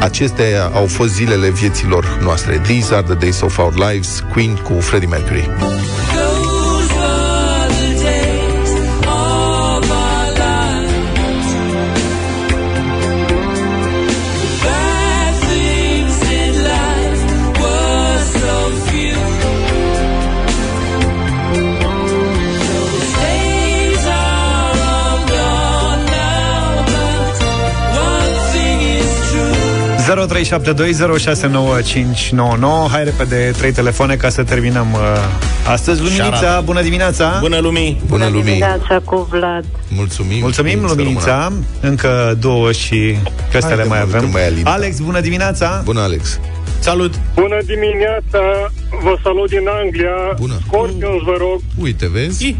acestea 0.00 0.70
au 0.74 0.86
fost 0.86 1.12
zilele 1.12 1.48
vieților 1.48 2.18
noastre. 2.22 2.60
These 2.62 2.94
are 2.94 3.02
the 3.02 3.14
days 3.14 3.40
of 3.40 3.58
our 3.58 3.74
lives, 3.90 4.24
Queen 4.32 4.54
cu 4.54 4.80
Freddie 4.80 5.08
Mercury. 5.08 5.50
0372069599 30.14 30.16
Hai 32.90 33.04
repede, 33.04 33.52
trei 33.58 33.72
telefoane 33.72 34.14
ca 34.16 34.28
să 34.28 34.42
terminăm 34.42 34.92
uh, 34.92 34.98
astăzi. 35.70 36.00
Luminița, 36.02 36.60
bună 36.64 36.82
dimineața! 36.82 37.38
Bună 37.40 37.58
lumii! 37.58 38.00
Bună 38.06 38.26
lumii! 38.26 38.42
dimineața 38.42 39.00
cu 39.04 39.28
Vlad. 39.30 39.64
Mulțumim! 39.88 40.38
Mulțumim, 40.40 40.84
Luminița! 40.84 41.52
Încă 41.80 42.36
două 42.40 42.72
și 42.72 43.16
pe 43.50 43.56
astea 43.56 43.76
le 43.76 43.82
Haide, 43.82 43.88
mai 43.88 43.98
mă, 43.98 44.04
avem. 44.16 44.20
că 44.20 44.26
mai 44.32 44.46
alinta. 44.46 44.70
Alex, 44.70 44.98
bună 44.98 45.20
dimineața! 45.20 45.80
Bună, 45.84 46.00
Alex! 46.00 46.40
Salut! 46.78 47.14
Bună 47.34 47.58
dimineața, 47.64 48.72
vă 49.02 49.16
salut 49.22 49.48
din 49.48 49.68
Anglia. 49.82 50.34
Bună. 50.38 50.58
Scorpions, 50.66 51.22
vă 51.24 51.34
rog. 51.38 51.60
Uite, 51.82 52.08
vezi? 52.08 52.46
I. 52.46 52.56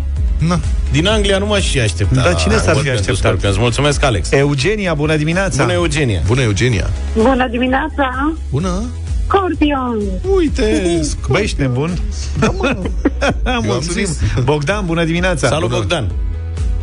Na. 0.49 0.59
Din 0.91 1.07
Anglia 1.07 1.39
nu 1.39 1.47
m-aș 1.47 1.69
și 1.69 1.81
aștepta. 1.81 2.21
Dar 2.21 2.35
cine 2.35 2.55
s-ar 2.57 2.75
fi 2.77 2.83
Vot 2.83 2.83
pentru 2.83 2.91
așteptat? 2.91 3.17
Scorpions. 3.17 3.57
Mulțumesc, 3.57 4.05
Alex. 4.05 4.31
Eugenia, 4.33 4.95
bună 4.95 5.17
dimineața! 5.17 5.63
Bună, 5.63 5.73
Eugenia. 5.73 6.21
Bună, 6.27 6.43
Eugenia! 6.43 6.87
Bună 7.17 7.49
dimineața, 7.49 8.33
Bună! 8.51 8.85
Scorpion. 9.27 9.99
Uite! 10.37 11.01
Băi, 11.29 11.43
ești 11.43 11.61
nebun? 11.61 11.91
Da, 12.39 12.51
mă. 12.59 12.77
Mulțumim! 13.71 14.05
zis. 14.05 14.21
Bogdan, 14.45 14.87
bună 14.87 15.05
dimineața! 15.05 15.49
Salut, 15.49 15.69
Bună. 15.69 15.81
Bogdan. 15.81 16.07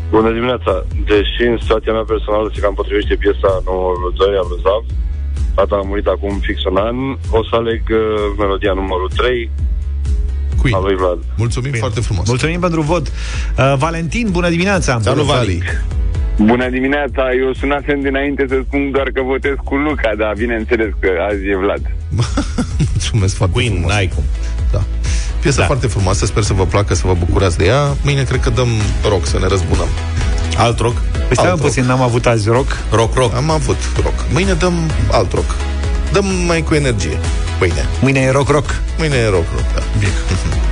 Bună 0.10 0.32
dimineața! 0.32 0.86
Deși 1.06 1.42
în 1.52 1.58
situația 1.62 1.94
mea 1.94 2.06
personală 2.14 2.52
se 2.54 2.60
cam 2.60 2.74
potrivește 2.74 3.16
piesa 3.24 3.52
numărul 3.66 4.14
2 4.18 4.28
a 4.42 4.44
lui 4.50 4.60
Zav, 4.66 4.84
tata 5.56 5.76
a 5.82 5.86
murit 5.90 6.08
acum 6.16 6.34
fix 6.48 6.58
un 6.72 6.78
an, 6.90 6.98
o 7.38 7.44
să 7.50 7.54
aleg 7.62 7.82
uh, 7.90 8.02
melodia 8.38 8.74
numărul 8.82 9.10
3 9.16 9.52
Queen. 10.72 10.84
a 10.84 10.88
lui 10.88 10.96
Vlad. 10.96 11.20
Mulțumim 11.36 11.72
foarte 11.74 12.00
frumos! 12.00 12.28
Mulțumim 12.28 12.60
pentru 12.60 12.82
vot. 12.82 13.08
Uh, 13.08 13.74
Valentin, 13.78 14.28
bună 14.32 14.50
dimineața! 14.50 15.00
Salut, 15.02 15.26
Vali! 15.26 15.64
Bună 16.38 16.70
dimineața, 16.70 17.24
eu 17.46 17.54
sunasem 17.54 18.02
dinainte 18.02 18.46
să 18.50 18.56
spun 18.68 18.92
doar 18.92 19.10
că 19.14 19.22
votez 19.22 19.56
cu 19.64 19.76
Luca, 19.76 20.12
dar 20.18 20.34
bineînțeles 20.38 20.92
că 21.00 21.10
azi 21.30 21.48
e 21.48 21.56
Vlad. 21.56 21.82
Mulțumesc 22.94 23.36
foarte 23.36 23.56
Queen, 23.56 23.72
frumos! 23.72 23.92
n-ai 23.92 24.08
cum. 24.16 24.24
Da. 24.72 24.82
Piesă 25.42 25.60
Da. 25.60 25.66
foarte 25.66 25.88
frumoasă, 25.88 26.26
sper 26.26 26.44
să 26.44 26.54
vă 26.54 26.66
placă, 26.66 26.94
să 26.94 27.04
vă 27.06 27.14
bucurați 27.14 27.58
de 27.58 27.66
ea. 27.66 27.96
Mâine 28.04 28.24
cred 28.24 28.40
că 28.40 28.50
dăm 28.50 28.68
rock, 29.10 29.26
să 29.26 29.40
ne 29.40 29.48
răzbunăm. 29.48 29.88
Alt 30.58 30.80
rock? 30.80 30.98
Păi 30.98 31.36
stai 31.36 31.50
Alt 31.50 31.60
un 31.60 31.66
puțin, 31.66 31.86
n-am 31.86 32.02
avut 32.02 32.26
azi 32.26 32.50
rock. 32.50 32.78
Rock, 32.92 33.16
rock. 33.16 33.36
Am 33.36 33.50
avut 33.50 33.78
rock. 34.04 34.26
Mâine 34.34 34.54
dăm 34.54 34.74
alt 35.12 35.34
rock. 35.34 35.56
Dăm 36.12 36.26
mai 36.26 36.64
cu 36.64 36.74
energie. 36.74 37.20
Mâine. 37.60 37.86
Mâine 38.02 38.20
e 38.20 38.30
rock 38.30 38.50
rock. 38.50 38.82
Mâine 38.98 39.16
e 39.16 39.28
rock, 39.28 39.46
rock, 39.56 39.74
da. 39.74 39.82
Bine. 40.00 40.12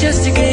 just 0.00 0.24
to 0.24 0.30
get 0.30 0.49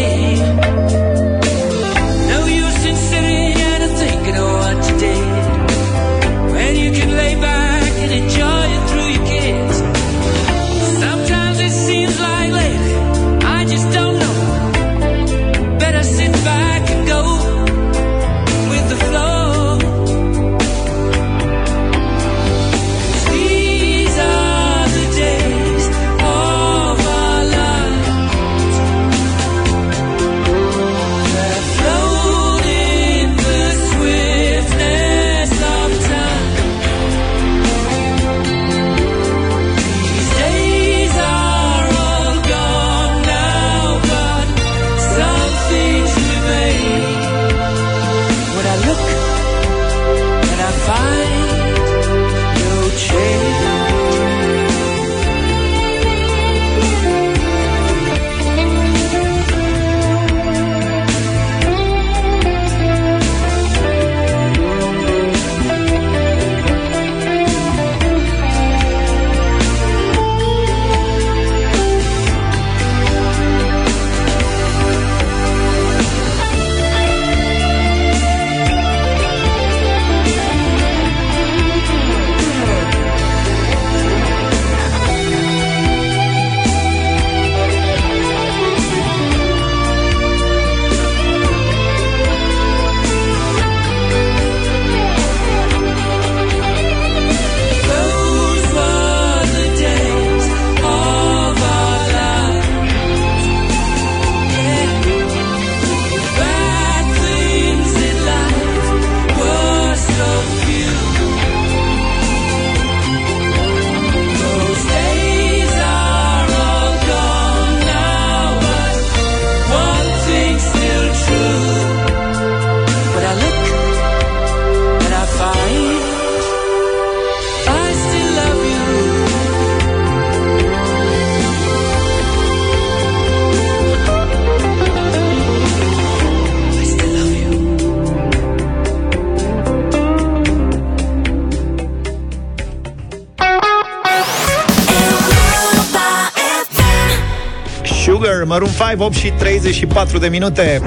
Maroon 148.47 148.71
5, 148.71 148.99
8 148.99 149.15
și 149.15 149.31
34 149.31 150.17
de 150.17 150.27
minute. 150.27 150.81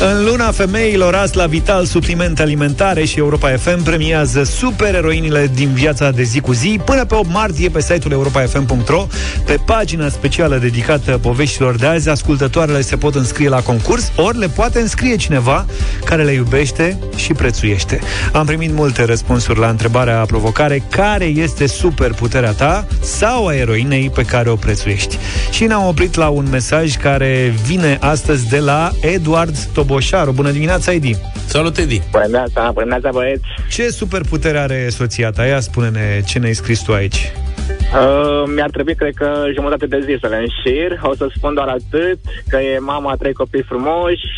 În 0.00 0.24
luna 0.24 0.50
femeilor, 0.50 1.14
azi 1.14 1.36
la 1.36 1.46
Vital 1.46 1.84
Suplimente 1.84 2.42
Alimentare 2.42 3.04
și 3.04 3.18
Europa 3.18 3.56
FM 3.56 3.82
premiază 3.82 4.42
supereroinile 4.42 5.50
din 5.54 5.68
viața 5.72 6.10
de 6.10 6.22
zi 6.22 6.40
cu 6.40 6.52
zi 6.52 6.80
până 6.84 7.04
pe 7.04 7.14
8 7.14 7.28
martie 7.32 7.68
pe 7.68 7.80
site-ul 7.80 8.12
europafm.ro 8.12 9.06
pe 9.44 9.58
pagina 9.66 10.08
specială 10.08 10.56
dedicată 10.56 11.18
poveștilor 11.22 11.76
de 11.76 11.86
azi, 11.86 12.08
ascultătoarele 12.08 12.80
se 12.80 12.96
pot 12.96 13.14
înscrie 13.14 13.48
la 13.48 13.60
concurs, 13.60 14.12
ori 14.16 14.38
le 14.38 14.48
poate 14.48 14.80
înscrie 14.80 15.16
cineva 15.16 15.66
care 16.04 16.22
le 16.22 16.32
iubește 16.32 16.98
și 17.16 17.32
prețuiește. 17.32 18.00
Am 18.32 18.46
primit 18.46 18.72
multe 18.72 19.04
răspunsuri 19.04 19.58
la 19.58 19.68
întrebarea 19.68 20.24
provocare 20.26 20.82
care 20.90 21.24
este 21.24 21.66
superputerea 21.66 22.52
ta 22.52 22.86
sau 23.00 23.46
a 23.46 23.54
eroinei 23.54 24.10
pe 24.10 24.22
care 24.22 24.50
o 24.50 24.56
prețuiești. 24.56 25.18
Și 25.50 25.64
ne-am 25.64 25.86
oprit 25.86 26.14
la 26.14 26.28
un 26.28 26.46
mesaj 26.50 26.96
care 26.96 27.54
vine 27.66 27.98
astăzi 28.00 28.48
de 28.48 28.58
la 28.58 28.90
Eduard 29.00 29.56
Tob 29.72 29.86
Boșaru. 29.88 30.32
Bună 30.32 30.50
dimineața, 30.50 30.92
Edi! 30.92 31.14
Salut, 31.46 31.76
Edi! 31.78 32.00
Bună 32.10 32.24
dimineața, 32.24 32.60
bună 32.76 32.86
dimineața, 32.86 33.10
băieți! 33.10 33.48
Ce 33.70 33.88
superputere 33.88 34.58
are 34.58 34.88
soția 34.88 35.30
ta? 35.30 35.44
Ia 35.44 35.60
spune-ne 35.60 36.22
ce 36.26 36.38
ne-ai 36.38 36.54
scris 36.54 36.80
tu 36.80 36.92
aici. 36.92 37.32
Uh, 37.68 38.42
mi-ar 38.54 38.70
trebui, 38.70 38.94
cred 38.94 39.14
că, 39.14 39.28
jumătate 39.54 39.86
de 39.86 40.00
zi 40.06 40.16
să 40.20 40.28
le 40.28 40.36
înșir. 40.36 41.00
O 41.02 41.14
să 41.14 41.26
spun 41.36 41.54
doar 41.54 41.68
atât, 41.68 42.18
că 42.48 42.56
e 42.56 42.78
mama 42.78 43.10
a 43.10 43.20
trei 43.22 43.32
copii 43.32 43.62
frumoși, 43.62 44.28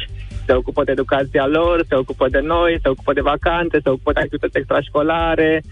se 0.46 0.52
ocupă 0.52 0.84
de 0.84 0.92
educația 0.92 1.46
lor, 1.46 1.84
se 1.88 1.94
ocupă 1.94 2.28
de 2.28 2.40
noi, 2.40 2.78
se 2.82 2.88
ocupă 2.88 3.12
de 3.12 3.20
vacanțe, 3.32 3.78
se 3.82 3.88
ocupă 3.88 4.12
de 4.12 4.20
activități 4.20 4.58
extrașcolare 4.58 5.62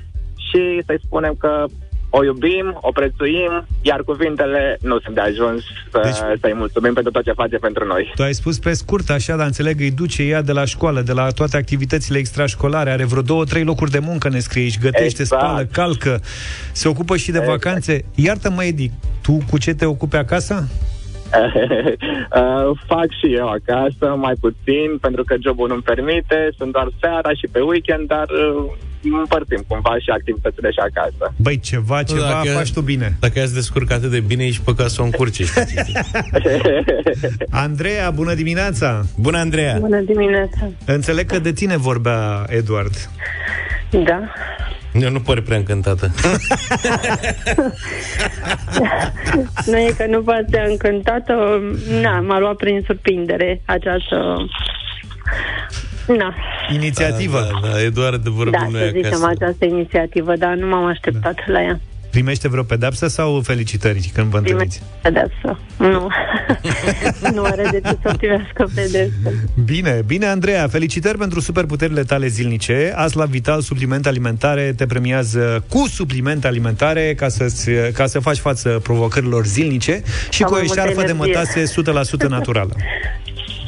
și 0.46 0.82
să-i 0.86 1.04
spunem 1.04 1.34
că 1.38 1.64
o 2.10 2.24
iubim, 2.24 2.78
o 2.80 2.90
prețuim, 2.90 3.66
iar 3.82 4.02
cuvintele 4.02 4.78
nu 4.80 4.98
sunt 4.98 5.14
de 5.14 5.20
ajuns 5.20 5.62
să, 5.90 6.00
deci, 6.02 6.40
să-i 6.40 6.54
mulțumim 6.54 6.92
pentru 6.94 7.12
tot 7.12 7.24
ce 7.24 7.32
face 7.32 7.56
pentru 7.56 7.86
noi. 7.86 8.12
Tu 8.14 8.22
ai 8.22 8.32
spus 8.32 8.58
pe 8.58 8.72
scurt 8.72 9.10
așa, 9.10 9.36
dar 9.36 9.46
înțeleg, 9.46 9.80
îi 9.80 9.90
duce 9.90 10.22
ea 10.22 10.42
de 10.42 10.52
la 10.52 10.64
școală, 10.64 11.00
de 11.00 11.12
la 11.12 11.28
toate 11.28 11.56
activitățile 11.56 12.18
extrașcolare, 12.18 12.90
are 12.90 13.04
vreo 13.04 13.22
două, 13.22 13.44
trei 13.44 13.64
locuri 13.64 13.90
de 13.90 13.98
muncă, 13.98 14.28
ne 14.28 14.38
scrie, 14.38 14.64
își 14.64 14.78
gătește, 14.78 15.22
exact. 15.22 15.42
spală, 15.42 15.64
calcă, 15.72 16.20
se 16.72 16.88
ocupă 16.88 17.16
și 17.16 17.30
de 17.30 17.38
exact. 17.38 17.62
vacanțe. 17.62 18.04
Iartă-mă, 18.14 18.64
Edi, 18.64 18.90
tu 19.22 19.38
cu 19.50 19.58
ce 19.58 19.74
te 19.74 19.84
ocupi 19.84 20.16
acasă? 20.16 20.68
uh, 21.38 22.70
fac 22.86 23.06
și 23.20 23.34
eu 23.34 23.48
acasă, 23.48 24.14
mai 24.16 24.34
puțin, 24.40 24.98
pentru 25.00 25.24
că 25.24 25.36
jobul 25.40 25.68
nu-mi 25.68 25.82
permite, 25.82 26.48
sunt 26.56 26.72
doar 26.72 26.88
seara 27.00 27.32
și 27.32 27.46
pe 27.52 27.60
weekend, 27.60 28.06
dar 28.06 28.26
uh, 28.28 28.64
împărțim 29.02 29.64
cumva 29.66 29.98
și 29.98 30.10
activitățile 30.10 30.70
și 30.70 30.78
acasă. 30.78 31.34
Băi, 31.36 31.58
ceva, 31.58 32.02
ceva 32.02 32.28
dacă, 32.28 32.48
faci 32.48 32.72
tu 32.72 32.80
bine. 32.80 33.16
Dacă 33.20 33.40
ați 33.40 33.54
descurcat 33.54 33.98
atât 33.98 34.10
de 34.10 34.20
bine, 34.20 34.44
ești 34.44 34.62
păcat 34.62 34.88
să 34.88 35.02
o 35.02 35.04
încurci. 35.04 35.42
Andreea, 37.50 38.10
bună 38.10 38.34
dimineața! 38.34 39.04
Bună, 39.16 39.38
Andreea! 39.38 39.78
Bună 39.78 40.00
dimineața! 40.00 40.70
Înțeleg 40.84 41.26
că 41.26 41.38
de 41.38 41.52
tine 41.52 41.76
vorbea 41.76 42.46
Eduard. 42.48 43.10
Da. 43.90 44.20
Eu 44.92 45.10
nu 45.10 45.20
pare 45.20 45.40
prea 45.40 45.56
încântată. 45.56 46.10
nu 49.70 49.76
e 49.76 49.94
că 49.96 50.06
nu 50.06 50.20
v-ați 50.20 50.54
încântată, 50.68 51.62
na, 52.02 52.20
m-a 52.20 52.38
luat 52.38 52.56
prin 52.56 52.82
surprindere 52.86 53.62
această 53.64 54.36
Na. 56.16 56.34
Inițiativă. 56.72 57.38
Da, 57.38 57.68
da, 57.68 57.72
da. 57.72 57.82
Eduard 57.82 58.28
vorbim 58.28 58.58
da, 58.60 58.68
noi 58.70 58.80
să 58.80 58.90
zicem 58.94 59.24
acasă. 59.24 59.26
această 59.40 59.64
inițiativă, 59.64 60.36
dar 60.36 60.54
nu 60.54 60.66
m-am 60.66 60.84
așteptat 60.84 61.34
da. 61.34 61.52
la 61.52 61.62
ea. 61.62 61.80
Primește 62.10 62.48
vreo 62.48 62.62
pedapsă 62.62 63.06
sau 63.08 63.40
felicitări 63.40 64.10
când 64.14 64.26
vă 64.30 64.36
întâlniți? 64.38 64.82
Pedapsă. 65.02 65.58
Nu. 65.76 66.08
nu 67.34 67.42
are 67.42 67.68
de 67.70 67.80
ce 67.80 67.96
să 68.02 68.14
primească 68.16 68.70
pedepsă. 68.74 69.32
Bine, 69.64 70.02
bine, 70.06 70.26
Andreea. 70.26 70.68
Felicitări 70.68 71.18
pentru 71.18 71.40
superputerile 71.40 72.02
tale 72.02 72.26
zilnice. 72.26 72.92
Azi 72.96 73.16
la 73.16 73.24
Vital 73.24 73.60
Supliment 73.60 74.06
Alimentare 74.06 74.72
te 74.76 74.86
premiază 74.86 75.64
cu 75.68 75.86
suplimente 75.88 76.46
alimentare 76.46 77.14
ca, 77.14 77.28
să 77.28 77.44
ca 77.92 78.06
să 78.06 78.18
faci 78.18 78.38
față 78.38 78.80
provocărilor 78.82 79.46
zilnice 79.46 80.02
și 80.30 80.42
Am 80.42 80.48
cu 80.48 80.54
o 80.54 80.56
mai 80.56 80.64
multă 80.66 80.80
eșarfă 80.80 81.02
de 81.02 81.10
energie. 81.10 81.62
mătase 81.84 82.24
100% 82.26 82.28
naturală. 82.28 82.74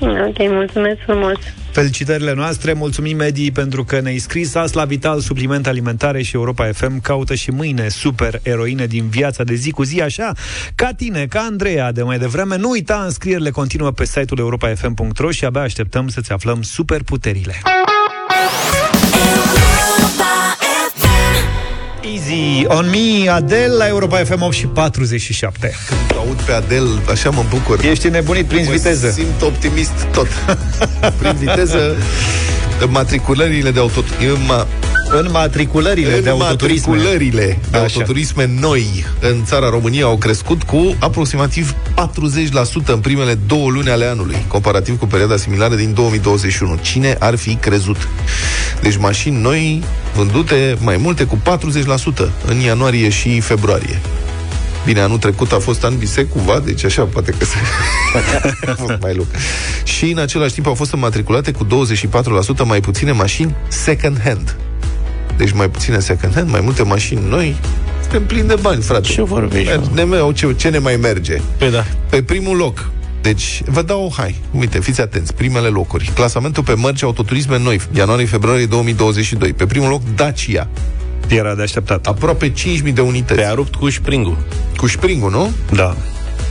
Ok, 0.01 0.37
mulțumesc 0.39 0.99
frumos. 1.07 1.39
Felicitările 1.73 2.35
noastre, 2.35 2.73
mulțumim 2.73 3.21
Edi 3.21 3.53
pentru 3.53 3.85
că 3.85 4.01
ne-ai 4.01 4.19
scris 4.19 4.55
azi 4.55 4.77
la 4.77 4.85
Vital 4.85 5.21
Supliment 5.21 5.67
Alimentare 5.67 6.23
și 6.23 6.35
Europa 6.35 6.73
FM 6.73 7.01
caută 7.01 7.35
și 7.35 7.51
mâine 7.51 7.89
super 7.89 8.41
eroine 8.43 8.87
din 8.87 9.09
viața 9.09 9.45
de 9.45 9.55
zi 9.55 9.71
cu 9.71 9.83
zi, 9.83 10.03
așa 10.03 10.33
ca 10.75 10.93
tine, 10.97 11.27
ca 11.27 11.41
Andreea 11.41 11.93
de 11.93 12.03
mai 12.03 12.19
devreme. 12.19 12.57
Nu 12.57 12.71
uita, 12.71 13.03
înscrierile 13.05 13.51
continuă 13.51 13.91
pe 13.91 14.05
site-ul 14.05 14.39
europafm.ro 14.39 15.31
și 15.31 15.45
abia 15.45 15.61
așteptăm 15.61 16.09
să-ți 16.09 16.33
aflăm 16.33 16.63
superputerile. 16.63 17.55
Easy 22.31 22.65
on 22.69 22.91
me, 22.91 23.29
Adele 23.29 23.75
la 23.75 23.87
Europa 23.87 24.17
FM 24.17 24.43
8 24.43 24.55
și 24.55 24.67
47. 24.67 25.75
Când 25.89 26.19
aud 26.19 26.41
pe 26.41 26.53
Adel, 26.53 27.03
așa 27.11 27.31
mă 27.31 27.45
bucur. 27.49 27.85
Ești 27.85 28.09
nebunit, 28.09 28.47
prins 28.47 28.67
mă 28.67 28.73
viteză. 28.73 29.11
simt 29.11 29.43
optimist 29.43 29.93
tot. 30.13 30.27
Prin 31.19 31.37
viteză, 31.39 31.97
matriculările 32.89 33.71
de 33.71 33.79
auto... 33.79 34.05
Ma... 34.47 34.57
În 34.59 34.90
matriculările 35.33 36.17
în 36.17 36.23
de 36.23 36.29
autoturisme. 36.29 36.93
matriculările 36.93 37.59
de 37.71 37.77
Așa. 37.77 37.83
autoturisme 37.83 38.51
noi 38.61 39.05
în 39.21 39.45
țara 39.45 39.69
României 39.69 40.03
au 40.03 40.17
crescut 40.17 40.63
cu 40.63 40.97
aproximativ 40.99 41.75
40% 41.75 42.87
în 42.87 42.99
primele 42.99 43.35
două 43.47 43.71
luni 43.71 43.91
ale 43.91 44.05
anului, 44.05 44.45
comparativ 44.49 44.99
cu 44.99 45.07
perioada 45.07 45.37
similară 45.37 45.75
din 45.75 45.95
2021. 45.95 46.79
Cine 46.83 47.17
ar 47.19 47.37
fi 47.37 47.55
crezut? 47.55 48.09
Deci 48.83 48.97
mașini 48.97 49.41
noi 49.41 49.83
vândute 50.15 50.77
mai 50.81 50.97
multe 50.97 51.25
cu 51.25 51.39
40% 52.17 52.31
în 52.47 52.61
ianuarie 52.61 53.09
și 53.09 53.41
februarie. 53.41 54.01
Bine, 54.85 55.01
anul 55.01 55.19
trecut 55.19 55.53
a 55.53 55.59
fost 55.59 55.85
an 55.85 55.99
bisec 55.99 56.31
cumva, 56.31 56.61
deci 56.65 56.85
așa 56.85 57.03
poate 57.03 57.35
că 57.39 57.45
se... 57.45 57.57
a 58.71 58.75
fost 58.75 59.01
mai 59.01 59.15
lung. 59.15 59.29
Și 59.85 60.11
în 60.11 60.19
același 60.19 60.55
timp 60.55 60.67
au 60.67 60.75
fost 60.75 60.93
înmatriculate 60.93 61.53
cu 61.53 61.67
24% 61.67 61.69
mai 62.65 62.81
puține 62.81 63.13
mașini 63.13 63.55
second 63.69 64.21
hand. 64.25 64.57
Deci 65.41 65.53
mai 65.53 65.71
puține 65.71 65.99
second 65.99 66.35
hand, 66.35 66.51
mai 66.51 66.61
multe 66.61 66.83
mașini 66.83 67.21
noi. 67.29 67.57
Suntem 68.01 68.25
plini 68.27 68.49
de 68.49 68.55
bani, 68.61 68.83
frate. 68.83 69.09
Ce 69.09 69.23
vorbești, 69.23 69.73
mă? 69.75 69.83
Ne, 69.95 70.05
me- 70.05 70.33
ce, 70.35 70.55
ce 70.57 70.69
ne 70.69 70.79
mai 70.79 70.97
merge? 70.97 71.41
Păi 71.59 71.71
da. 71.71 71.85
Pe 72.09 72.23
primul 72.23 72.57
loc, 72.57 72.91
deci, 73.23 73.63
vă 73.67 73.83
dau, 73.83 74.13
hai, 74.17 74.35
uite, 74.59 74.79
fiți 74.81 75.01
atenți, 75.01 75.35
primele 75.35 75.69
locuri. 75.69 76.11
Clasamentul 76.15 76.63
pe 76.63 76.75
mărci 76.75 77.03
autoturisme 77.03 77.59
noi, 77.59 77.81
ianuarie-februarie 77.95 78.67
2022. 78.67 79.53
Pe 79.53 79.67
primul 79.67 79.89
loc, 79.89 80.03
Dacia. 80.15 80.69
Era 81.29 81.55
de 81.55 81.63
așteptat. 81.63 82.07
Aproape 82.07 82.53
5.000 82.53 82.93
de 82.93 83.01
unități. 83.01 83.41
Te-a 83.41 83.53
rupt 83.55 83.75
cu 83.75 83.89
șpringul. 83.89 84.37
Cu 84.77 84.87
șpringul, 84.87 85.31
nu? 85.31 85.51
Da. 85.73 85.97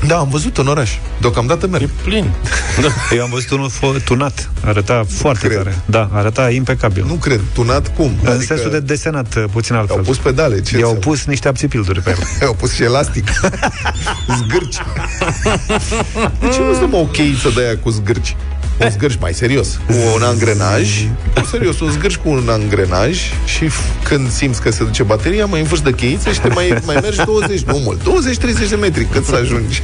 Da, 0.08 0.18
am 0.18 0.28
văzut 0.30 0.58
în 0.58 0.68
oraș. 0.68 0.92
Deocamdată 1.20 1.68
merg. 1.68 1.84
E 1.84 1.90
plin. 2.04 2.30
Eu 3.16 3.24
am 3.24 3.30
văzut 3.30 3.50
unul 3.50 3.70
fo- 3.72 4.04
tunat. 4.04 4.50
Arăta 4.66 5.06
foarte 5.10 5.48
cred. 5.48 5.58
tare. 5.58 5.82
Da, 5.86 6.10
arăta 6.14 6.50
impecabil. 6.50 7.04
Nu 7.08 7.14
cred. 7.14 7.42
Tunat 7.54 7.96
cum? 7.96 8.20
În 8.24 8.42
sensul 8.42 8.70
de 8.72 8.80
desenat 8.80 9.36
uh, 9.36 9.44
puțin 9.52 9.76
altfel. 9.76 9.98
Au 9.98 10.04
pus 10.04 10.18
pedale. 10.18 10.62
Ce 10.62 10.78
I-au 10.78 10.80
înseamnă? 10.90 11.00
pus 11.00 11.26
niște 11.26 11.48
abțipilduri 11.48 12.02
pe 12.02 12.10
el. 12.10 12.18
Au 12.48 12.54
pus 12.54 12.74
și 12.74 12.84
elastic. 12.84 13.30
zgârci. 14.40 14.78
De 16.40 16.48
ce 16.54 16.60
nu 16.60 16.74
dăm 16.80 16.94
o 16.94 17.06
cheiță 17.06 17.50
de 17.56 17.62
aia 17.62 17.78
cu 17.78 17.90
zgârci? 17.90 18.36
Un 18.84 18.90
zgârci 18.90 19.18
mai 19.22 19.34
serios. 19.34 19.80
Cu 19.88 19.94
un 20.16 20.22
angrenaj. 20.22 20.90
Serios, 21.52 21.80
un 21.80 21.92
zgârci 21.92 22.16
cu 22.18 22.30
un 22.30 22.50
angrenaj 22.50 23.18
și 23.46 23.66
f- 23.66 24.04
când 24.04 24.32
simți 24.32 24.62
că 24.62 24.72
se 24.72 24.84
duce 24.84 25.04
bateria, 25.04 25.46
mai 25.46 25.60
învârși 25.60 25.84
de 25.84 25.92
cheiță 25.92 26.32
și 26.32 26.40
te 26.40 26.48
mai, 26.48 26.80
mai 26.86 26.98
mergi 27.02 27.24
20, 27.26 27.62
nu 27.62 27.78
mult, 27.78 28.02
20-30 28.66 28.70
de 28.70 28.76
metri 28.76 29.06
cât 29.06 29.26
să 29.26 29.36
ajungi. 29.36 29.84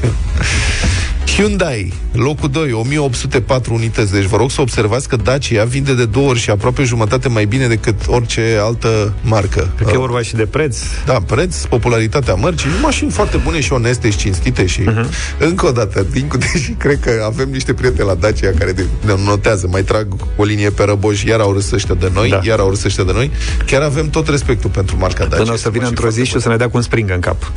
Hyundai, 1.36 1.94
locul 2.12 2.50
2, 2.50 2.72
1804 2.72 3.74
unități. 3.74 4.12
Deci 4.12 4.24
vă 4.24 4.38
rog 4.38 4.52
să 4.52 4.62
observați 4.62 5.08
că 5.08 5.16
Dacia 5.16 5.64
vinde 5.64 5.94
de 5.94 6.06
două 6.06 6.30
ori 6.30 6.40
și 6.40 6.50
aproape 6.50 6.84
jumătate 6.84 7.30
mai 7.30 7.46
bine 7.46 7.68
decât 7.68 7.96
orice 8.08 8.58
altă 8.62 9.14
marcă. 9.22 9.70
Cred 9.76 9.88
că 9.88 9.94
e 9.94 9.98
vorba 9.98 10.22
și 10.22 10.36
de 10.36 10.46
preț. 10.46 10.78
Da, 11.06 11.14
preț, 11.14 11.64
popularitatea 11.64 12.34
mărcii, 12.34 12.70
mașini 12.82 13.12
foarte 13.12 13.38
bune 13.38 13.60
și 13.60 13.74
oneste 13.74 14.10
și 14.10 14.18
cinstite 14.18 14.66
și 14.66 14.82
uh-huh. 14.82 15.38
încă 15.40 15.66
o 15.66 15.72
dată, 15.72 16.06
din 16.12 16.28
cu 16.28 16.38
deși 16.38 16.72
cred 16.72 17.00
că 17.00 17.24
avem 17.26 17.50
niște 17.50 17.74
prieteni 17.74 18.08
la 18.08 18.14
Dacia 18.14 18.52
care 18.58 18.72
de, 18.72 18.86
ne 19.06 19.14
notează, 19.26 19.68
mai 19.72 19.84
trag 19.84 20.08
o 20.36 20.44
linie 20.44 20.70
pe 20.70 20.84
răboș, 20.84 21.24
iar 21.24 21.40
au 21.40 21.54
râs 21.54 21.72
ăștia 21.72 21.96
de 21.96 22.12
noi, 22.14 22.30
da. 22.30 22.40
iar 22.44 22.60
au 22.60 22.70
râs 22.70 22.84
ăștia 22.84 23.04
de 23.04 23.12
noi. 23.12 23.32
Chiar 23.66 23.82
avem 23.82 24.10
tot 24.10 24.28
respectul 24.28 24.70
pentru 24.70 24.98
marca 25.00 25.26
Dacia. 25.26 25.42
Până 25.42 25.54
o 25.54 25.58
să 25.58 25.70
vină 25.70 25.88
într-o 25.88 26.10
zi 26.10 26.24
și 26.24 26.36
o 26.36 26.40
să 26.40 26.50
ne 26.50 26.56
dea 26.56 26.70
cu 26.70 26.78
un 26.78 26.84
spring 26.84 27.10
în 27.10 27.20
cap. 27.20 27.52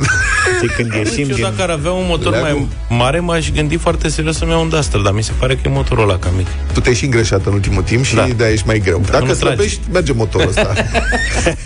Știi, 0.55 0.67
când 0.77 0.93
ieșim 0.93 1.29
Eu 1.29 1.35
din... 1.35 1.43
dacă 1.43 1.61
ar 1.61 1.69
avea 1.69 1.91
un 1.91 2.05
motor 2.07 2.31
Leagă. 2.31 2.47
mai 2.47 2.67
mare, 2.89 3.19
m-aș 3.19 3.49
gândi 3.51 3.68
gândit 3.69 3.87
foarte 3.87 4.09
serios 4.09 4.37
să-mi 4.37 4.51
iau 4.51 4.61
un 4.61 4.69
Duster, 4.69 4.99
dar 4.99 5.13
mi 5.13 5.23
se 5.23 5.31
pare 5.37 5.55
că 5.55 5.61
e 5.65 5.69
motorul 5.69 6.03
ăla 6.03 6.17
cam 6.17 6.33
mic. 6.35 6.47
Tu 6.73 6.79
te-ai 6.79 6.95
și 6.95 7.05
îngreșat 7.05 7.45
în 7.45 7.53
ultimul 7.53 7.81
timp 7.81 8.03
și 8.03 8.15
da. 8.15 8.27
de 8.37 8.49
ești 8.51 8.67
mai 8.67 8.79
greu. 8.79 9.01
Dacă 9.11 9.25
nu 9.25 9.33
slăbești, 9.33 9.79
merge 9.91 10.13
motorul 10.13 10.47
ăsta. 10.47 10.73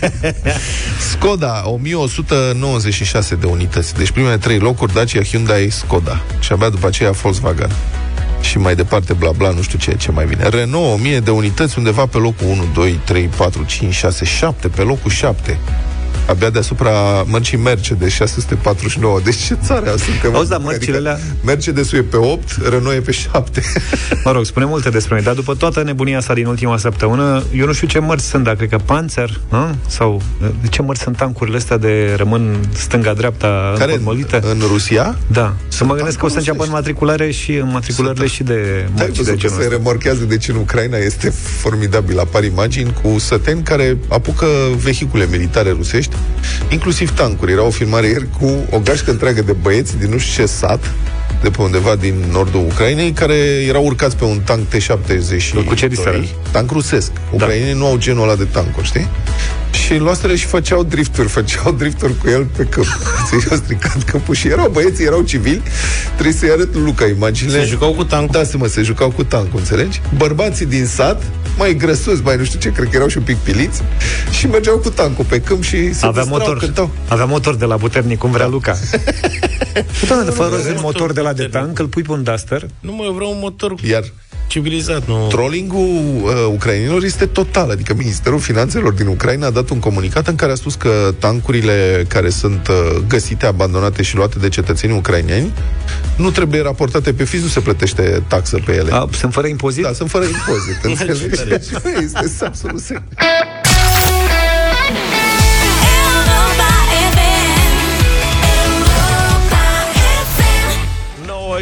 Skoda, 1.10 1.62
1196 1.66 3.34
de 3.34 3.46
unități. 3.46 3.94
Deci 3.94 4.10
primele 4.10 4.36
trei 4.36 4.58
locuri, 4.58 4.92
Dacia, 4.92 5.22
Hyundai, 5.22 5.68
Skoda. 5.70 6.20
Și 6.40 6.52
abia 6.52 6.68
după 6.68 6.86
aceea 6.86 7.10
Volkswagen. 7.10 7.70
Și 8.40 8.58
mai 8.58 8.74
departe, 8.74 9.12
bla 9.12 9.30
bla, 9.30 9.50
nu 9.50 9.62
știu 9.62 9.78
ce, 9.78 9.96
ce 9.96 10.10
mai 10.10 10.26
vine. 10.26 10.48
Renault, 10.48 10.92
1000 10.94 11.20
de 11.20 11.30
unități, 11.30 11.78
undeva 11.78 12.06
pe 12.06 12.18
locul 12.18 12.46
1, 12.46 12.64
2, 12.74 13.00
3, 13.04 13.30
4, 13.36 13.64
5, 13.66 13.94
6, 13.94 14.24
7, 14.24 14.68
pe 14.68 14.82
locul 14.82 15.10
7 15.10 15.58
abia 16.26 16.50
deasupra 16.50 16.90
mărcii 17.26 17.58
Mercedes 17.58 18.12
649. 18.12 19.20
Deci 19.24 19.36
ce 19.36 19.56
țară 19.64 19.94
suntem? 19.96 20.34
Auzi, 20.34 20.48
da, 20.48 20.58
mărcile 20.58 20.96
alea... 20.96 21.18
Mercedes-ul 21.44 21.98
e 21.98 22.02
pe 22.02 22.16
8, 22.16 22.56
Renault 22.68 22.96
e 22.96 23.00
pe 23.00 23.12
7. 23.12 23.62
Mă 24.24 24.32
rog, 24.32 24.44
spune 24.44 24.64
multe 24.64 24.90
despre 24.90 25.14
noi, 25.14 25.24
dar 25.24 25.34
după 25.34 25.54
toată 25.54 25.82
nebunia 25.82 26.18
asta 26.18 26.34
din 26.34 26.46
ultima 26.46 26.76
săptămână, 26.76 27.42
eu 27.56 27.66
nu 27.66 27.72
știu 27.72 27.86
ce 27.86 27.98
mărci 27.98 28.22
sunt, 28.22 28.44
dacă 28.44 28.56
cred 28.56 28.68
că 28.68 28.76
Panzer, 28.84 29.40
a? 29.48 29.74
sau 29.86 30.22
de 30.62 30.68
ce 30.68 30.82
mărci 30.82 31.00
sunt 31.00 31.16
tancurile 31.16 31.56
astea 31.56 31.76
de 31.76 32.14
rămân 32.16 32.56
stânga-dreapta 32.72 33.74
Care 33.78 33.94
înmolite? 33.94 34.40
În 34.42 34.62
Rusia? 34.68 35.18
Da. 35.26 35.54
Să 35.68 35.84
mă 35.84 35.94
gândesc 35.94 36.18
că 36.18 36.24
o 36.24 36.28
să 36.28 36.38
înceapă 36.38 36.64
în 36.64 36.70
matriculare 36.70 37.30
și 37.30 37.52
în 37.52 37.70
matriculările 37.72 38.26
și 38.26 38.42
de 38.42 38.52
Ai 38.52 38.92
mărci 38.96 39.16
de 39.16 39.22
văzut 39.22 39.32
că 39.32 39.38
genul 39.40 39.56
se 39.56 39.62
ăsta. 39.62 39.76
remorchează 39.76 40.24
deci 40.24 40.48
în 40.48 40.56
Ucraina 40.56 40.96
este 40.96 41.30
formidabil. 41.30 42.18
Apar 42.18 42.44
imagini 42.44 42.94
cu 43.02 43.18
săteni 43.18 43.62
care 43.62 43.96
apucă 44.08 44.46
vehicule 44.76 45.26
militare 45.30 45.70
rusești, 45.70 46.13
inclusiv 46.68 47.14
tancuri. 47.14 47.52
Era 47.52 47.62
o 47.62 47.70
filmare 47.70 48.06
ieri 48.06 48.28
cu 48.38 48.66
o 48.70 48.78
gașcă 48.78 49.10
întreagă 49.10 49.42
de 49.42 49.52
băieți 49.52 49.98
din 49.98 50.10
nu 50.10 50.18
știu 50.18 50.44
ce 50.44 50.50
sat, 50.50 50.92
de 51.44 51.50
pe 51.50 51.62
undeva 51.62 51.94
din 51.94 52.14
nordul 52.32 52.60
Ucrainei, 52.60 53.12
care 53.12 53.34
erau 53.68 53.84
urcați 53.84 54.16
pe 54.16 54.24
un 54.24 54.40
tank 54.44 54.66
T-72. 54.68 55.64
Cu 55.66 55.74
ce 55.74 55.86
diseară? 55.88 56.24
Tank 56.50 56.70
rusesc. 56.70 57.10
Ucrainenii 57.30 57.74
nu 57.74 57.86
au 57.86 57.96
genul 57.96 58.22
ăla 58.22 58.34
de 58.34 58.44
tancuri, 58.44 58.86
știi? 58.86 59.08
Și 59.70 59.96
luaseră 59.96 60.34
și 60.34 60.46
făceau 60.46 60.82
drifturi, 60.82 61.28
făceau 61.28 61.72
drifturi 61.72 62.18
cu 62.18 62.28
el 62.28 62.44
pe 62.56 62.64
câmp. 62.64 62.86
Ți 63.26 63.46
i-au 63.48 63.56
stricat 63.56 64.02
câmpul 64.04 64.34
și 64.34 64.48
erau 64.48 64.68
băieți, 64.68 65.02
erau 65.02 65.22
civili. 65.22 65.62
Trebuie 66.12 66.34
să-i 66.34 66.50
arăt 66.50 66.74
lui 66.74 66.82
Luca 66.82 67.06
imaginile. 67.06 67.60
Se 67.60 67.66
jucau 67.66 67.92
cu 67.92 68.04
tancul? 68.04 68.28
Da, 68.32 68.44
să 68.44 68.56
mă, 68.56 68.66
se 68.66 68.82
jucau 68.82 69.10
cu 69.10 69.24
tancul, 69.24 69.58
înțelegi? 69.58 70.00
Bărbații 70.16 70.66
din 70.66 70.86
sat, 70.86 71.22
mai 71.58 71.74
grăsuți, 71.74 72.22
mai 72.22 72.36
nu 72.36 72.44
știu 72.44 72.58
ce, 72.58 72.72
cred 72.72 72.88
că 72.88 72.96
erau 72.96 73.08
și 73.08 73.16
un 73.16 73.22
pic 73.22 73.36
piliți, 73.36 73.82
și 74.30 74.46
mergeau 74.46 74.78
cu 74.78 74.90
tancul 74.90 75.24
pe 75.24 75.40
câmp 75.40 75.62
și 75.62 75.94
se 75.94 76.06
Avea 76.06 76.22
distrau, 76.22 76.38
motor, 76.38 76.58
cântau. 76.58 76.90
avea 77.08 77.24
motor 77.24 77.54
de 77.54 77.64
la 77.64 77.76
puternic, 77.76 78.18
cum 78.18 78.30
vrea 78.30 78.46
Luca. 78.46 78.76
Doamne, 80.08 80.30
fără 80.30 80.48
rost 80.48 80.64
de 80.64 80.76
motor 80.80 81.12
de 81.12 81.20
la 81.20 81.32
de 81.36 81.44
tank, 81.44 81.78
îl 81.78 81.86
pui 81.86 82.02
pe 82.02 82.12
un 82.12 82.22
Duster. 82.22 82.68
Nu 82.80 82.92
mai 82.92 83.12
vreau 83.14 83.30
un 83.30 83.38
motor 83.40 83.74
Iar 83.88 84.04
civilizat, 84.46 85.06
nu... 85.06 85.26
Trollingul 85.28 86.22
uh, 86.22 86.32
ucrainilor 86.52 87.04
este 87.04 87.26
total, 87.26 87.70
adică 87.70 87.94
Ministerul 87.94 88.38
Finanțelor 88.38 88.92
din 88.92 89.06
Ucraina 89.06 89.46
a 89.46 89.50
dat 89.50 89.70
un 89.70 89.78
comunicat 89.78 90.26
în 90.26 90.34
care 90.34 90.52
a 90.52 90.54
spus 90.54 90.74
că 90.74 91.14
tancurile 91.18 92.04
care 92.08 92.28
sunt 92.28 92.68
uh, 92.68 93.02
găsite, 93.08 93.46
abandonate 93.46 94.02
și 94.02 94.16
luate 94.16 94.38
de 94.38 94.48
cetățenii 94.48 94.96
ucraineni 94.96 95.52
nu 96.16 96.30
trebuie 96.30 96.62
raportate 96.62 97.12
pe 97.12 97.24
fiz, 97.24 97.42
nu 97.42 97.48
se 97.48 97.60
plătește 97.60 98.22
taxă 98.28 98.58
pe 98.64 98.74
ele. 98.74 98.92
A, 98.92 99.08
sunt 99.12 99.32
fără 99.32 99.46
impozit? 99.46 99.82
Da, 99.82 99.92
sunt 99.92 100.10
fără 100.10 100.24
impozit, 100.24 100.84
înțelegi? 101.00 101.24
este 102.22 102.44
absolut 102.44 102.80
serios. 102.80 103.04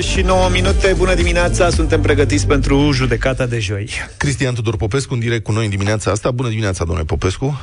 Și 0.03 0.21
9 0.21 0.49
minute, 0.53 0.95
bună 0.97 1.15
dimineața, 1.15 1.69
suntem 1.69 2.01
pregătiți 2.01 2.47
pentru 2.47 2.91
judecata 2.93 3.47
de 3.47 3.59
joi. 3.59 3.89
Cristian 4.19 4.55
Tudor 4.55 4.77
Popescu 4.77 5.15
în 5.15 5.21
direct 5.21 5.45
cu 5.45 5.53
noi 5.53 5.65
în 5.65 5.71
dimineața 5.71 6.11
asta. 6.11 6.31
Bună 6.31 6.49
dimineața, 6.49 6.85
domnule 6.85 7.07
Popescu. 7.07 7.61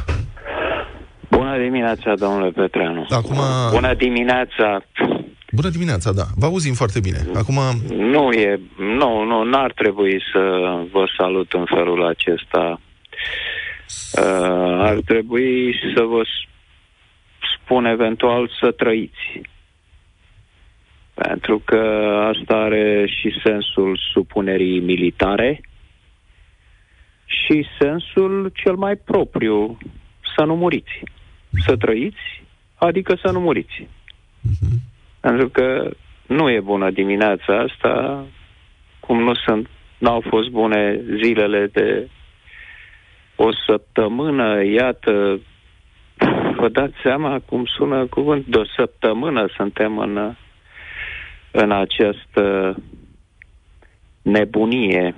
Bună 1.30 1.58
dimineața, 1.58 2.14
domnule 2.16 2.50
Petreanu. 2.50 3.06
Acum... 3.10 3.38
Bună 3.72 3.94
dimineața. 3.94 4.82
Bună 5.52 5.70
dimineața, 5.70 6.12
da. 6.12 6.24
Vă 6.36 6.46
auzim 6.46 6.74
foarte 6.74 7.00
bine. 7.00 7.18
Acum, 7.36 7.58
Nu 7.96 8.32
e, 8.32 8.60
nu, 8.78 9.24
nu, 9.24 9.44
n-ar 9.44 9.72
trebui 9.76 10.22
să 10.34 10.40
vă 10.92 11.04
salut 11.18 11.54
în 11.54 11.66
felul 11.76 12.06
acesta. 12.08 12.82
Uh, 14.14 14.80
ar 14.90 15.00
trebui 15.06 15.76
să 15.96 16.02
vă 16.02 16.22
s- 16.24 16.48
spun 17.56 17.86
eventual 17.86 18.50
să 18.62 18.72
trăiți. 18.72 19.42
Pentru 21.22 21.62
că 21.66 21.80
asta 22.34 22.56
are 22.56 23.06
și 23.08 23.40
sensul 23.44 24.00
supunerii 24.14 24.80
militare 24.80 25.62
și 27.26 27.66
sensul 27.80 28.52
cel 28.54 28.76
mai 28.76 28.96
propriu, 28.96 29.78
să 30.36 30.44
nu 30.44 30.56
muriți. 30.56 31.04
Să 31.66 31.76
trăiți, 31.76 32.44
adică 32.76 33.16
să 33.24 33.32
nu 33.32 33.40
muriți. 33.40 33.88
Pentru 35.20 35.50
că 35.50 35.92
nu 36.28 36.50
e 36.50 36.60
bună 36.60 36.92
dimineața 36.92 37.60
asta, 37.60 38.26
cum 39.00 39.24
nu 39.24 39.34
sunt, 39.34 39.70
n-au 39.98 40.24
fost 40.30 40.50
bune 40.50 41.02
zilele 41.22 41.68
de 41.68 42.10
o 43.36 43.50
săptămână, 43.68 44.64
iată, 44.64 45.40
vă 46.56 46.70
dați 46.70 46.96
seama 47.04 47.40
cum 47.40 47.66
sună 47.66 48.06
cuvânt, 48.06 48.46
de 48.46 48.58
o 48.58 48.66
săptămână 48.66 49.46
suntem 49.56 49.98
în, 49.98 50.36
în 51.52 51.72
această 51.72 52.76
nebunie 54.22 55.16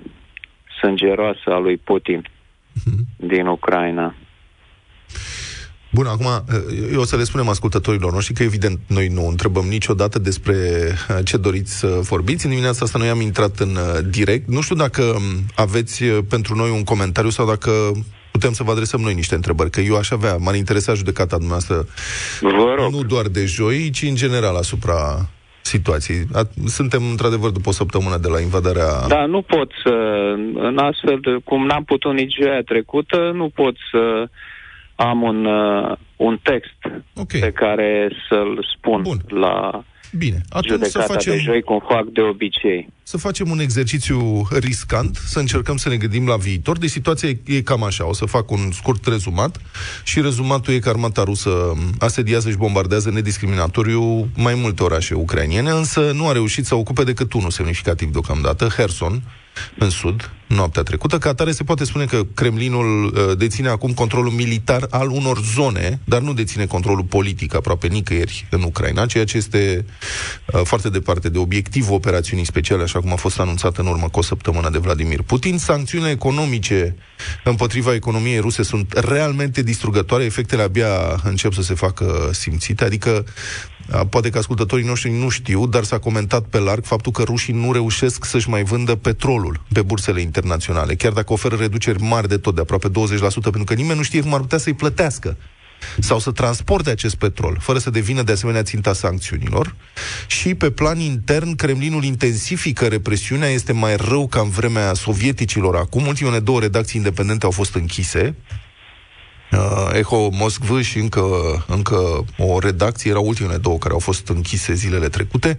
sângeroasă 0.82 1.44
a 1.46 1.58
lui 1.58 1.78
Putin 1.78 2.30
din 3.16 3.46
Ucraina. 3.46 4.16
Bun, 5.94 6.06
acum, 6.06 6.26
eu 6.92 7.00
o 7.00 7.06
să 7.06 7.16
le 7.16 7.24
spunem 7.24 7.48
ascultătorilor 7.48 8.14
noștri 8.14 8.34
că, 8.34 8.44
evident, 8.44 8.80
noi 8.88 9.08
nu 9.08 9.28
întrebăm 9.28 9.66
niciodată 9.66 10.20
despre 10.20 10.56
uh, 11.10 11.18
ce 11.24 11.38
doriți 11.38 11.78
să 11.78 11.88
vorbiți. 11.88 12.46
În 12.46 12.52
dimineața 12.52 12.86
asta 12.86 12.98
noi 12.98 13.10
am 13.10 13.22
intrat 13.22 13.60
în 13.60 13.70
uh, 13.70 14.00
direct. 14.10 14.48
Nu 14.48 14.62
știu 14.62 14.76
dacă 14.76 15.04
um, 15.04 15.22
aveți 15.56 16.04
uh, 16.04 16.18
pentru 16.30 16.56
noi 16.56 16.70
un 16.70 16.84
comentariu 16.84 17.30
sau 17.30 17.46
dacă 17.48 17.72
putem 18.32 18.54
să 18.54 18.64
vă 18.64 18.72
adresăm 18.72 19.02
noi 19.02 19.14
niște 19.14 19.36
întrebări, 19.36 19.70
că 19.70 19.82
eu 19.82 19.98
aș 19.98 20.12
avea, 20.12 20.36
m-ar 20.36 20.56
interesa 20.56 20.94
judecata 20.94 21.38
dumneavoastră 21.38 21.88
Vă 22.42 22.76
rog. 22.78 22.94
nu 22.94 23.04
doar 23.04 23.28
de 23.28 23.46
joi, 23.46 23.90
ci 23.90 24.02
în 24.02 24.16
general 24.16 24.56
asupra 24.56 25.30
situației. 25.76 26.22
A- 26.40 26.54
Suntem, 26.78 27.02
într-adevăr, 27.14 27.50
după 27.58 27.70
o 27.70 27.80
săptămână 27.82 28.18
de 28.18 28.30
la 28.34 28.40
invadarea... 28.40 28.90
Da, 29.08 29.26
nu 29.26 29.42
pot 29.42 29.70
să, 29.84 29.94
în 30.70 30.78
astfel 30.90 31.18
de, 31.26 31.32
cum 31.44 31.66
n-am 31.66 31.84
putut 31.84 32.14
nici 32.14 32.38
joia 32.42 32.62
trecută, 32.72 33.18
nu 33.34 33.48
pot 33.50 33.76
să 33.92 34.02
am 34.96 35.22
un, 35.22 35.46
uh, 35.46 35.98
un 36.16 36.40
text 36.50 36.80
okay. 37.24 37.42
pe 37.42 37.52
care 37.52 38.12
să-l 38.30 38.68
spun 38.76 39.02
Bun. 39.02 39.20
la 39.28 39.84
Bine, 40.18 40.41
atunci 40.49 40.70
să 40.70 40.76
judecata 40.86 41.14
facem- 41.14 41.34
de 41.34 41.39
joi, 41.39 41.62
cum 41.62 41.84
fac 41.89 42.05
de 42.05 42.22
obicei. 42.22 42.88
să 43.03 43.18
facem 43.18 43.49
un 43.49 43.59
exercițiu 43.59 44.47
riscant, 44.51 45.16
să 45.26 45.39
încercăm 45.39 45.78
să 45.78 45.89
ne 45.89 45.95
gândim 45.95 46.28
la 46.28 46.36
viitor. 46.36 46.78
Deci 46.78 46.89
situația 46.89 47.30
e, 47.30 47.39
e 47.45 47.62
cam 47.62 47.84
așa. 47.84 48.07
O 48.07 48.14
să 48.14 48.26
fac 48.26 48.51
un 48.51 48.72
scurt 48.72 49.05
rezumat 49.05 49.62
și 50.03 50.22
rezumatul 50.22 50.74
e 50.74 50.80
că 50.80 50.89
armata 50.89 51.24
rusă 51.24 51.78
asediază 51.99 52.49
și 52.49 52.55
bombardează 52.57 53.09
nediscriminatoriu 53.09 54.30
mai 54.36 54.55
multe 54.55 54.84
orașe 54.84 55.14
ucrainiene, 55.14 55.70
însă 55.70 56.12
nu 56.14 56.28
a 56.28 56.32
reușit 56.32 56.66
să 56.66 56.76
ocupe 56.76 57.03
decât 57.03 57.34
unul 57.34 57.49
semnificativ 57.49 58.12
deocamdată, 58.12 58.68
Herson, 58.68 59.22
în 59.78 59.89
sud, 59.89 60.32
noaptea 60.47 60.84
trecută. 60.84 61.18
Ca 61.18 61.30
atare 61.30 61.52
se 61.52 61.64
poate 61.64 61.84
spune 61.86 62.06
că 62.06 62.22
Kremlinul 62.34 63.06
uh, 63.06 63.38
deține 63.38 63.70
acum 63.70 63.93
controlul 63.93 64.32
militar 64.32 64.88
al 64.89 65.10
unor 65.10 65.41
zone, 65.54 65.99
dar 66.04 66.22
nu 66.22 66.34
deține 66.34 66.66
controlul 66.66 67.04
politic 67.04 67.56
aproape 67.56 67.88
nicăieri 67.88 68.47
în 68.49 68.62
Ucraina, 68.64 69.06
ceea 69.06 69.26
ce 69.26 69.38
este 69.38 69.86
uh, 70.54 70.62
foarte 70.64 70.89
departe 70.89 71.30
de 71.30 71.38
obiectivul 71.38 71.95
operațiunii 71.95 72.45
speciale, 72.45 72.84
așa 72.84 72.99
cum 72.99 73.12
a 73.12 73.16
fost 73.16 73.39
anunțat 73.39 73.78
în 73.78 73.86
urmă 73.86 74.10
cu 74.10 74.20
o 74.20 74.22
săptămână 74.22 74.70
de 74.70 74.78
Vladimir 74.78 75.22
Putin. 75.22 75.58
Sancțiunile 75.58 76.10
economice 76.10 76.95
împotriva 77.43 77.93
economiei 77.93 78.39
ruse 78.39 78.64
sunt 78.64 78.93
realmente 78.93 79.64
distrugătoare, 79.64 80.24
efectele 80.24 80.62
abia 80.62 81.22
încep 81.24 81.54
să 81.54 81.62
se 81.62 81.74
facă 81.74 82.30
simțite, 82.32 82.84
adică 82.84 83.10
a, 83.10 83.24
Poate 84.10 84.30
că 84.30 84.38
ascultătorii 84.38 84.86
noștri 84.86 85.12
nu 85.12 85.30
știu, 85.30 85.68
dar 85.68 85.84
s-a 85.84 86.00
comentat 86.00 86.44
pe 86.44 86.60
larg 86.60 86.84
faptul 86.86 87.12
că 87.12 87.24
rușii 87.24 87.54
nu 87.54 87.72
reușesc 87.72 88.26
să-și 88.26 88.50
mai 88.50 88.64
vândă 88.64 88.96
petrolul 88.96 89.62
pe 89.74 89.82
bursele 89.82 90.22
internaționale, 90.22 90.96
chiar 90.96 91.12
dacă 91.12 91.34
oferă 91.34 91.56
reduceri 91.56 92.02
mari 92.02 92.28
de 92.28 92.38
tot, 92.38 92.56
de 92.56 92.62
aproape 92.62 92.90
20%, 92.90 92.92
pentru 93.42 93.64
că 93.64 93.74
nimeni 93.74 93.98
nu 93.98 94.04
știe 94.04 94.22
cum 94.22 94.34
ar 94.34 94.40
putea 94.40 94.58
să-i 94.58 94.74
plătească 94.74 95.38
sau 96.00 96.20
să 96.20 96.32
transporte 96.32 96.90
acest 96.90 97.16
petrol, 97.16 97.58
fără 97.60 97.80
să 97.80 97.90
devină 97.90 98.22
de 98.22 98.32
asemenea 98.32 98.64
ținta 98.64 98.94
sancțiunilor. 98.94 99.76
Și 100.28 100.56
pe 100.56 100.72
plan 100.72 101.00
intern, 101.00 101.56
Kremlinul 101.56 102.04
intensifică 102.04 102.88
represiunea, 102.88 103.50
este 103.50 103.74
mai 103.74 103.96
rău 103.96 104.28
ca 104.28 104.40
în 104.40 104.50
vremea 104.50 104.94
sovieticilor 104.94 105.76
acum. 105.76 106.06
Ultimele 106.06 106.40
două 106.40 106.60
redacții 106.60 106.98
independente 106.98 107.46
au 107.46 107.52
fost 107.52 107.76
închise, 107.76 108.36
uh, 109.52 109.89
Eho 109.93 110.30
Moscvă 110.32 110.82
și 110.82 110.97
încă, 110.97 111.24
încă 111.68 112.26
o 112.38 112.60
redacție, 112.60 113.10
erau 113.10 113.28
ultimele 113.28 113.58
două 113.58 113.78
care 113.78 113.93
au 113.93 113.99
fost 113.99 114.28
închise 114.28 114.74
zilele 114.74 115.10
trecute. 115.10 115.58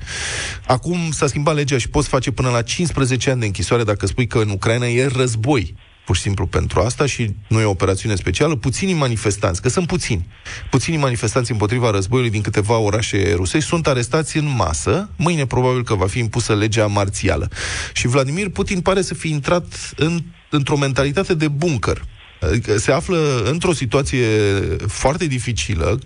Acum 0.66 1.10
s-a 1.10 1.26
schimbat 1.26 1.54
legea 1.54 1.78
și 1.78 1.88
poți 1.88 2.08
face 2.08 2.30
până 2.30 2.50
la 2.50 2.62
15 2.62 3.30
ani 3.30 3.40
de 3.40 3.46
închisoare 3.46 3.84
dacă 3.84 4.06
spui 4.06 4.26
că 4.26 4.38
în 4.38 4.50
Ucraina 4.50 4.86
e 4.86 5.06
război 5.06 5.74
pur 6.04 6.16
și 6.16 6.22
simplu 6.22 6.46
pentru 6.46 6.80
asta 6.80 7.06
și 7.06 7.34
nu 7.46 7.60
e 7.60 7.64
o 7.64 7.70
operațiune 7.70 8.14
specială, 8.14 8.56
puțini 8.56 8.92
manifestanți, 8.92 9.62
că 9.62 9.68
sunt 9.68 9.86
puțini, 9.86 10.26
puțini 10.70 10.96
manifestanți 10.96 11.50
împotriva 11.50 11.90
războiului 11.90 12.30
din 12.30 12.40
câteva 12.40 12.76
orașe 12.76 13.32
rusești 13.34 13.68
sunt 13.68 13.86
arestați 13.86 14.36
în 14.36 14.54
masă. 14.56 15.10
Mâine 15.16 15.46
probabil 15.46 15.84
că 15.84 15.94
va 15.94 16.06
fi 16.06 16.18
impusă 16.18 16.54
legea 16.54 16.86
marțială. 16.86 17.48
Și 17.92 18.06
Vladimir 18.06 18.48
Putin 18.48 18.80
pare 18.80 19.02
să 19.02 19.14
fie 19.14 19.30
intrat 19.30 19.92
în, 19.96 20.22
într-o 20.50 20.76
mentalitate 20.76 21.34
de 21.34 21.48
bunker. 21.48 22.02
Adică 22.42 22.78
se 22.78 22.92
află 22.92 23.42
într-o 23.44 23.72
situație 23.72 24.26
foarte 24.86 25.26
dificilă, 25.26 25.98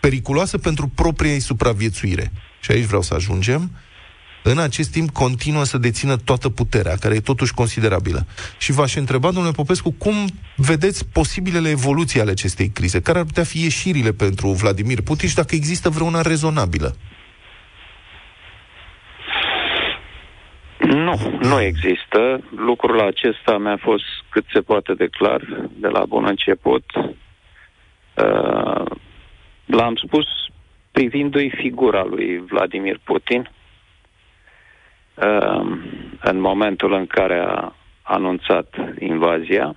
periculoasă 0.00 0.58
pentru 0.58 0.88
propria 0.94 1.32
ei 1.32 1.40
supraviețuire. 1.40 2.32
Și 2.60 2.70
aici 2.70 2.84
vreau 2.84 3.02
să 3.02 3.14
ajungem 3.14 3.70
în 4.42 4.58
acest 4.58 4.90
timp 4.90 5.10
continuă 5.10 5.64
să 5.64 5.78
dețină 5.78 6.16
toată 6.16 6.48
puterea, 6.48 6.96
care 6.96 7.14
e 7.14 7.20
totuși 7.20 7.54
considerabilă. 7.54 8.26
Și 8.58 8.72
v-aș 8.72 8.94
întreba, 8.94 9.30
domnule 9.30 9.54
Popescu, 9.54 9.90
cum 9.90 10.14
vedeți 10.56 11.04
posibilele 11.04 11.68
evoluții 11.68 12.20
ale 12.20 12.30
acestei 12.30 12.68
crize? 12.68 13.00
Care 13.00 13.18
ar 13.18 13.24
putea 13.24 13.44
fi 13.44 13.62
ieșirile 13.62 14.12
pentru 14.12 14.48
Vladimir 14.48 15.00
Putin 15.00 15.28
și 15.28 15.34
dacă 15.34 15.54
există 15.54 15.88
vreuna 15.88 16.20
rezonabilă? 16.20 16.96
Nu, 20.94 21.38
nu 21.40 21.60
există. 21.60 22.40
Lucrul 22.56 23.00
acesta 23.00 23.58
mi-a 23.58 23.76
fost 23.76 24.04
cât 24.30 24.44
se 24.52 24.60
poate 24.60 24.94
de 24.94 25.06
clar 25.06 25.68
de 25.74 25.88
la 25.88 26.04
bun 26.04 26.24
început. 26.24 26.84
Uh, 26.94 28.84
l-am 29.66 29.94
spus 29.94 30.26
privindu-i 30.90 31.50
figura 31.50 32.04
lui 32.04 32.38
Vladimir 32.38 33.00
Putin, 33.04 33.50
Ehm, 35.14 35.80
în 36.22 36.40
momentul 36.40 36.92
în 36.92 37.06
care 37.06 37.44
a 37.46 37.72
anunțat 38.02 38.74
invazia, 38.98 39.76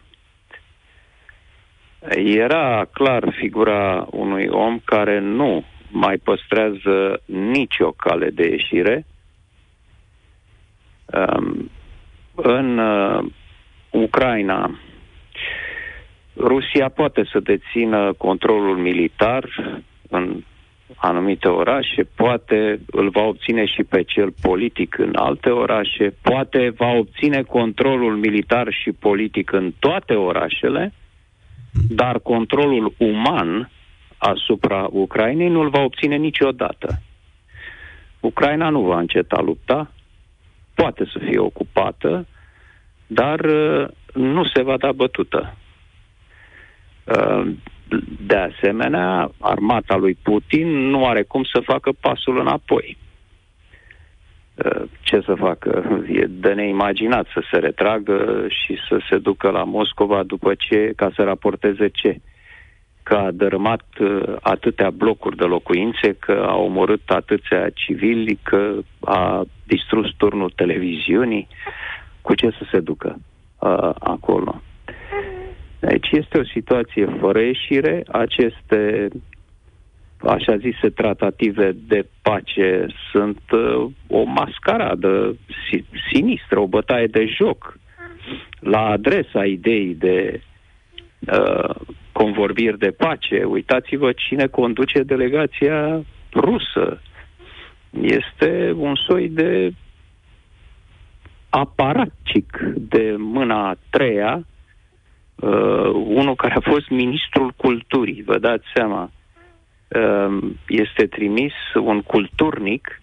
era 2.25 2.85
clar 2.93 3.33
figura 3.37 4.07
unui 4.11 4.47
om 4.47 4.79
care 4.85 5.19
nu 5.19 5.63
mai 5.91 6.17
păstrează 6.17 7.21
nicio 7.25 7.91
cale 7.91 8.29
de 8.29 8.47
ieșire. 8.49 9.05
Ehm, 11.15 11.71
în 12.35 12.77
uh, 12.77 13.25
Ucraina, 13.89 14.79
Rusia 16.37 16.89
poate 16.89 17.23
să 17.31 17.39
dețină 17.39 18.13
controlul 18.17 18.77
militar 18.77 19.43
în 20.09 20.43
anumite 20.95 21.47
orașe, 21.47 22.03
poate 22.15 22.79
îl 22.85 23.09
va 23.09 23.21
obține 23.21 23.65
și 23.65 23.83
pe 23.83 24.03
cel 24.03 24.33
politic 24.41 24.97
în 24.97 25.11
alte 25.15 25.49
orașe, 25.49 26.15
poate 26.21 26.73
va 26.77 26.91
obține 26.91 27.41
controlul 27.41 28.15
militar 28.15 28.67
și 28.71 28.91
politic 28.91 29.51
în 29.51 29.73
toate 29.79 30.13
orașele, 30.13 30.93
dar 31.89 32.19
controlul 32.19 32.93
uman 32.97 33.69
asupra 34.17 34.87
Ucrainei 34.91 35.49
nu-l 35.49 35.69
va 35.69 35.81
obține 35.81 36.15
niciodată. 36.15 37.01
Ucraina 38.19 38.69
nu 38.69 38.81
va 38.81 38.99
înceta 38.99 39.41
lupta, 39.41 39.91
poate 40.75 41.05
să 41.13 41.19
fie 41.19 41.39
ocupată, 41.39 42.27
dar 43.07 43.39
uh, 43.39 43.87
nu 44.13 44.45
se 44.45 44.61
va 44.61 44.77
da 44.77 44.91
bătută. 44.91 45.55
Uh, 47.03 47.51
de 48.25 48.35
asemenea, 48.35 49.31
armata 49.39 49.95
lui 49.95 50.17
Putin 50.23 50.67
nu 50.67 51.07
are 51.07 51.23
cum 51.23 51.43
să 51.43 51.59
facă 51.59 51.91
pasul 51.99 52.39
înapoi. 52.39 52.97
Uh, 54.55 54.83
ce 55.01 55.21
să 55.25 55.35
facă? 55.35 56.01
E 56.07 56.25
de 56.29 56.53
neimaginat 56.53 57.27
să 57.33 57.43
se 57.51 57.57
retragă 57.57 58.45
și 58.49 58.77
să 58.89 58.99
se 59.09 59.17
ducă 59.17 59.49
la 59.49 59.63
Moscova 59.63 60.23
după 60.23 60.53
ce, 60.53 60.93
ca 60.95 61.11
să 61.15 61.23
raporteze 61.23 61.87
ce? 61.87 62.19
Că 63.05 63.15
a 63.15 63.31
dărâmat 63.31 63.85
uh, 63.99 64.35
atâtea 64.41 64.89
blocuri 64.89 65.37
de 65.37 65.43
locuințe, 65.43 66.13
că 66.19 66.45
a 66.47 66.55
omorât 66.55 67.09
atâția 67.09 67.69
civili, 67.69 68.39
că 68.43 68.75
a 68.99 69.45
distrus 69.63 70.13
turnul 70.17 70.51
televiziunii. 70.55 71.47
Cu 72.21 72.35
ce 72.35 72.49
să 72.49 72.67
se 72.71 72.79
ducă 72.79 73.19
uh, 73.59 73.89
acolo? 73.99 74.61
Deci 75.79 76.07
este 76.11 76.39
o 76.39 76.43
situație 76.43 77.05
fără 77.19 77.39
ieșire. 77.41 78.03
Aceste 78.11 79.07
așa 80.17 80.57
zise 80.57 80.89
tratative 80.89 81.75
de 81.87 82.07
pace 82.21 82.85
sunt 83.11 83.41
uh, 83.51 83.91
o 84.07 84.23
mascaradă 84.23 85.37
sinistră, 86.11 86.59
o 86.59 86.67
bătaie 86.67 87.07
de 87.07 87.25
joc 87.25 87.77
la 88.59 88.85
adresa 88.85 89.45
ideii 89.45 89.95
de 89.95 90.41
uh, 91.19 91.75
convorbiri 92.19 92.77
de 92.77 92.91
pace. 92.91 93.43
Uitați-vă 93.43 94.11
cine 94.11 94.47
conduce 94.47 95.03
delegația 95.03 96.05
rusă. 96.33 97.01
Este 98.01 98.73
un 98.77 98.95
soi 98.95 99.29
de 99.29 99.73
aparatic 101.49 102.59
de 102.75 103.15
mâna 103.17 103.69
a 103.69 103.77
treia 103.89 104.45
uh, 105.35 105.89
unul 105.93 106.35
care 106.35 106.53
a 106.53 106.69
fost 106.71 106.89
ministrul 106.89 107.51
culturii, 107.55 108.23
vă 108.25 108.37
dați 108.37 108.65
seama, 108.73 109.11
uh, 109.87 110.37
este 110.67 111.05
trimis 111.05 111.53
un 111.73 112.01
culturnic 112.01 113.01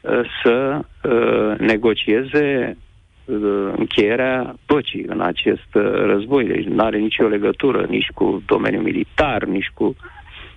uh, 0.00 0.20
să 0.42 0.80
uh, 0.80 1.58
negocieze 1.58 2.76
uh, 2.76 2.91
încheierea 3.24 4.54
păcii 4.66 5.04
în 5.06 5.20
acest 5.20 5.74
uh, 5.74 5.82
război. 5.82 6.44
Deci 6.44 6.64
nu 6.64 6.84
are 6.84 6.98
nicio 6.98 7.26
legătură 7.26 7.86
nici 7.88 8.08
cu 8.14 8.42
domeniul 8.46 8.82
militar, 8.82 9.44
nici 9.44 9.70
cu 9.74 9.96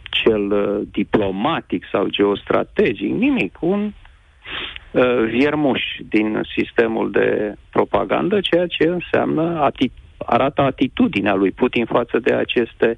cel 0.09 0.51
uh, 0.51 0.87
diplomatic 0.91 1.85
sau 1.91 2.07
geostrategic, 2.07 3.13
nimic. 3.13 3.57
Un 3.59 3.91
uh, 4.91 5.23
viermuș 5.29 5.81
din 6.09 6.41
sistemul 6.57 7.11
de 7.11 7.55
propagandă, 7.71 8.39
ceea 8.39 8.67
ce 8.67 8.83
înseamnă 8.83 9.71
ati- 9.71 10.03
arată 10.17 10.61
atitudinea 10.61 11.33
lui 11.33 11.51
Putin 11.51 11.85
față 11.85 12.19
de 12.19 12.33
aceste 12.33 12.97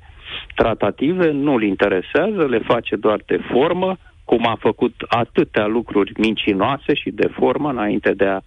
tratative, 0.55 1.31
nu-l 1.31 1.63
interesează, 1.63 2.45
le 2.45 2.59
face 2.59 2.95
doar 2.95 3.19
de 3.25 3.39
formă, 3.51 3.97
cum 4.25 4.47
a 4.47 4.57
făcut 4.59 4.93
atâtea 5.07 5.65
lucruri 5.65 6.11
mincinoase 6.17 6.93
și 6.93 7.09
de 7.09 7.27
formă 7.27 7.69
înainte 7.69 8.13
de 8.13 8.25
a 8.25 8.39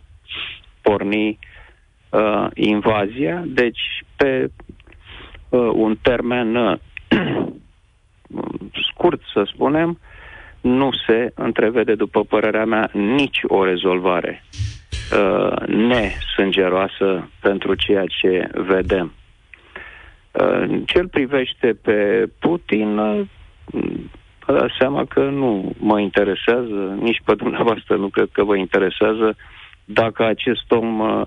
porni 0.82 1.38
uh, 2.10 2.46
invazia. 2.54 3.42
Deci, 3.46 3.80
pe 4.16 4.50
uh, 5.48 5.70
un 5.72 5.96
termen 6.02 6.56
uh, 6.56 6.78
scurt, 8.90 9.20
să 9.32 9.42
spunem, 9.52 9.98
nu 10.60 10.90
se 11.06 11.32
întrevede, 11.34 11.94
după 11.94 12.24
părerea 12.24 12.64
mea, 12.64 12.90
nici 12.92 13.40
o 13.46 13.64
rezolvare 13.64 14.44
uh, 15.12 15.66
nesângeroasă 15.66 17.30
pentru 17.40 17.74
ceea 17.74 18.04
ce 18.06 18.48
vedem. 18.52 19.12
Uh, 20.32 20.80
ce 20.86 21.04
privește 21.10 21.78
pe 21.82 22.28
Putin, 22.38 22.98
uh, 22.98 23.20
vă 24.46 24.68
seama 24.78 25.04
că 25.04 25.20
nu 25.20 25.72
mă 25.78 26.00
interesează, 26.00 26.98
nici 27.00 27.20
pe 27.24 27.34
dumneavoastră 27.34 27.96
nu 27.96 28.08
cred 28.08 28.28
că 28.32 28.44
vă 28.44 28.56
interesează 28.56 29.36
dacă 29.92 30.24
acest 30.24 30.70
om 30.70 31.00
uh, 31.00 31.22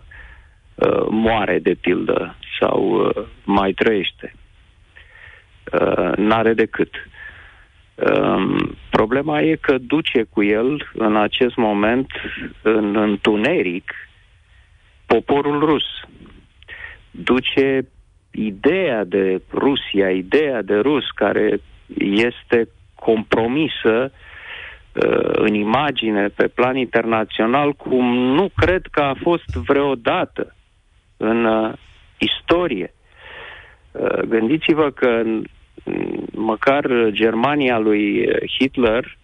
uh, 0.75 1.05
moare 1.09 1.59
de 1.59 1.73
pildă 1.73 2.35
sau 2.59 3.05
uh, 3.05 3.25
mai 3.43 3.71
trăiește. 3.71 4.33
Uh, 5.73 6.11
n-are 6.15 6.53
decât. 6.53 6.93
Um, 7.95 8.75
problema 8.89 9.41
e 9.41 9.55
că 9.55 9.77
duce 9.77 10.23
cu 10.29 10.43
el 10.43 10.89
în 10.93 11.17
acest 11.17 11.55
moment 11.55 12.07
în 12.61 12.95
întuneric 12.95 13.93
poporul 15.05 15.59
rus. 15.59 15.83
Duce 17.11 17.87
ideea 18.31 19.03
de 19.03 19.41
Rusia, 19.53 20.09
ideea 20.09 20.61
de 20.61 20.75
rus 20.75 21.09
care 21.15 21.61
este 21.97 22.67
compromisă 22.95 24.11
uh, 24.11 24.22
în 25.33 25.53
imagine 25.53 26.27
pe 26.27 26.47
plan 26.47 26.75
internațional 26.75 27.73
cum 27.73 28.15
nu 28.15 28.49
cred 28.55 28.81
că 28.91 29.01
a 29.01 29.15
fost 29.21 29.45
vreodată 29.65 30.55
în 31.17 31.45
uh, 31.45 31.73
istorie. 32.17 32.93
Uh, 33.91 34.19
gândiți-vă 34.19 34.89
că 34.89 35.23
măcar 36.31 36.85
Germania 37.09 37.77
lui 37.77 38.29
Hitler 38.59 39.17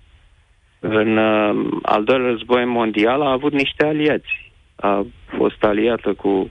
în 0.80 1.18
uh, 1.18 1.80
al 1.82 2.04
doilea 2.04 2.28
război 2.28 2.66
mondial 2.66 3.22
a 3.22 3.32
avut 3.32 3.54
niște 3.54 3.86
aliați. 3.86 4.52
A 4.76 5.06
fost 5.26 5.64
aliată 5.64 6.14
cu 6.14 6.50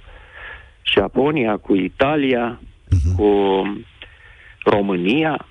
Japonia, 0.94 1.56
cu 1.56 1.74
Italia, 1.74 2.60
uh-huh. 2.60 3.16
cu 3.16 3.62
România, 4.64 5.46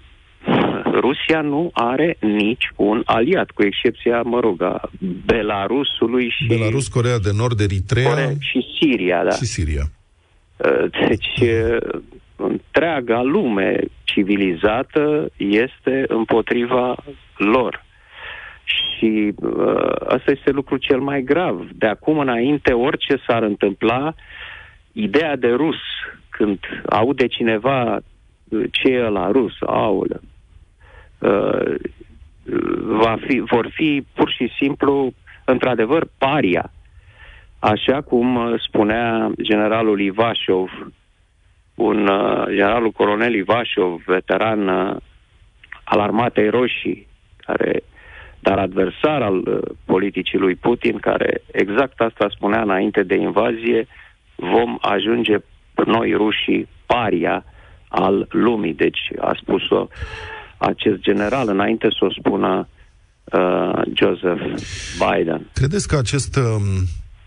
Rusia 1.00 1.42
nu 1.42 1.70
are 1.74 2.18
nici 2.20 2.72
un 2.76 3.02
aliat, 3.06 3.52
cu 3.52 3.64
excepția, 3.64 4.22
mă 4.22 4.40
rog, 4.40 4.62
a 4.62 4.82
Belarusului 5.26 6.30
și... 6.30 6.46
Belarus, 6.46 6.88
Corea 6.88 7.20
de 7.20 7.30
Nord, 7.38 7.60
Eritrea 7.60 8.10
Corea 8.10 8.32
și 8.40 8.66
Siria, 8.80 9.24
da. 9.24 9.30
și 9.30 9.46
Siria. 9.46 9.84
Uh, 10.58 11.08
Deci, 11.08 11.50
uh, 11.50 12.02
întreaga 12.36 13.22
lume 13.22 13.80
civilizată 14.04 15.32
este 15.38 16.06
împotriva 16.08 16.96
lor. 17.38 17.86
Și 18.64 19.34
uh, 19.36 19.92
asta 20.08 20.32
este 20.32 20.52
lucru 20.52 20.78
cel 20.78 21.00
mai 21.00 21.22
grav. 21.22 21.68
De 21.74 21.88
acum 21.88 22.20
înainte, 22.20 22.74
orice 22.74 23.16
s-ar 23.28 23.44
întâmpla, 23.44 24.14
ideea 24.92 25.36
de 25.36 25.48
rus, 25.48 25.78
când 26.30 26.60
aude 26.90 27.28
cineva 27.28 27.96
uh, 27.96 28.64
ce 28.72 28.92
e 28.92 29.00
la 29.00 29.32
rus, 29.32 29.54
aulă, 29.66 30.22
uh, 30.24 30.30
va 32.84 33.18
fi, 33.28 33.40
vor 33.40 33.70
fi 33.74 34.06
pur 34.14 34.32
și 34.32 34.52
simplu, 34.60 35.14
într-adevăr, 35.46 36.08
paria. 36.18 36.72
Așa 37.60 38.02
cum 38.02 38.36
uh, 38.36 38.62
spunea 38.68 39.32
generalul 39.42 40.00
Ivașov, 40.00 40.70
un 41.76 42.08
uh, 42.08 42.46
generalul 42.48 42.92
colonel 42.92 43.34
Ivașov, 43.34 44.02
veteran 44.06 44.68
uh, 44.68 44.96
al 45.84 46.00
armatei 46.00 46.50
roșii, 46.50 47.08
care, 47.38 47.84
dar 48.40 48.60
adversar 48.60 49.22
al 49.22 49.38
uh, 49.38 49.60
politicii 49.86 50.38
lui 50.38 50.56
Putin, 50.56 50.98
care 50.98 51.42
exact 51.52 52.02
asta 52.02 52.28
spunea 52.30 52.62
înainte 52.62 53.04
de 53.04 53.16
invazie, 53.16 53.88
vom 54.36 54.78
ajunge 54.82 55.38
noi 55.86 56.14
rușii 56.14 56.68
paria 56.86 57.44
al 57.88 58.28
lumii. 58.30 58.74
Deci 58.74 59.00
a 59.20 59.36
spus-o 59.42 59.88
acest 60.58 61.00
general 61.00 61.50
înainte 61.50 61.88
să 61.90 62.06
o 62.06 62.12
spună 62.12 62.68
uh, 63.24 63.82
Joseph 63.94 64.62
Biden. 65.00 65.50
Credeți 65.54 65.88
că 65.88 65.96
acest 65.98 66.36
um, 66.36 66.62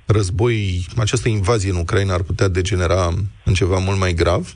război, 0.07 0.87
această 0.97 1.29
invazie 1.29 1.71
în 1.71 1.77
Ucraina 1.77 2.15
ar 2.15 2.23
putea 2.23 2.49
degenera 2.49 3.09
în 3.45 3.55
ceva 3.55 3.79
mult 3.79 3.99
mai 3.99 4.13
grav? 4.13 4.55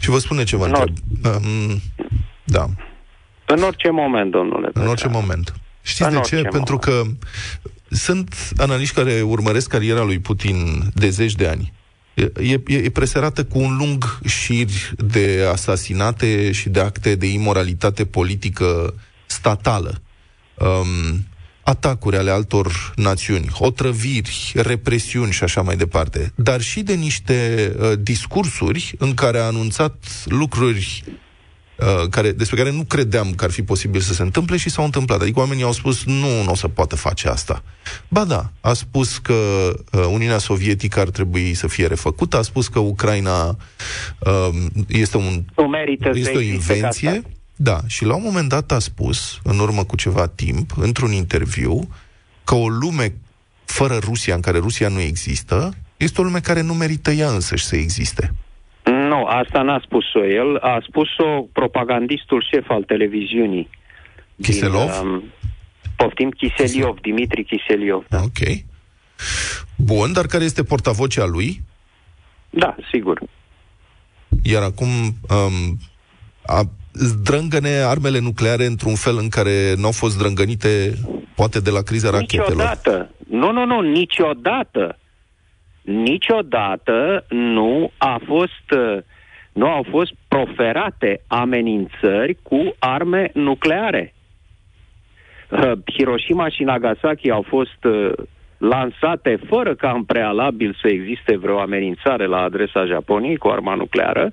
Și 0.00 0.10
vă 0.10 0.18
spune 0.18 0.44
ce 0.44 0.56
vă 0.56 0.64
întreb. 0.64 0.88
Um, 1.24 1.80
da, 2.44 2.66
În 3.46 3.62
orice 3.62 3.90
moment, 3.90 4.30
domnule. 4.30 4.70
în 4.72 4.86
orice 4.86 5.08
moment. 5.08 5.54
Știți 5.82 6.02
În 6.02 6.14
de 6.14 6.20
ce? 6.20 6.36
orice 6.36 6.48
Pentru 6.48 6.78
că 6.78 7.02
sunt 7.90 8.34
analiști 8.56 8.94
care 8.94 9.20
urmăresc 9.20 9.68
cariera 9.70 10.02
lui 10.04 10.18
Putin 10.18 10.56
de 10.94 11.08
zeci 11.08 11.34
de 11.34 11.46
ani. 11.46 11.72
E, 12.18 12.60
e, 12.66 12.74
e 12.74 12.90
preserată 12.90 13.44
cu 13.44 13.58
un 13.58 13.76
lung 13.76 14.18
șir 14.24 14.68
de 14.96 15.48
asasinate 15.52 16.52
și 16.52 16.68
de 16.68 16.80
acte 16.80 17.14
de 17.14 17.26
imoralitate 17.26 18.04
politică 18.04 18.94
statală. 19.26 20.02
Um, 20.54 21.26
atacuri 21.62 22.16
ale 22.16 22.30
altor 22.30 22.92
națiuni, 22.96 23.48
otrăviri, 23.58 24.52
represiuni 24.54 25.32
și 25.32 25.42
așa 25.42 25.62
mai 25.62 25.76
departe, 25.76 26.32
dar 26.34 26.60
și 26.60 26.82
de 26.82 26.94
niște 26.94 27.72
uh, 27.78 27.92
discursuri 28.00 28.94
în 28.98 29.14
care 29.14 29.38
a 29.38 29.44
anunțat 29.44 30.04
lucruri 30.24 31.04
uh, 31.06 31.12
care, 32.10 32.32
despre 32.32 32.56
care 32.56 32.70
nu 32.70 32.84
credeam 32.84 33.34
că 33.34 33.44
ar 33.44 33.50
fi 33.50 33.62
posibil 33.62 34.00
să 34.00 34.12
se 34.14 34.22
întâmple 34.22 34.56
și 34.56 34.70
s-au 34.70 34.84
întâmplat. 34.84 35.20
Adică 35.20 35.38
oamenii 35.38 35.64
au 35.64 35.72
spus, 35.72 36.04
nu, 36.04 36.42
nu 36.42 36.50
o 36.50 36.54
să 36.54 36.68
poată 36.68 36.96
face 36.96 37.28
asta. 37.28 37.62
Ba 38.08 38.24
da, 38.24 38.50
a 38.60 38.72
spus 38.72 39.18
că 39.18 39.34
uh, 39.92 40.04
Uniunea 40.10 40.38
Sovietică 40.38 41.00
ar 41.00 41.08
trebui 41.08 41.54
să 41.54 41.66
fie 41.66 41.86
refăcută, 41.86 42.36
a 42.36 42.42
spus 42.42 42.68
că 42.68 42.78
Ucraina 42.78 43.56
uh, 44.18 44.48
este, 44.88 45.16
un, 45.16 45.44
Nu 45.56 45.66
merită 45.66 46.08
să 46.12 46.18
este 46.18 46.36
o 46.36 46.40
existe 46.40 46.72
invenție. 46.72 47.08
ca 47.10 47.18
stat. 47.18 47.30
Da, 47.56 47.80
și 47.86 48.04
la 48.04 48.14
un 48.14 48.22
moment 48.24 48.48
dat 48.48 48.72
a 48.72 48.78
spus, 48.78 49.38
în 49.42 49.58
urmă 49.58 49.84
cu 49.84 49.96
ceva 49.96 50.26
timp, 50.26 50.72
într-un 50.76 51.12
interviu, 51.12 51.88
că 52.44 52.54
o 52.54 52.68
lume 52.68 53.14
fără 53.64 53.98
Rusia, 54.02 54.34
în 54.34 54.40
care 54.40 54.58
Rusia 54.58 54.88
nu 54.88 55.00
există, 55.00 55.74
este 55.96 56.20
o 56.20 56.24
lume 56.24 56.40
care 56.40 56.60
nu 56.60 56.74
merită 56.74 57.10
ea 57.10 57.30
însăși 57.30 57.64
să 57.64 57.76
existe. 57.76 58.34
Nu, 59.18 59.24
asta 59.24 59.62
n-a 59.62 59.80
spus-o 59.84 60.24
el, 60.24 60.56
a 60.56 60.78
spus-o 60.88 61.42
propagandistul 61.52 62.46
șef 62.50 62.70
al 62.70 62.82
televiziunii. 62.82 63.68
Chiselov? 64.42 64.90
Din, 64.90 65.08
um, 65.08 65.22
poftim, 65.96 66.30
Chiseliov, 66.30 66.98
Dimitri 67.00 67.44
Chiseliov. 67.44 68.04
Da. 68.08 68.18
Ok. 68.18 68.64
Bun, 69.76 70.12
dar 70.12 70.26
care 70.26 70.44
este 70.44 70.62
portavocea 70.62 71.24
lui? 71.26 71.60
da, 72.50 72.76
sigur. 72.92 73.20
Iar 74.42 74.62
acum 74.62 74.88
um, 74.88 75.78
a, 76.46 76.60
zdrângăne 76.92 77.68
armele 77.68 78.18
nucleare 78.18 78.64
într-un 78.64 78.94
fel 78.94 79.16
în 79.18 79.28
care 79.28 79.74
nu 79.76 79.84
au 79.84 79.92
fost 79.92 80.14
zdrângănite, 80.14 80.94
poate 81.34 81.60
de 81.60 81.70
la 81.70 81.80
criza 81.80 82.10
rachetelor. 82.10 82.48
Niciodată. 82.48 83.10
Nu, 83.28 83.52
nu, 83.52 83.64
nu, 83.64 83.80
niciodată. 83.80 84.98
Niciodată 85.88 87.24
nu 87.28 87.90
a 87.98 88.20
fost 88.26 88.70
uh, 88.70 88.98
nu 89.52 89.66
au 89.66 89.86
fost 89.90 90.12
proferate 90.28 91.20
amenințări 91.26 92.36
cu 92.42 92.74
arme 92.78 93.30
nucleare. 93.34 94.14
Uh, 95.50 95.72
Hiroshima 95.92 96.48
și 96.48 96.62
Nagasaki 96.62 97.30
au 97.30 97.42
fost 97.48 97.84
uh, 97.84 98.10
lansate 98.58 99.38
fără 99.48 99.74
ca 99.74 99.90
în 99.90 100.04
prealabil 100.04 100.76
să 100.80 100.88
existe 100.88 101.36
vreo 101.36 101.60
amenințare 101.60 102.26
la 102.26 102.42
adresa 102.42 102.84
Japoniei 102.84 103.36
cu 103.36 103.48
arma 103.48 103.74
nucleară, 103.74 104.32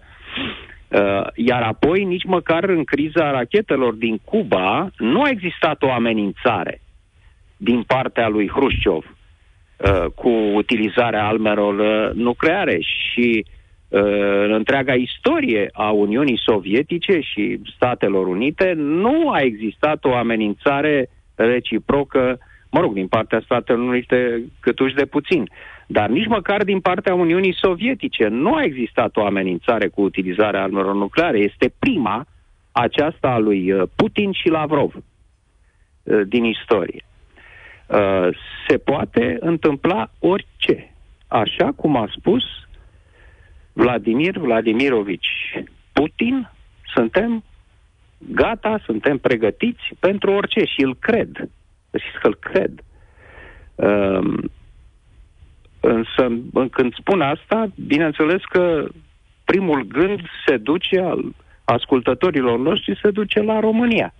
uh, 0.87 1.27
iar 1.35 1.61
apoi 1.61 2.03
nici 2.03 2.25
măcar 2.25 2.63
în 2.63 2.83
criza 2.83 3.31
rachetelor 3.31 3.93
din 3.93 4.17
Cuba 4.23 4.89
nu 4.97 5.21
a 5.21 5.29
existat 5.29 5.83
o 5.83 5.91
amenințare 5.91 6.81
din 7.57 7.83
partea 7.83 8.27
lui 8.27 8.49
Hrușciov 8.49 9.14
uh, 9.77 10.05
cu 10.15 10.29
utilizarea 10.29 11.27
armelor 11.27 11.79
uh, 11.79 12.13
nucleare 12.13 12.79
și 12.79 13.45
uh, 13.87 14.01
în 14.43 14.51
întreaga 14.51 14.93
istorie 14.93 15.69
a 15.73 15.89
Uniunii 15.89 16.41
Sovietice 16.45 17.19
și 17.19 17.59
Statelor 17.75 18.27
Unite 18.27 18.73
nu 18.75 19.29
a 19.29 19.39
existat 19.39 20.05
o 20.05 20.15
amenințare 20.15 21.09
reciprocă, 21.35 22.37
mă 22.71 22.79
rog, 22.79 22.93
din 22.93 23.07
partea 23.07 23.41
Statelor 23.45 23.87
Unite 23.87 24.43
câtuși 24.59 24.95
de 24.95 25.05
puțin, 25.05 25.49
dar 25.87 26.09
nici 26.09 26.27
măcar 26.27 26.63
din 26.63 26.79
partea 26.79 27.13
Uniunii 27.13 27.57
Sovietice 27.61 28.27
nu 28.27 28.53
a 28.53 28.63
existat 28.63 29.17
o 29.17 29.25
amenințare 29.25 29.87
cu 29.87 30.01
utilizarea 30.01 30.63
armelor 30.63 30.95
nucleare. 30.95 31.37
Este 31.37 31.73
prima 31.79 32.25
aceasta 32.71 33.27
a 33.27 33.37
lui 33.37 33.71
uh, 33.71 33.83
Putin 33.95 34.31
și 34.31 34.49
Lavrov 34.49 34.93
uh, 34.95 36.21
din 36.27 36.43
istorie. 36.43 37.03
Uh, 37.87 38.27
se 38.67 38.77
poate 38.77 39.37
întâmpla 39.39 40.11
orice. 40.19 40.93
Așa 41.27 41.71
cum 41.75 41.95
a 41.95 42.09
spus 42.17 42.43
Vladimir 43.73 44.37
Vladimirovici 44.37 45.63
Putin, 45.93 46.49
suntem 46.93 47.43
gata, 48.17 48.79
suntem 48.85 49.17
pregătiți 49.17 49.83
pentru 49.99 50.31
orice 50.31 50.63
și 50.63 50.81
îl 50.83 50.95
cred. 50.95 51.49
Și 51.93 52.19
că 52.21 52.27
îl 52.27 52.35
cred. 52.35 52.83
Um, 53.75 54.51
însă, 55.79 56.25
în- 56.53 56.69
când 56.69 56.93
spun 56.95 57.21
asta, 57.21 57.67
bineînțeles 57.87 58.41
că 58.43 58.87
primul 59.45 59.83
gând 59.87 60.19
se 60.47 60.57
duce 60.57 60.99
al 60.99 61.35
ascultătorilor 61.63 62.59
noștri 62.59 62.99
se 63.01 63.11
duce 63.11 63.41
la 63.41 63.59
România. 63.59 64.13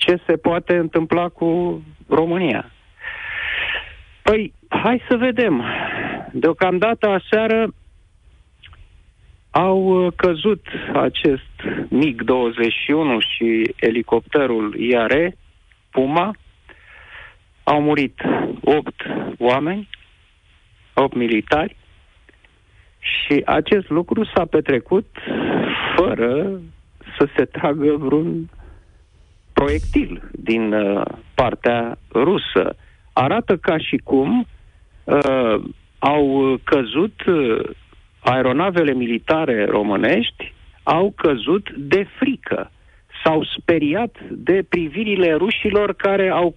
Ce 0.00 0.20
se 0.26 0.36
poate 0.36 0.76
întâmpla 0.76 1.28
cu 1.28 1.82
România? 2.08 2.70
Păi, 4.22 4.52
hai 4.68 5.02
să 5.08 5.16
vedem. 5.16 5.64
Deocamdată 6.32 7.06
aseară 7.08 7.74
au 9.50 9.78
uh, 9.78 10.12
căzut 10.16 10.66
acest 10.92 11.54
MiG-21 11.88 13.18
și 13.18 13.74
elicopterul 13.76 14.74
IAR, 14.78 15.32
Puma. 15.90 16.36
Au 17.62 17.82
murit 17.82 18.20
8 18.60 18.94
oameni, 19.38 19.88
8 20.94 21.14
militari 21.14 21.76
și 22.98 23.42
acest 23.46 23.88
lucru 23.88 24.24
s-a 24.24 24.44
petrecut 24.44 25.06
fără 25.96 26.60
să 27.18 27.28
se 27.36 27.44
tragă 27.44 27.96
vreun 27.96 28.48
proiectil 29.60 30.30
din 30.32 30.72
uh, 30.72 31.02
partea 31.34 31.98
rusă. 32.12 32.76
Arată 33.12 33.56
ca 33.56 33.78
și 33.78 33.96
cum 33.96 34.46
uh, 35.04 35.54
au 35.98 36.56
căzut 36.64 37.24
uh, 37.26 37.60
aeronavele 38.20 38.92
militare 38.92 39.64
românești 39.64 40.54
au 40.82 41.12
căzut 41.16 41.70
de 41.70 42.06
frică. 42.18 42.70
S-au 43.24 43.44
speriat 43.58 44.16
de 44.30 44.64
privirile 44.68 45.34
rușilor 45.34 45.94
care 45.94 46.28
au 46.28 46.56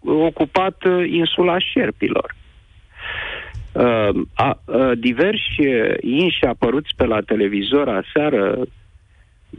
ocupat 0.00 0.84
uh, 0.84 1.10
insula 1.10 1.58
Șerpilor. 1.58 2.34
Uh, 3.72 4.08
a, 4.34 4.60
uh, 4.64 4.90
diversi 4.98 5.60
uh, 5.66 5.94
inși 6.00 6.44
apăruți 6.44 6.94
pe 6.96 7.04
la 7.06 7.20
televizor 7.20 7.88
aseară 7.88 8.66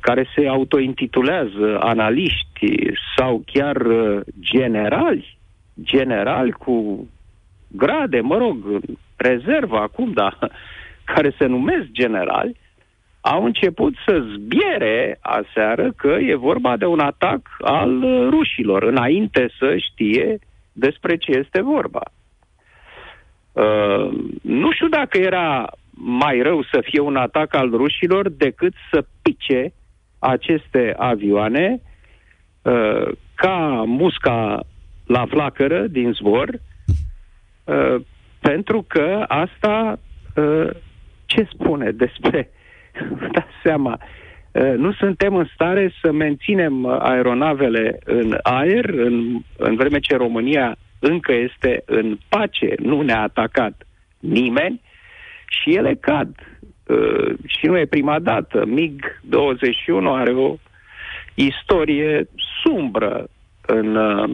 care 0.03 0.27
se 0.35 0.47
autointitulează 0.47 1.79
analiști 1.79 2.67
sau 3.17 3.43
chiar 3.45 3.75
uh, 3.75 4.21
generali, 4.39 5.37
generali 5.81 6.51
cu 6.51 7.07
grade, 7.67 8.19
mă 8.19 8.37
rog, 8.37 8.79
rezervă 9.15 9.77
acum, 9.77 10.11
dar 10.11 10.37
care 11.13 11.35
se 11.37 11.45
numesc 11.45 11.85
generali, 11.91 12.55
au 13.21 13.45
început 13.45 13.93
să 14.05 14.25
zbiere 14.35 15.17
aseară 15.21 15.91
că 15.91 16.07
e 16.07 16.35
vorba 16.35 16.77
de 16.77 16.85
un 16.85 16.99
atac 16.99 17.41
al 17.59 18.03
uh, 18.03 18.27
rușilor, 18.29 18.83
înainte 18.83 19.49
să 19.59 19.77
știe 19.77 20.39
despre 20.71 21.17
ce 21.17 21.31
este 21.31 21.61
vorba. 21.61 22.03
Uh, 23.51 24.09
nu 24.41 24.71
știu 24.71 24.87
dacă 24.87 25.17
era 25.17 25.71
mai 25.91 26.41
rău 26.41 26.63
să 26.63 26.79
fie 26.83 26.99
un 26.99 27.15
atac 27.15 27.55
al 27.55 27.69
rușilor 27.69 28.29
decât 28.29 28.73
să 28.91 29.05
pice 29.21 29.73
aceste 30.23 30.93
avioane 30.97 31.81
uh, 32.61 33.11
ca 33.35 33.83
musca 33.87 34.59
la 35.05 35.25
flacără 35.25 35.87
din 35.87 36.11
zbor, 36.13 36.49
uh, 37.63 37.95
pentru 38.39 38.85
că 38.87 39.25
asta 39.27 39.99
uh, 40.35 40.69
ce 41.25 41.47
spune 41.51 41.91
despre, 41.91 42.49
dați 43.33 43.53
seama, 43.63 43.99
uh, 44.51 44.73
nu 44.75 44.93
suntem 44.93 45.35
în 45.35 45.47
stare 45.53 45.93
să 46.01 46.11
menținem 46.11 46.85
aeronavele 46.85 47.99
în 48.03 48.37
aer 48.41 48.85
în, 48.89 49.41
în 49.57 49.75
vreme 49.75 49.99
ce 49.99 50.15
România 50.15 50.77
încă 50.99 51.33
este 51.33 51.83
în 51.85 52.17
pace, 52.29 52.73
nu 52.79 53.01
ne-a 53.01 53.21
atacat 53.21 53.87
nimeni 54.19 54.81
și 55.47 55.75
ele 55.75 55.95
cad. 55.95 56.35
Uh, 56.87 57.33
și 57.45 57.65
nu 57.65 57.77
e 57.77 57.85
prima 57.85 58.19
dată. 58.19 58.63
MiG-21 58.65 60.03
are 60.03 60.31
o 60.31 60.55
istorie 61.33 62.27
sumbră 62.63 63.29
în 63.65 63.95
uh, 63.95 64.29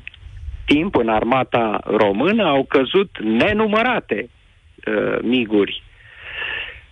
timp, 0.65 0.95
în 0.95 1.09
armata 1.09 1.81
română, 1.85 2.43
au 2.43 2.63
căzut 2.63 3.09
nenumărate 3.21 4.29
uh, 4.87 5.17
miguri. 5.21 5.83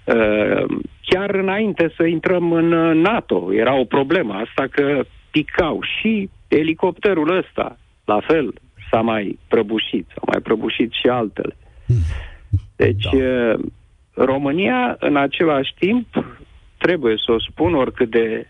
Uh, 0.03 0.65
chiar 1.01 1.29
înainte 1.35 1.93
să 1.95 2.03
intrăm 2.03 2.51
în 2.51 2.71
uh, 2.71 2.95
NATO, 2.95 3.53
era 3.53 3.73
o 3.73 3.83
problemă 3.83 4.33
asta 4.33 4.67
că 4.71 5.05
picau 5.31 5.79
și 5.81 6.29
elicopterul 6.47 7.37
ăsta, 7.37 7.77
la 8.05 8.19
fel, 8.27 8.53
s-a 8.91 9.01
mai 9.01 9.39
prăbușit, 9.47 10.05
s-au 10.07 10.23
mai 10.31 10.41
prăbușit 10.41 10.91
și 10.91 11.07
altele. 11.07 11.55
Deci, 12.75 13.03
da. 13.11 13.17
România, 14.17 14.95
în 14.99 15.17
același 15.17 15.73
timp, 15.79 16.07
trebuie 16.77 17.15
să 17.25 17.31
o 17.31 17.39
spun 17.39 17.75
oricât 17.75 18.09
de, 18.09 18.49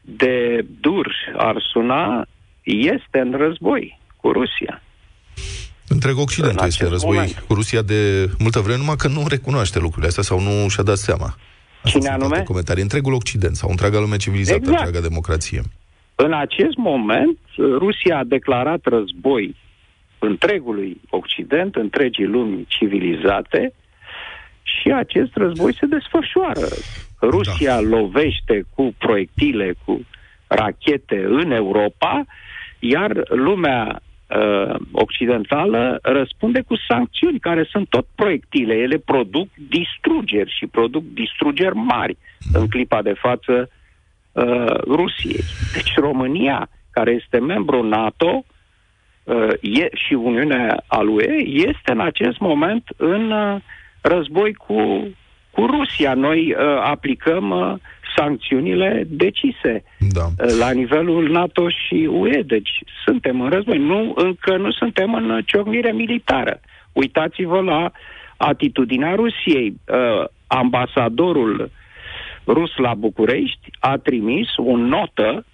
de 0.00 0.64
dur 0.80 1.14
ar 1.36 1.56
suna, 1.72 2.26
este 2.62 3.18
în 3.18 3.32
război 3.36 3.98
cu 4.16 4.32
Rusia. 4.32 4.82
Întreg 5.88 6.18
Occidentul 6.18 6.66
este 6.66 6.84
în 6.84 6.90
război 6.90 7.16
moment. 7.16 7.44
cu 7.46 7.54
Rusia 7.54 7.82
de 7.82 8.30
multă 8.38 8.60
vreme, 8.60 8.78
numai 8.78 8.96
că 8.96 9.08
nu 9.08 9.26
recunoaște 9.28 9.78
lucrurile 9.78 10.06
astea 10.06 10.22
sau 10.22 10.40
nu 10.40 10.68
și-a 10.68 10.82
dat 10.82 10.96
seama. 10.96 11.36
Asta 11.82 11.98
Cine 11.98 12.08
anume? 12.08 12.42
Comentarii. 12.42 12.82
Întregul 12.82 13.12
Occident 13.12 13.56
sau 13.56 13.70
întreaga 13.70 13.98
lume 13.98 14.16
civilizată, 14.16 14.58
exact. 14.58 14.78
întreaga 14.78 15.08
democrație. 15.08 15.62
În 16.14 16.32
acest 16.32 16.76
moment, 16.76 17.38
Rusia 17.56 18.18
a 18.18 18.24
declarat 18.24 18.80
război 18.82 19.56
întregului 20.18 21.00
Occident, 21.10 21.74
întregii 21.74 22.24
lumi 22.24 22.64
civilizate 22.68 23.72
și 24.68 24.92
acest 24.92 25.30
război 25.34 25.74
se 25.74 25.86
desfășoară. 25.86 26.68
Rusia 27.22 27.74
da. 27.74 27.88
lovește 27.96 28.64
cu 28.74 28.94
proiectile, 28.98 29.74
cu 29.84 30.00
rachete 30.46 31.24
în 31.28 31.50
Europa, 31.50 32.24
iar 32.78 33.10
lumea 33.28 34.00
uh, 34.28 34.74
occidentală 34.92 35.98
răspunde 36.02 36.60
cu 36.60 36.74
sancțiuni, 36.88 37.38
care 37.38 37.68
sunt 37.70 37.88
tot 37.88 38.06
proiectile. 38.14 38.74
Ele 38.74 38.96
produc 38.96 39.48
distrugeri 39.68 40.54
și 40.58 40.66
produc 40.66 41.04
distrugeri 41.12 41.74
mari 41.74 42.16
în 42.52 42.68
clipa 42.68 43.02
de 43.02 43.12
față 43.12 43.70
uh, 44.32 44.80
Rusiei. 44.84 45.44
Deci 45.74 45.94
România, 45.96 46.68
care 46.90 47.10
este 47.10 47.38
membru 47.38 47.82
NATO 47.82 48.44
uh, 49.24 49.52
e, 49.60 49.88
și 50.06 50.12
Uniunea 50.12 50.84
al 50.86 51.08
UE, 51.08 51.36
este 51.46 51.92
în 51.92 52.00
acest 52.00 52.38
moment 52.38 52.84
în 52.96 53.30
uh, 53.30 53.60
război 54.08 54.54
cu, 54.54 55.08
cu 55.50 55.66
Rusia. 55.66 56.14
Noi 56.14 56.52
uh, 56.52 56.58
aplicăm 56.82 57.50
uh, 57.50 57.74
sancțiunile 58.16 59.04
decise 59.06 59.84
da. 59.98 60.24
uh, 60.24 60.56
la 60.58 60.70
nivelul 60.70 61.30
NATO 61.30 61.68
și 61.68 62.08
UE. 62.10 62.42
Deci 62.42 62.70
suntem 63.04 63.40
în 63.40 63.50
război. 63.50 63.78
Nu, 63.78 64.12
încă 64.16 64.56
nu 64.56 64.70
suntem 64.70 65.14
în 65.14 65.42
ciocnire 65.46 65.92
militară. 65.92 66.60
Uitați-vă 66.92 67.60
la 67.60 67.92
atitudinea 68.36 69.14
Rusiei. 69.14 69.80
Uh, 69.86 70.24
ambasadorul 70.46 71.70
rus 72.46 72.76
la 72.76 72.94
București 72.94 73.70
a 73.78 73.96
trimis 73.96 74.48
o 74.56 74.76
notă 74.76 75.44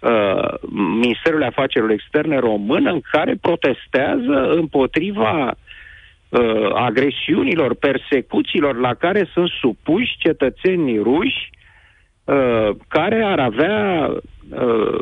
uh, 0.00 0.54
Ministerul 1.00 1.42
Afacerilor 1.42 1.90
Externe 1.90 2.38
român 2.38 2.86
în 2.86 3.00
care 3.10 3.36
protestează 3.40 4.52
împotriva 4.54 5.56
uh, 6.40 6.70
agresiunilor, 6.74 7.74
persecuțiilor 7.74 8.76
la 8.76 8.94
care 8.94 9.28
sunt 9.32 9.48
supuși 9.60 10.16
cetățenii 10.18 10.98
ruși 10.98 11.50
uh, 12.24 12.70
care 12.88 13.22
ar 13.24 13.38
avea 13.38 14.08
uh, 14.08 15.00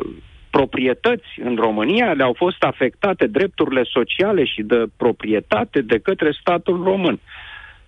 proprietăți 0.49 1.27
în 1.43 1.55
România, 1.55 2.13
le-au 2.13 2.33
fost 2.33 2.63
afectate 2.63 3.27
drepturile 3.27 3.83
sociale 3.83 4.45
și 4.45 4.61
de 4.61 4.85
proprietate 4.97 5.81
de 5.81 5.97
către 5.97 6.31
statul 6.39 6.83
român. 6.83 7.19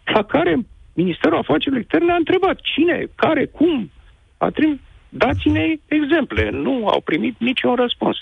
La 0.06 0.24
care 0.24 0.58
Ministerul 0.94 1.38
Afacerilor 1.38 1.80
Externe 1.80 2.12
a 2.12 2.16
întrebat 2.16 2.60
cine, 2.62 3.08
care, 3.16 3.46
cum. 3.46 3.92
A 4.38 4.50
trimis, 4.50 4.80
dați-ne 5.10 5.76
exemple. 5.86 6.50
Nu 6.50 6.88
au 6.88 7.02
primit 7.02 7.36
niciun 7.40 7.76
răspuns. 7.76 8.18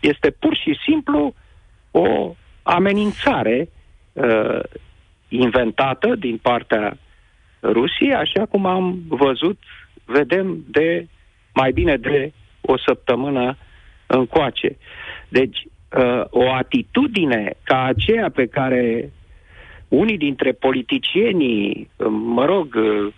Este 0.00 0.30
pur 0.30 0.56
și 0.56 0.78
simplu 0.86 1.34
o 1.90 2.34
amenințare 2.62 3.58
uh, 3.60 3.81
inventată 5.28 6.14
din 6.14 6.38
partea 6.42 6.98
Rusiei, 7.62 8.14
așa 8.14 8.46
cum 8.46 8.66
am 8.66 9.02
văzut, 9.08 9.58
vedem 10.04 10.64
de 10.70 11.06
mai 11.54 11.72
bine 11.72 11.96
de 11.96 12.32
o 12.60 12.78
săptămână 12.78 13.56
încoace. 14.06 14.76
Deci, 15.28 15.58
uh, 15.96 16.22
o 16.30 16.52
atitudine 16.52 17.52
ca 17.62 17.84
aceea 17.84 18.30
pe 18.30 18.46
care 18.46 19.12
unii 19.88 20.18
dintre 20.18 20.52
politicienii, 20.52 21.88
uh, 21.96 22.06
mă 22.10 22.44
rog, 22.44 22.74
uh, 22.74 23.12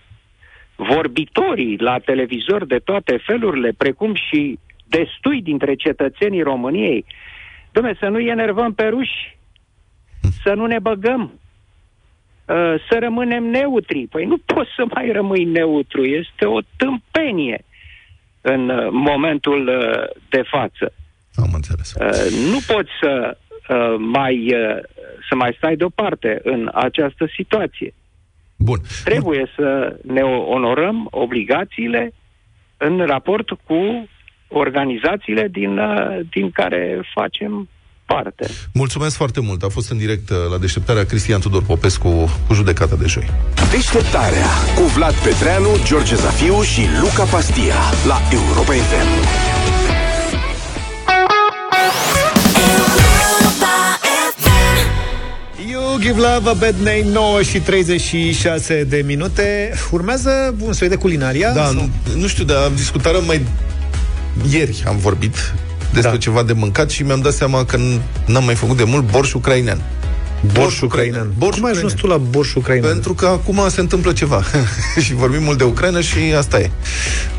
vorbitorii 0.76 1.76
la 1.78 1.98
televizor 1.98 2.64
de 2.64 2.78
toate 2.78 3.16
felurile, 3.16 3.72
precum 3.76 4.14
și 4.14 4.58
destui 4.88 5.42
dintre 5.42 5.74
cetățenii 5.74 6.42
României, 6.42 7.04
Dom'le, 7.78 7.98
să 7.98 8.08
nu 8.08 8.20
enervăm 8.20 8.72
pe 8.72 8.84
ruși, 8.84 9.36
să 10.42 10.52
nu 10.54 10.66
ne 10.66 10.78
băgăm, 10.78 11.22
uh, 11.22 12.74
să 12.88 12.98
rămânem 13.00 13.44
neutri. 13.44 14.06
Păi 14.06 14.24
nu 14.24 14.38
poți 14.38 14.70
să 14.76 14.84
mai 14.94 15.10
rămâi 15.12 15.44
neutru, 15.44 16.04
este 16.04 16.44
o 16.44 16.58
tâmpenie 16.76 17.64
în 18.40 18.68
uh, 18.68 18.88
momentul 18.90 19.68
uh, 19.68 20.22
de 20.28 20.42
față. 20.42 20.92
Am 21.34 21.50
înțeles. 21.52 21.94
Nu 22.50 22.74
poți 22.74 22.90
să 23.00 23.36
mai, 23.98 24.54
să 25.28 25.34
mai 25.34 25.54
stai 25.56 25.76
deoparte 25.76 26.40
în 26.42 26.70
această 26.74 27.28
situație. 27.36 27.94
Bun. 28.56 28.80
Trebuie 29.04 29.38
Bun. 29.38 29.50
să 29.56 29.96
ne 30.02 30.20
onorăm 30.22 31.08
obligațiile 31.10 32.12
în 32.76 33.06
raport 33.06 33.48
cu 33.50 34.08
organizațiile 34.48 35.48
din, 35.48 35.80
din 36.30 36.50
care 36.50 37.00
facem 37.14 37.68
parte. 38.06 38.48
Mulțumesc 38.72 39.16
foarte 39.16 39.40
mult. 39.40 39.62
A 39.62 39.68
fost 39.68 39.90
în 39.90 39.98
direct 39.98 40.30
uh, 40.30 40.36
la 40.50 40.58
deșteptarea 40.58 41.04
Cristian 41.04 41.40
Tudor 41.40 41.62
Popescu 41.62 42.08
cu 42.46 42.54
judecata 42.54 42.96
de 42.96 43.06
joi. 43.06 43.30
Deșteptarea 43.70 44.46
cu 44.74 44.82
Vlad 44.82 45.14
Petreanu, 45.14 45.68
George 45.84 46.14
Zafiu 46.14 46.62
și 46.62 46.80
Luca 47.00 47.24
Pastia 47.24 47.76
la 48.06 48.20
Europa 48.32 48.72
FM. 48.72 49.08
You 55.70 55.98
give 55.98 56.20
love 56.20 56.48
a 56.48 56.52
bad 56.52 56.74
name 56.74 57.04
9 57.12 57.42
și 57.42 57.60
36 57.60 58.84
de 58.84 59.02
minute 59.06 59.72
Urmează 59.90 60.54
un 60.60 60.72
soi 60.72 60.88
de 60.88 60.96
culinaria? 60.96 61.52
Da, 61.52 61.70
nu, 61.70 61.88
nu 62.16 62.26
știu, 62.26 62.44
dar 62.44 62.68
discutăm 62.68 63.24
mai 63.26 63.46
ieri 64.50 64.82
am 64.86 64.96
vorbit 64.96 65.54
despre 65.94 66.10
da. 66.10 66.18
ceva 66.18 66.42
de 66.42 66.52
mâncat 66.52 66.90
și 66.90 67.02
mi-am 67.02 67.20
dat 67.20 67.32
seama 67.32 67.64
că 67.64 67.78
n-am 68.26 68.44
mai 68.44 68.54
făcut 68.54 68.76
de 68.76 68.84
mult 68.84 69.10
borș 69.10 69.32
ucrainean. 69.32 69.82
Borș 70.52 70.80
ucrainean. 70.80 71.32
Borș 71.38 71.56
Cum 71.56 71.64
ai 71.64 71.70
ajuns 71.70 71.92
tu 71.92 72.06
la 72.06 72.16
borș 72.16 72.54
ucrainean? 72.54 72.92
Pentru 72.92 73.14
că 73.14 73.26
acum 73.26 73.68
se 73.68 73.80
întâmplă 73.80 74.12
ceva. 74.12 74.42
și 75.04 75.14
vorbim 75.14 75.42
mult 75.42 75.58
de 75.58 75.64
Ucraina 75.64 76.00
și 76.00 76.18
asta 76.36 76.60
e. 76.60 76.70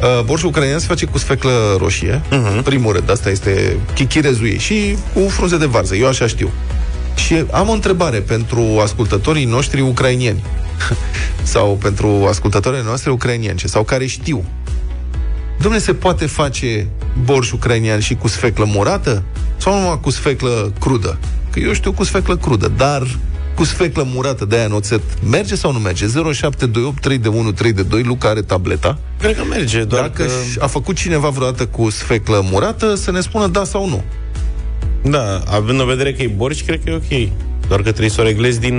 Uh, 0.02 0.24
borșul 0.24 0.48
ucrainean 0.48 0.80
se 0.80 0.86
face 0.86 1.06
cu 1.06 1.18
sfeclă 1.18 1.76
roșie, 1.78 2.22
uh-huh. 2.22 2.64
primul 2.64 2.94
rând, 2.94 3.12
asta 3.12 3.30
este 3.30 3.78
chichirezuie 3.94 4.58
și 4.58 4.98
cu 5.14 5.30
frunze 5.30 5.58
de 5.58 5.66
varză, 5.66 5.96
eu 5.96 6.08
așa 6.08 6.28
știu. 6.28 6.50
Și 7.16 7.46
am 7.52 7.70
o 7.70 7.72
întrebare 7.72 8.20
pentru 8.20 8.80
ascultătorii 8.82 9.46
noștri 9.46 9.82
ucrainieni 9.82 10.44
sau 11.54 11.78
pentru 11.82 12.26
ascultătorii 12.30 12.82
noastre 12.86 13.12
ucrainieni 13.12 13.60
sau 13.66 13.84
care 13.84 14.06
știu. 14.06 14.44
Domne, 15.62 15.78
se 15.78 15.94
poate 15.94 16.26
face 16.26 16.88
borș 17.24 17.52
ucrainian 17.52 18.00
și 18.00 18.16
cu 18.16 18.28
sfeclă 18.28 18.66
murată? 18.68 19.24
Sau 19.58 19.80
numai 19.80 20.00
cu 20.02 20.10
sfeclă 20.10 20.74
crudă? 20.80 21.18
Că 21.50 21.60
eu 21.60 21.74
știu 21.74 21.92
cu 21.92 22.04
sfeclă 22.04 22.38
crudă, 22.38 22.72
dar 22.78 23.08
cu 23.56 23.64
sfeclă 23.64 24.08
murată 24.14 24.46
de 24.46 24.56
aia 24.56 24.66
în 24.66 24.72
oțet, 24.72 25.02
merge 25.30 25.56
sau 25.56 25.72
nu 25.72 25.80
merge? 25.80 26.06
0728 26.06 27.02
3 27.02 27.18
de 27.18 27.28
1 27.28 27.52
3 27.52 27.74
de 27.74 27.84
2, 27.84 28.04
Luca 28.04 28.30
are 28.30 28.42
tableta. 28.42 28.98
Cred 29.20 29.36
că 29.36 29.44
merge, 29.50 29.84
doar 29.84 30.02
Dacă 30.02 30.24
că... 30.24 30.32
a 30.60 30.68
făcut 30.68 30.96
cineva 30.96 31.30
vreodată 31.30 31.66
cu 31.66 31.90
sfeclă 31.90 32.46
murată, 32.52 32.96
să 32.96 33.12
ne 33.12 33.20
spună 33.20 33.48
da 33.48 33.64
sau 33.64 33.90
nu. 33.90 34.04
Da, 35.02 35.44
având 35.48 35.80
în 35.80 35.86
vedere 35.86 36.14
că 36.14 36.22
e 36.22 36.28
borș, 36.28 36.62
cred 36.62 36.82
că 36.84 36.90
e 36.90 36.94
ok. 36.94 37.30
Doar 37.68 37.82
că 37.82 37.90
trebuie 37.90 38.10
să 38.10 38.22
o 38.22 38.24
reglezi 38.24 38.60
din... 38.60 38.78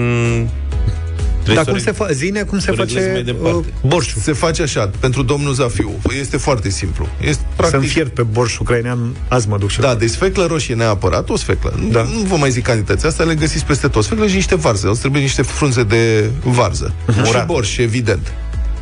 Dar 1.55 1.64
Trebuie 1.64 1.82
cum 1.84 1.92
să 1.94 2.03
o 2.03 2.07
se 2.07 2.12
fa- 2.12 2.16
zine 2.16 2.42
cum 2.42 2.59
se 2.59 2.64
să 2.64 2.70
o 2.70 2.74
reglezi 2.74 2.99
face 3.07 3.12
mai 3.12 3.22
departe. 3.22 3.57
uh, 3.82 3.88
borșul? 3.90 4.20
Se 4.22 4.32
face 4.32 4.62
așa, 4.62 4.90
pentru 5.01 5.22
domnul 5.22 5.53
Zafiu. 5.53 5.92
Este 6.20 6.36
foarte 6.36 6.68
simplu. 6.70 7.09
Este 7.20 7.42
Să 7.42 7.55
practic... 7.57 7.80
înfiert 7.80 8.14
pe 8.14 8.22
borș 8.22 8.59
ucrainean, 8.59 9.14
azi 9.28 9.49
mă 9.49 9.59
duc 9.59 9.70
și 9.70 9.80
Da, 9.80 9.94
deci 9.94 10.11
sfeclă 10.11 10.47
roșie 10.47 10.74
neapărat, 10.74 11.28
o 11.28 11.36
sfeclă. 11.36 11.74
Da. 11.90 12.03
Nu 12.03 12.18
vă 12.20 12.36
mai 12.36 12.51
zic 12.51 12.62
cantități, 12.62 13.07
asta 13.07 13.24
le 13.24 13.34
găsiți 13.34 13.64
peste 13.64 13.88
tot. 13.88 14.05
Sfeclă 14.05 14.26
și 14.26 14.34
niște 14.34 14.55
varză. 14.55 14.88
Îți 14.90 15.01
trebuie 15.01 15.22
niște 15.22 15.42
frunze 15.42 15.82
de 15.82 16.30
varză. 16.44 16.94
Murată. 17.07 17.38
Și 17.38 17.44
borș, 17.47 17.76
evident. 17.76 18.32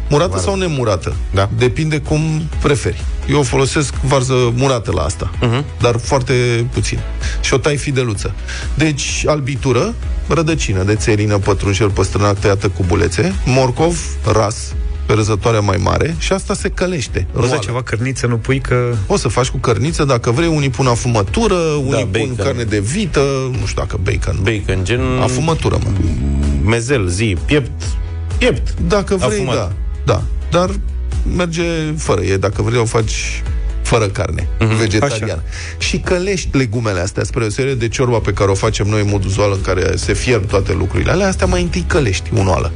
Murată 0.08 0.30
Varză. 0.30 0.44
sau 0.46 0.56
nemurată? 0.56 1.16
Da. 1.34 1.50
Depinde 1.58 1.98
cum 2.00 2.42
preferi. 2.62 3.04
Eu 3.28 3.42
folosesc 3.42 3.94
varză 3.94 4.52
murată 4.54 4.92
la 4.94 5.02
asta, 5.02 5.30
Mhm. 5.40 5.64
dar 5.80 5.96
foarte 5.98 6.66
puțin. 6.72 6.98
Și 7.40 7.54
o 7.54 7.58
tai 7.58 7.76
fideluță. 7.76 8.34
Deci, 8.74 9.22
albitură, 9.26 9.94
rădăcină 10.28 10.82
de 10.82 10.94
țelină, 10.94 11.38
pătrunjel, 11.38 11.90
păstrânac 11.90 12.38
tăiată 12.38 12.68
cu 12.68 12.84
bulețe, 12.86 13.34
morcov, 13.44 13.98
ras, 14.32 14.56
pe 15.06 15.12
răzătoarea 15.12 15.60
mai 15.60 15.76
mare 15.82 16.14
și 16.18 16.32
asta 16.32 16.54
se 16.54 16.68
călește. 16.68 17.26
Roza 17.34 17.46
roală. 17.46 17.62
ceva 17.64 17.82
cărniță, 17.82 18.26
nu 18.26 18.36
pui 18.36 18.60
că... 18.60 18.94
Poți 19.06 19.22
să 19.22 19.28
faci 19.28 19.46
cu 19.48 19.56
cărniță, 19.56 20.04
dacă 20.04 20.30
vrei, 20.30 20.48
unii 20.48 20.70
pun 20.70 20.86
afumătură, 20.86 21.54
unii 21.54 22.06
pun 22.06 22.08
bacon. 22.10 22.34
carne 22.44 22.62
de 22.62 22.78
vită, 22.80 23.20
nu 23.60 23.66
știu 23.66 23.82
dacă 23.82 23.98
bacon. 24.02 24.38
Bacon, 24.42 24.84
gen... 24.84 25.00
Afumătură, 25.22 25.78
mă. 25.84 25.90
Mezel, 26.64 27.06
zi, 27.08 27.36
piept. 27.44 27.82
Piept. 28.38 28.74
Dacă 28.88 29.16
vrei, 29.16 29.30
Afumat. 29.30 29.54
da. 29.54 29.72
Da, 30.04 30.22
dar 30.50 30.70
merge 31.36 31.62
fără. 31.98 32.20
E 32.22 32.36
dacă 32.36 32.62
vrei, 32.62 32.78
o 32.80 32.84
faci 32.84 33.42
fără 33.82 34.06
carne, 34.06 34.48
Mhm. 34.60 34.76
vegetarian. 34.76 35.42
Și 35.78 35.98
călești 35.98 36.56
legumele 36.56 37.00
astea, 37.00 37.24
spre 37.24 37.44
o 37.44 37.48
serie 37.48 37.74
de 37.74 37.88
ciorba 37.88 38.18
pe 38.18 38.32
care 38.32 38.50
o 38.50 38.54
facem 38.54 38.86
noi 38.86 39.00
în 39.00 39.08
mod 39.10 39.24
uzual, 39.24 39.52
în 39.52 39.60
care 39.60 39.96
se 39.96 40.12
fierb 40.12 40.46
toate 40.48 40.72
lucrurile 40.72 41.10
alea, 41.10 41.26
astea 41.28 41.46
mai 41.46 41.62
întâi 41.62 41.84
călești 41.86 42.30
unoală. 42.38 42.72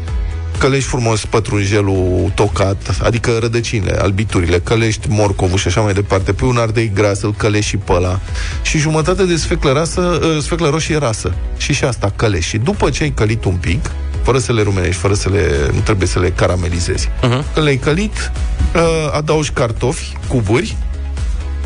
Călești 0.59 0.89
frumos 0.89 1.25
pătrunjelul 1.25 2.33
tocat, 2.35 2.99
adică 3.03 3.37
rădăcinile, 3.41 3.99
albiturile, 4.01 4.59
călești 4.59 5.07
morcovul 5.11 5.59
și 5.59 5.67
așa 5.67 5.81
mai 5.81 5.93
departe, 5.93 6.33
pe 6.33 6.45
un 6.45 6.57
ardei 6.57 6.91
gras, 6.95 7.23
îl 7.23 7.35
călești 7.35 7.69
și 7.69 7.77
pe 7.77 7.93
ăla. 7.93 8.21
Și 8.63 8.79
jumătate 8.79 9.25
de 9.25 9.37
sfeclă, 9.37 9.73
rasă, 9.73 10.01
uh, 10.01 10.43
sfeclă 10.43 10.69
roșie 10.69 10.97
rasă. 10.97 11.33
Și 11.57 11.73
și 11.73 11.85
asta 11.85 12.13
călești. 12.17 12.49
Și 12.51 12.59
după 12.59 12.91
ce 12.91 13.03
ai 13.03 13.11
călit 13.11 13.45
un 13.45 13.55
pic, 13.55 13.91
fără 14.29 14.41
să 14.41 14.53
le 14.53 14.63
rumenești, 14.63 15.01
fără 15.01 15.15
să 15.15 15.29
le, 15.29 15.71
nu 15.73 15.81
trebuie 15.81 16.09
să 16.09 16.19
le 16.19 16.31
caramelizezi. 16.31 17.09
Uh-huh. 17.09 17.53
Când 17.53 17.65
le-ai 17.65 17.77
călit, 17.77 18.33
uh, 18.75 19.13
adaugi 19.13 19.51
cartofi, 19.51 20.17
cuburi, 20.27 20.77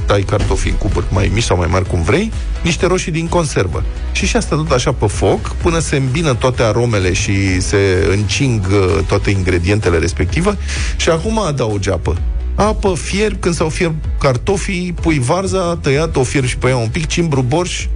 tai 0.07 0.21
cartofii 0.21 0.71
în 0.71 0.77
cuburi 0.77 1.05
mai 1.11 1.31
mici 1.35 1.43
sau 1.43 1.57
mai 1.57 1.67
mari 1.71 1.87
cum 1.87 2.03
vrei, 2.03 2.33
niște 2.63 2.87
roșii 2.87 3.13
din 3.13 3.29
conservă. 3.29 3.83
Și 4.13 4.27
și 4.27 4.37
asta 4.37 4.57
tot 4.57 4.71
așa 4.71 4.93
pe 4.93 5.07
foc, 5.07 5.55
până 5.55 5.79
se 5.79 5.97
îmbină 5.97 6.35
toate 6.35 6.63
aromele 6.63 7.13
și 7.13 7.61
se 7.61 8.09
încing 8.11 8.67
uh, 8.71 9.05
toate 9.07 9.31
ingredientele 9.31 9.99
respective 9.99 10.59
și 10.97 11.11
acum 11.11 11.39
adaugi 11.39 11.91
apă. 11.91 12.17
Apă, 12.55 12.95
fierb, 12.95 13.41
când 13.41 13.55
s-au 13.55 13.69
fierb 13.69 13.95
cartofii, 14.19 14.95
pui 15.01 15.19
varza, 15.19 15.79
tăiat, 15.81 16.17
o 16.17 16.23
fierb 16.23 16.47
și 16.47 16.57
pe 16.57 16.69
ea 16.69 16.77
un 16.77 16.89
pic, 16.89 17.07
cimbru 17.07 17.43
borș, 17.43 17.87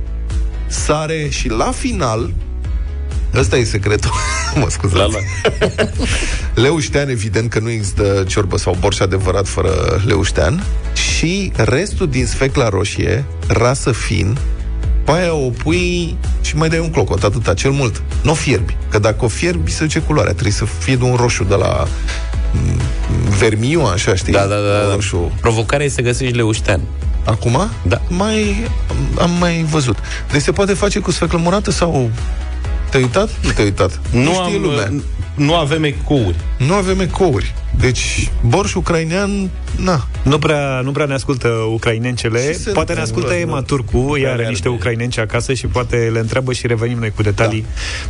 sare 0.66 1.28
și 1.28 1.48
la 1.48 1.70
final, 1.76 2.30
ăsta 3.38 3.56
e 3.56 3.64
secretul, 3.64 4.10
mă 4.60 4.66
scuzați, 4.68 4.98
La, 4.98 5.06
la. 5.06 5.90
Leuștean, 6.62 7.08
evident 7.08 7.50
că 7.50 7.58
nu 7.58 7.70
există 7.70 8.24
ciorbă 8.28 8.58
sau 8.58 8.76
borș 8.80 8.98
adevărat 8.98 9.48
fără 9.48 10.02
leuștean 10.06 10.64
și 10.92 11.52
restul 11.54 12.08
din 12.08 12.26
sfecla 12.26 12.68
roșie, 12.68 13.24
rasă 13.46 13.92
fin, 13.92 14.38
pe 15.04 15.12
aia 15.12 15.34
o 15.34 15.50
pui 15.50 16.16
și 16.40 16.56
mai 16.56 16.68
dai 16.68 16.78
un 16.78 16.90
clocot, 16.90 17.22
atâta, 17.22 17.54
cel 17.54 17.70
mult. 17.70 18.02
Nu 18.22 18.30
o 18.30 18.34
fierbi, 18.34 18.76
că 18.88 18.98
dacă 18.98 19.24
o 19.24 19.28
fierbi 19.28 19.70
se 19.70 19.84
duce 19.84 19.98
culoarea, 19.98 20.32
trebuie 20.32 20.52
să 20.52 20.64
fie 20.64 20.96
de 20.96 21.04
un 21.04 21.14
roșu 21.14 21.44
de 21.44 21.54
la 21.54 21.86
mm, 22.52 22.80
vermiu, 23.38 23.80
așa, 23.80 24.14
știi? 24.14 24.32
Da, 24.32 24.40
da, 24.40 24.46
da. 24.46 24.54
Un 24.54 24.88
da. 24.88 24.94
Roșu. 24.94 25.32
Provocarea 25.40 25.86
e 25.86 25.88
să 25.88 26.00
găsești 26.00 26.34
leuștean. 26.34 26.80
Acum? 27.24 27.70
Da. 27.82 28.00
Mai, 28.08 28.68
am 29.18 29.30
mai 29.30 29.66
văzut. 29.70 29.98
Deci 30.32 30.42
se 30.42 30.52
poate 30.52 30.72
face 30.72 30.98
cu 30.98 31.10
sfeclă 31.10 31.38
murată 31.38 31.70
sau... 31.70 32.10
Te-ai 32.96 33.08
uitat? 33.08 33.28
Nu 33.42 33.50
te-ai 33.50 33.66
uitat. 33.66 34.00
Nu, 34.12 34.30
știe 34.32 34.56
am, 34.56 34.62
lumea. 34.62 34.92
nu 35.34 35.54
avem 35.54 35.84
ecouri. 35.84 36.36
Nu 36.58 36.74
avem 36.74 37.00
ecouri. 37.00 37.54
Deci, 37.80 38.30
borș 38.46 38.74
ucrainean, 38.74 39.50
na. 39.76 40.06
Nu 40.22 40.38
prea, 40.38 40.80
nu 40.84 40.90
prea 40.92 41.06
ne 41.06 41.14
ascultă 41.14 41.48
ucrainencele. 41.48 42.52
Și 42.52 42.58
se 42.58 42.70
Poate 42.70 42.92
ne 42.92 43.00
ascultă 43.00 43.28
întâmplă, 43.28 43.50
Ema 43.52 43.60
da. 43.60 43.66
Turcu, 43.66 44.16
ea 44.18 44.32
are 44.32 44.40
are 44.40 44.48
niște 44.48 44.68
de- 44.68 44.74
ucrainenci 44.74 45.18
acasă 45.18 45.54
și 45.54 45.66
poate 45.66 45.96
le 46.12 46.18
întreabă 46.18 46.52
și 46.52 46.66
revenim 46.66 46.98
noi 46.98 47.10
cu 47.16 47.22
detalii 47.22 47.66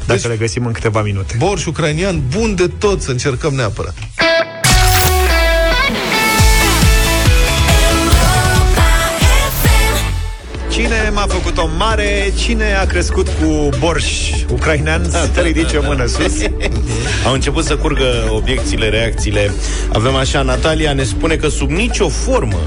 dacă 0.07 0.18
Deci- 0.20 0.30
le 0.30 0.37
găsim 0.37 0.66
în 0.66 0.72
câteva 0.72 1.03
minute. 1.03 1.34
Borș 1.39 1.66
ucrainian, 1.66 2.22
bun 2.37 2.55
de 2.55 2.70
tot, 2.78 3.03
să 3.03 3.11
încercăm 3.11 3.55
neapărat. 3.55 3.95
Cine 10.77 11.11
m-a 11.14 11.27
făcut-o 11.29 11.68
mare? 11.77 12.33
Cine 12.39 12.74
a 12.74 12.87
crescut 12.87 13.29
cu 13.29 13.68
borș 13.79 14.31
ucrainean? 14.51 15.11
Să 15.11 15.31
te 15.35 15.43
ridice 15.43 15.77
o 15.77 15.83
mână 15.83 16.07
sus. 16.07 16.43
Au 17.27 17.33
început 17.33 17.64
să 17.64 17.77
curgă 17.77 18.29
obiecțiile, 18.31 18.89
reacțiile. 18.89 19.53
Avem 19.93 20.14
așa, 20.14 20.43
Natalia 20.43 20.93
ne 20.93 21.03
spune 21.03 21.37
că 21.37 21.49
sub 21.49 21.70
nicio 21.70 22.09
formă, 22.09 22.61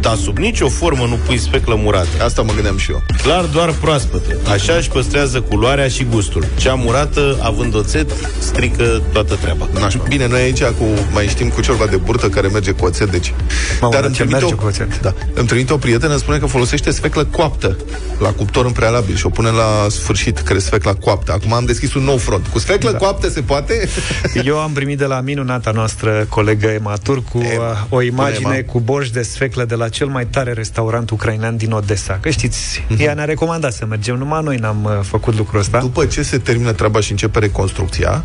da, 0.00 0.14
sub 0.22 0.38
nicio 0.38 0.68
formă 0.68 1.06
nu 1.06 1.18
pui 1.26 1.38
speclă 1.38 1.74
murată. 1.74 2.24
Asta 2.24 2.42
mă 2.42 2.52
gândeam 2.52 2.76
și 2.76 2.90
eu. 2.90 3.02
Clar 3.22 3.44
doar 3.44 3.72
proaspătă. 3.72 4.36
Așa 4.50 4.72
își 4.72 4.88
păstrează 4.88 5.40
culoarea 5.40 5.88
și 5.88 6.04
gustul. 6.04 6.46
Cea 6.56 6.74
murată, 6.74 7.38
având 7.42 7.74
oțet, 7.74 8.10
strică 8.38 9.02
toată 9.12 9.34
treaba. 9.34 9.68
Nașpa. 9.72 10.04
Bine, 10.08 10.26
noi 10.26 10.40
aici 10.40 10.62
cu, 10.62 10.84
mai 11.12 11.26
știm 11.26 11.48
cu 11.48 11.60
ciorba 11.60 11.86
de 11.86 11.96
burtă 11.96 12.28
care 12.28 12.48
merge 12.48 12.70
cu 12.70 12.84
oțet, 12.84 13.10
deci... 13.10 13.34
Mamă, 13.80 13.94
dar 13.94 14.04
îmi 14.04 14.14
ce 14.14 14.22
trimite 14.22 14.44
merge 14.44 14.54
o, 14.54 14.62
cu 14.62 14.66
oțet? 14.66 15.00
Da, 15.00 15.14
îmi 15.34 15.46
trimite 15.46 15.72
o 15.72 15.76
prietenă, 15.76 16.12
îmi 16.12 16.20
spune 16.20 16.38
că 16.38 16.46
folosește 16.46 16.90
sfeclă 16.90 17.24
coaptă 17.24 17.76
la 18.18 18.32
cuptor 18.32 18.64
în 18.64 18.72
prealabil 18.72 19.16
și 19.16 19.26
o 19.26 19.28
pune 19.28 19.48
la 19.48 19.86
sfârșit, 19.88 20.38
că 20.38 20.54
e 20.54 20.58
sfecla 20.58 20.94
coaptă. 20.94 21.32
Acum 21.32 21.52
am 21.52 21.64
deschis 21.64 21.94
un 21.94 22.02
nou 22.02 22.16
front. 22.16 22.46
Cu 22.46 22.58
sfeclă 22.58 22.90
da. 22.90 22.96
coaptă 22.96 23.28
se 23.28 23.40
poate? 23.40 23.88
Eu 24.44 24.58
am 24.58 24.72
primit 24.72 24.98
de 24.98 25.04
la 25.04 25.20
minunata 25.20 25.70
noastră 25.70 26.26
colegă 26.28 26.66
Ema 26.66 26.96
Turcu 26.96 27.40
Ema. 27.40 27.86
o 27.88 28.02
imagine 28.02 28.38
Bună, 28.42 28.54
Ema. 28.54 28.72
cu 28.72 28.80
borș 28.80 29.10
de 29.10 29.22
sfeclă 29.22 29.64
de 29.64 29.74
la 29.74 29.88
cel 29.90 30.06
mai 30.06 30.26
tare 30.26 30.52
restaurant 30.52 31.10
ucrainean 31.10 31.56
din 31.56 31.72
Odessa. 31.72 32.18
Că 32.20 32.30
știți, 32.30 32.84
Mhm. 32.88 33.00
ea 33.02 33.14
ne-a 33.14 33.24
recomandat 33.24 33.72
să 33.72 33.86
mergem, 33.86 34.16
numai 34.16 34.42
noi 34.42 34.56
n-am 34.56 34.84
uh, 34.84 34.90
făcut 35.02 35.34
lucrul 35.36 35.60
ăsta. 35.60 35.78
După 35.80 36.06
ce 36.06 36.22
se 36.22 36.38
termină 36.38 36.72
treaba 36.72 37.00
și 37.00 37.10
începe 37.10 37.38
reconstrucția 37.38 38.24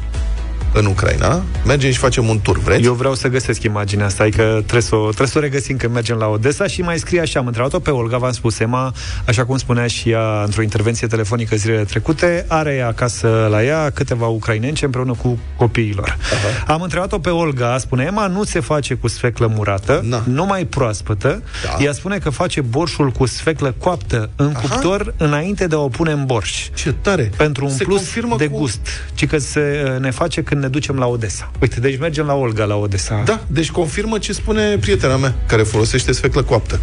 în 0.78 0.86
Ucraina, 0.86 1.44
mergem 1.66 1.92
și 1.92 1.98
facem 1.98 2.28
un 2.28 2.40
tur, 2.42 2.58
vreți? 2.60 2.84
Eu 2.84 2.94
vreau 2.94 3.14
să 3.16 3.28
găsesc 3.28 3.64
imaginea 3.64 4.06
asta, 4.06 4.24
adică 4.24 4.44
trebuie 4.44 4.82
să, 4.82 4.96
o, 4.96 5.06
trebuie 5.06 5.28
să 5.28 5.38
o 5.38 5.42
regăsim 5.42 5.78
când 5.78 5.94
mergem 5.94 6.18
la 6.18 6.28
Odessa 6.28 6.68
și 6.68 6.82
mai 6.82 6.98
scrie 7.00 7.20
așa, 7.22 7.40
am 7.40 7.46
întrebat-o 7.46 7.80
pe 7.80 7.90
Olga, 7.90 8.18
v-am 8.18 8.32
spus, 8.32 8.60
Ema, 8.60 8.94
așa 9.26 9.46
cum 9.46 9.58
spunea 9.58 9.88
și 9.88 10.10
ea 10.10 10.42
într-o 10.46 10.62
intervenție 10.62 11.08
telefonică 11.08 11.56
zilele 11.56 11.84
trecute, 11.84 12.46
are 12.48 12.82
acasă 12.82 13.48
la 13.50 13.64
ea 13.64 13.90
câteva 13.90 14.28
ucrainence 14.28 14.86
împreună 14.86 15.12
cu 15.22 15.40
copiilor. 15.58 16.18
Aha. 16.34 16.74
Am 16.74 16.82
întrebat-o 16.82 17.20
pe 17.20 17.30
Olga, 17.30 17.78
spune 17.78 18.04
Ema, 18.08 18.28
nu 18.28 18.44
se 18.44 18.60
face 18.60 18.94
cu 18.94 19.08
sfeclă 19.08 19.48
murată, 19.56 20.02
Na. 20.04 20.24
numai 20.28 20.66
proaspătă, 20.66 21.44
Da. 21.64 21.84
ea 21.84 21.92
spune 21.92 22.18
că 22.18 22.30
face 22.30 22.62
borșul 22.62 23.10
cu 23.12 23.26
sfeclă 23.26 23.76
coaptă 23.78 24.30
în 24.36 24.52
Aha. 24.56 24.60
cuptor 24.60 25.14
înainte 25.18 25.68
de 25.68 25.76
a 25.76 25.80
o 25.80 25.88
pune 25.88 26.12
în 26.12 26.26
borș. 26.26 26.68
Ce 26.74 26.94
tare! 27.02 27.32
Pentru 27.38 27.66
un 27.66 27.72
Se 27.72 27.84
plus 27.84 27.96
confirmă 27.98 28.36
de 28.38 28.48
cu- 28.48 28.58
gust, 28.58 28.80
ci 29.14 29.28
că 29.28 29.38
se 29.38 29.98
ne 30.00 30.12
face 30.12 30.42
când 30.44 30.64
ne 30.66 30.72
ducem 30.72 30.96
la 30.96 31.06
Odessa. 31.06 31.52
Uite, 31.62 31.80
deci 31.80 31.98
mergem 32.00 32.26
la 32.26 32.34
Olga 32.34 32.66
la 32.66 32.76
Odessa. 32.76 33.22
Da, 33.26 33.44
deci 33.48 33.72
confirmă 33.72 34.18
ce 34.18 34.34
spune 34.34 34.78
prietena 34.78 35.18
mea, 35.18 35.36
care 35.48 35.64
folosește 35.64 36.12
sfeclă 36.12 36.44
coaptă. 36.44 36.80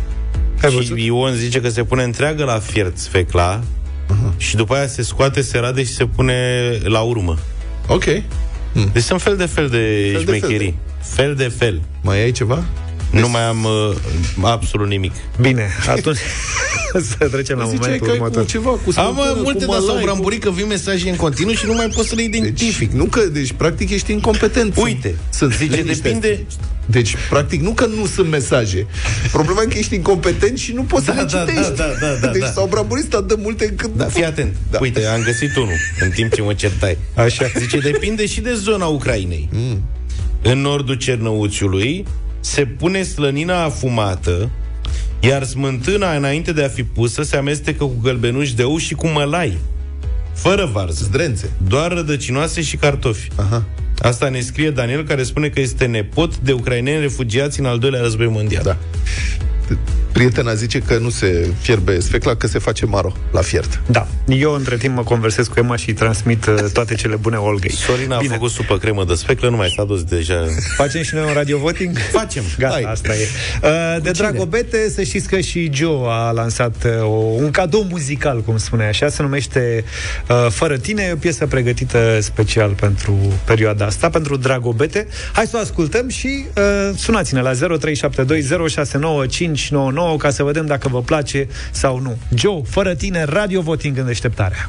Ai 0.63 0.71
și 0.71 0.77
văzut? 0.77 0.99
Ion 0.99 1.35
zice 1.35 1.61
că 1.61 1.69
se 1.69 1.85
pune 1.85 2.03
întreagă 2.03 2.45
la 2.45 2.59
fiert 2.59 2.99
sfecla 2.99 3.61
și 4.37 4.57
după 4.57 4.75
aia 4.75 4.87
se 4.87 5.03
scoate, 5.03 5.41
se 5.41 5.59
rade 5.59 5.85
și 5.85 5.93
se 5.93 6.07
pune 6.07 6.35
la 6.83 7.01
urmă. 7.01 7.39
Ok. 7.87 8.05
Hmm. 8.73 8.91
Deci 8.93 9.03
sunt 9.03 9.23
fel 9.23 9.37
de 9.37 9.47
fel 9.47 9.69
de 9.69 10.11
Fel 10.13 10.25
de 10.25 10.39
șmecherii. 10.39 10.79
Fel 11.01 11.35
de 11.35 11.49
fel. 11.49 11.81
Mai 12.03 12.23
ai 12.23 12.31
ceva? 12.31 12.65
Nu 13.13 13.29
mai 13.29 13.43
am 13.43 13.65
uh, 13.65 13.97
absolut 14.43 14.89
nimic. 14.89 15.13
Bine, 15.41 15.69
atunci 15.89 16.17
să 17.19 17.29
trecem 17.29 17.59
la 17.59 17.65
Ziceai 17.65 17.79
momentul 17.81 18.07
că 18.07 18.13
ai 18.13 18.17
următor. 18.19 18.43
cu 18.43 18.49
ceva, 18.49 18.71
cu 18.71 18.93
Am 18.97 19.13
smântână, 19.15 19.31
uh, 19.31 19.41
multe, 19.43 19.65
cu 19.65 19.71
dar 19.71 19.81
s-au 19.81 19.87
malai, 19.87 20.03
cu- 20.03 20.11
bramburit 20.11 20.43
că 20.43 20.51
vin 20.51 20.67
mesaje 20.67 21.11
în 21.11 21.17
continuu 21.17 21.53
și 21.55 21.67
nu 21.67 21.75
mai 21.75 21.89
pot 21.95 22.05
să 22.07 22.15
le 22.15 22.23
identific. 22.23 22.89
Deci, 22.91 22.99
nu 22.99 23.05
că, 23.05 23.21
deci, 23.21 23.53
practic, 23.53 23.91
ești 23.91 24.13
incompetent. 24.13 24.77
Uite, 24.77 25.15
sunt, 25.31 25.53
zice, 25.53 25.75
liniște. 25.77 26.03
depinde- 26.03 26.47
Deci, 26.87 27.15
practic, 27.31 27.61
nu 27.61 27.71
că 27.73 27.87
nu 27.87 28.07
sunt 28.07 28.29
mesaje. 28.31 28.87
Problema 29.33 29.63
e 29.63 29.65
că 29.65 29.79
ești 29.79 29.95
incompetent 29.95 30.59
și 30.59 30.73
nu 30.73 30.83
poți 30.83 31.05
Da, 31.07 31.13
să 31.15 31.19
le 31.21 31.27
da, 31.33 31.39
citești. 31.53 31.77
da, 31.77 31.85
da, 32.01 32.07
da, 32.21 32.27
deci 32.33 32.41
da. 32.43 32.51
s-au 32.51 32.67
bramburit 32.67 33.15
atât 33.15 33.29
de 33.29 33.35
multe 33.43 33.65
încât... 33.69 33.91
Da, 33.97 34.05
fii 34.05 34.25
atent. 34.25 34.55
Da. 34.71 34.79
Uite, 34.81 35.07
am 35.07 35.23
găsit 35.23 35.57
unul 35.57 35.77
în 36.01 36.11
timp 36.11 36.35
ce 36.35 36.43
mă 36.43 36.53
certai. 36.55 36.99
Așa. 37.15 37.45
Zice, 37.59 37.79
depinde 37.79 38.27
și 38.27 38.41
de 38.41 38.55
zona 38.55 38.87
Ucrainei. 38.87 39.49
Mm. 39.53 39.83
În 40.43 40.61
nordul 40.61 40.95
Cernăuțiului 40.95 42.05
se 42.43 42.67
pune 42.67 43.03
slănina 43.03 43.63
afumată, 43.63 44.51
iar 45.21 45.45
smântâna, 45.45 46.17
înainte 46.17 46.53
de 46.53 46.65
a 46.65 46.69
fi 46.69 46.85
pusă, 46.85 47.23
se 47.23 47.37
amestecă 47.37 47.85
cu 47.85 47.97
gălbenuși 48.03 48.57
de 48.57 48.63
ou 48.63 48.77
și 48.77 48.95
cu 48.95 49.07
mălai. 49.07 49.59
Fără 50.35 50.71
varză. 50.73 51.05
Zdrențe. 51.05 51.51
Doar 51.69 51.93
rădăcinoase 51.93 52.63
și 52.63 52.77
cartofi. 52.77 53.29
Aha. 53.37 53.65
Asta 53.99 54.29
ne 54.29 54.41
scrie 54.41 54.71
Daniel, 54.71 55.05
care 55.05 55.23
spune 55.23 55.49
că 55.49 55.61
este 55.61 55.87
nepot 55.87 56.39
de 56.39 56.53
ucraineni 56.53 57.01
refugiați 57.01 57.61
în 57.61 57.67
al 57.67 57.79
doilea 57.79 58.01
război 58.01 58.27
mondial. 58.27 58.63
Da. 58.63 58.77
Prietena 60.13 60.55
zice 60.55 60.79
că 60.79 60.99
nu 60.99 61.11
se 61.11 61.49
fierbe 61.61 62.01
sfecla, 62.01 62.35
că 62.35 62.47
se 62.47 62.59
face 62.59 62.87
maro 62.87 63.13
la 63.33 63.41
fiert. 63.41 63.81
Da. 63.87 64.07
Eu, 64.27 64.53
între 64.53 64.77
timp, 64.77 64.97
mă 64.97 65.03
conversez 65.03 65.47
cu 65.47 65.55
Emma 65.57 65.77
și 65.77 65.89
îi 65.89 65.95
transmit 65.95 66.47
uh, 66.47 66.55
toate 66.73 66.95
cele 66.95 67.17
bune 67.17 67.37
Olgei. 67.37 67.73
Sorina 67.73 68.17
a 68.17 68.21
făcut 68.29 68.51
supă 68.51 68.79
cremă 68.79 69.05
de 69.05 69.15
sfeclă, 69.15 69.49
nu 69.49 69.57
mai 69.57 69.73
s-a 69.77 69.85
dus 69.85 70.03
deja. 70.03 70.45
Facem 70.77 71.03
și 71.03 71.15
noi 71.15 71.25
un 71.27 71.33
radio 71.33 71.59
voting? 71.59 71.97
Facem. 71.99 72.43
Gata, 72.59 72.73
Hai. 72.73 72.83
asta 72.83 73.15
e. 73.15 73.29
Uh, 73.63 74.03
de 74.03 74.11
Dragobete, 74.11 74.91
să 74.91 75.03
știți 75.03 75.29
că 75.29 75.41
și 75.41 75.71
Joe 75.73 76.07
a 76.09 76.31
lansat 76.31 76.85
uh, 76.85 77.03
o, 77.03 77.07
un 77.17 77.51
cadou 77.51 77.87
muzical, 77.91 78.41
cum 78.41 78.57
spune 78.57 78.85
așa, 78.85 79.09
se 79.09 79.23
numește 79.23 79.85
uh, 80.29 80.47
Fără 80.51 80.77
tine, 80.77 81.07
e 81.09 81.13
o 81.13 81.17
piesă 81.17 81.47
pregătită 81.47 82.19
special 82.21 82.71
pentru 82.71 83.19
perioada 83.45 83.85
asta, 83.85 84.11
pentru 84.11 84.37
Dragobete. 84.37 85.07
Hai 85.33 85.47
să 85.47 85.57
o 85.57 85.61
ascultăm 85.61 86.09
și 86.09 86.45
uh, 86.57 86.97
sunați-ne 86.97 87.41
la 87.41 87.53
0372069599 90.13 90.17
ca 90.19 90.31
să 90.31 90.43
vedem 90.43 90.67
dacă 90.67 90.89
vă 90.89 91.01
place 91.01 91.49
sau 91.71 91.99
nu. 91.99 92.17
Joe, 92.35 92.63
Fără 92.65 92.95
tine, 92.95 93.25
radio 93.25 93.61
voting 93.61 93.99
în 93.99 94.07
deșteptarea. 94.07 94.69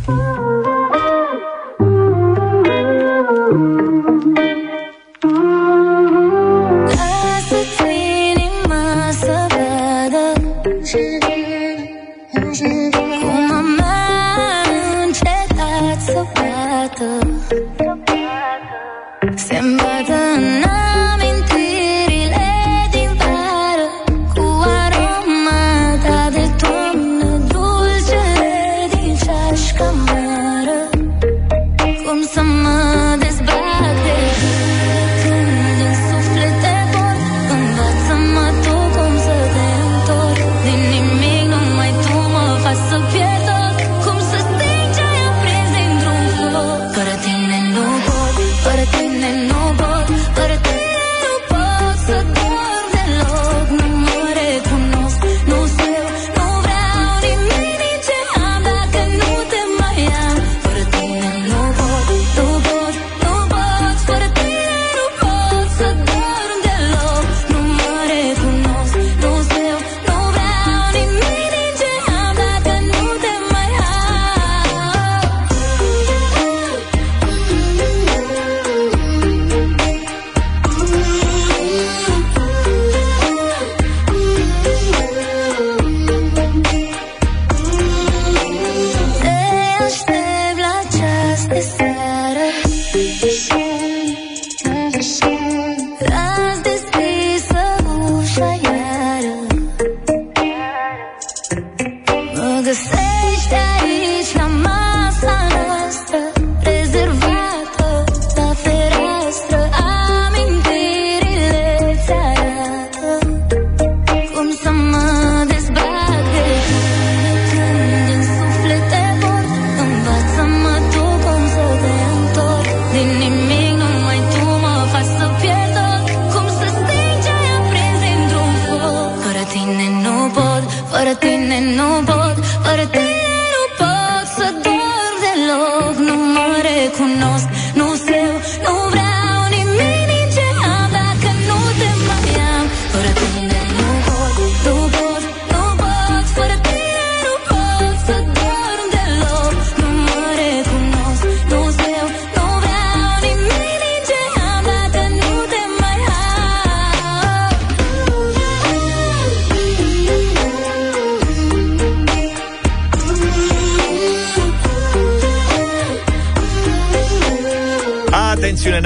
Lasă-ți 6.86 7.84
inima 8.30 9.04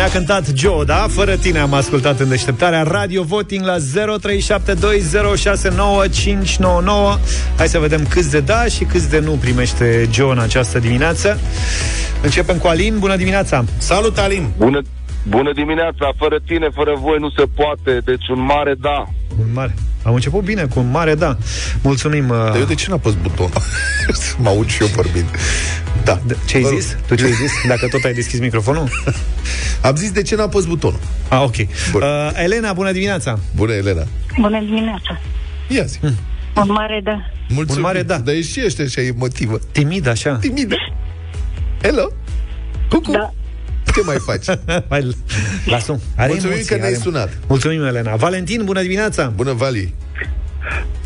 Atențiune, 0.08 0.34
ne-a 0.34 0.43
cântat 0.43 0.58
Joe, 0.58 0.84
da? 0.84 1.08
Fără 1.10 1.38
tine 1.38 1.60
am 1.60 1.74
ascultat 1.74 2.20
în 2.20 2.30
deșteptarea 2.30 2.84
Radio 2.84 3.24
Voting 3.24 3.66
la 3.66 3.76
0372069599 3.78 3.82
Hai 7.58 7.68
să 7.68 7.80
vedem 7.80 8.05
câți 8.10 8.32
de 8.32 8.39
da 8.39 8.66
și 8.66 8.84
câți 8.84 9.10
de 9.10 9.20
nu 9.20 9.32
primește 9.32 10.10
Joe 10.12 10.32
în 10.32 10.39
această 10.39 10.80
dimineață 10.80 11.39
Începem 12.24 12.58
cu 12.58 12.68
Alin, 12.68 12.99
bună 12.99 13.16
dimineața! 13.16 13.64
Salut, 13.78 14.18
Alin! 14.18 14.49
Bună, 14.58 14.82
bună 15.28 15.51
dimineața, 15.53 16.12
fără 16.18 16.39
tine, 16.45 16.68
fără 16.74 16.93
voi 16.99 17.18
nu 17.20 17.30
se 17.30 17.43
poate, 17.55 18.01
deci 18.05 18.28
un 18.28 18.41
mare 18.41 18.76
da. 18.80 19.05
Un 19.39 19.45
mare. 19.53 19.74
Am 20.08 20.14
început 20.14 20.43
bine, 20.43 20.66
cu 20.66 20.80
un 20.80 20.91
mare 20.91 21.16
da. 21.16 21.38
Mulțumim. 21.82 22.30
Uh... 22.30 22.36
Dar 22.36 22.55
eu 22.55 22.64
de 22.64 22.76
ce 22.76 22.89
n-am 22.89 22.99
pus 22.99 23.14
butonul? 23.14 23.51
să 24.14 24.34
mă 24.41 24.49
aud 24.49 24.70
și 24.70 24.82
eu 24.82 24.88
vorbind. 24.88 25.26
Da. 26.03 26.20
Ce 26.47 26.58
ai 26.58 26.64
zis? 26.64 26.97
Tu 27.08 27.16
ce 27.16 27.24
ai 27.24 27.32
zis? 27.32 27.51
Dacă 27.68 27.88
tot 27.88 28.03
ai 28.03 28.14
deschis 28.14 28.39
microfonul? 28.39 28.89
Am 29.88 29.95
zis 29.95 30.12
de 30.12 30.22
ce 30.22 30.36
n-am 30.36 30.49
pus 30.49 30.66
butonul. 30.66 30.99
Ah, 31.30 31.41
ok. 31.43 31.55
Uh, 31.55 32.03
Elena, 32.34 32.74
bună 32.74 32.91
dimineața! 32.91 33.39
Bună, 33.55 33.74
Elena. 33.74 34.03
Bună 34.39 34.60
dimineața! 34.60 35.20
Ia 35.68 35.84
zi. 35.84 35.97
Hmm. 35.99 36.16
Un 36.55 36.72
mare 36.72 37.01
da. 37.03 37.32
Mulțumim. 37.49 37.76
Un 37.76 37.82
mare 37.82 38.03
da. 38.03 38.18
Dar 38.18 38.34
ești 38.34 38.51
și 38.51 38.66
ești 38.66 38.82
așa 38.82 39.01
emotivă. 39.01 39.60
Timid, 39.72 40.08
așa. 40.08 40.36
Timidă. 40.36 40.76
Hello. 41.82 42.12
Cucu. 42.89 43.12
Da. 43.12 43.34
Ce 43.97 44.03
mai 44.05 44.17
faci? 44.29 44.45
Mai 44.91 45.01
lasă 45.65 45.99
Are 46.15 46.27
Mulțumim 46.31 46.53
emoții, 46.53 46.69
că 46.71 46.75
ne-ai 46.75 46.93
are- 46.93 46.99
sunat. 47.01 47.29
Mulțumim, 47.47 47.83
Elena. 47.83 48.15
Valentin, 48.15 48.61
bună 48.65 48.81
dimineața! 48.81 49.33
Bună, 49.35 49.53
Vali! 49.53 49.93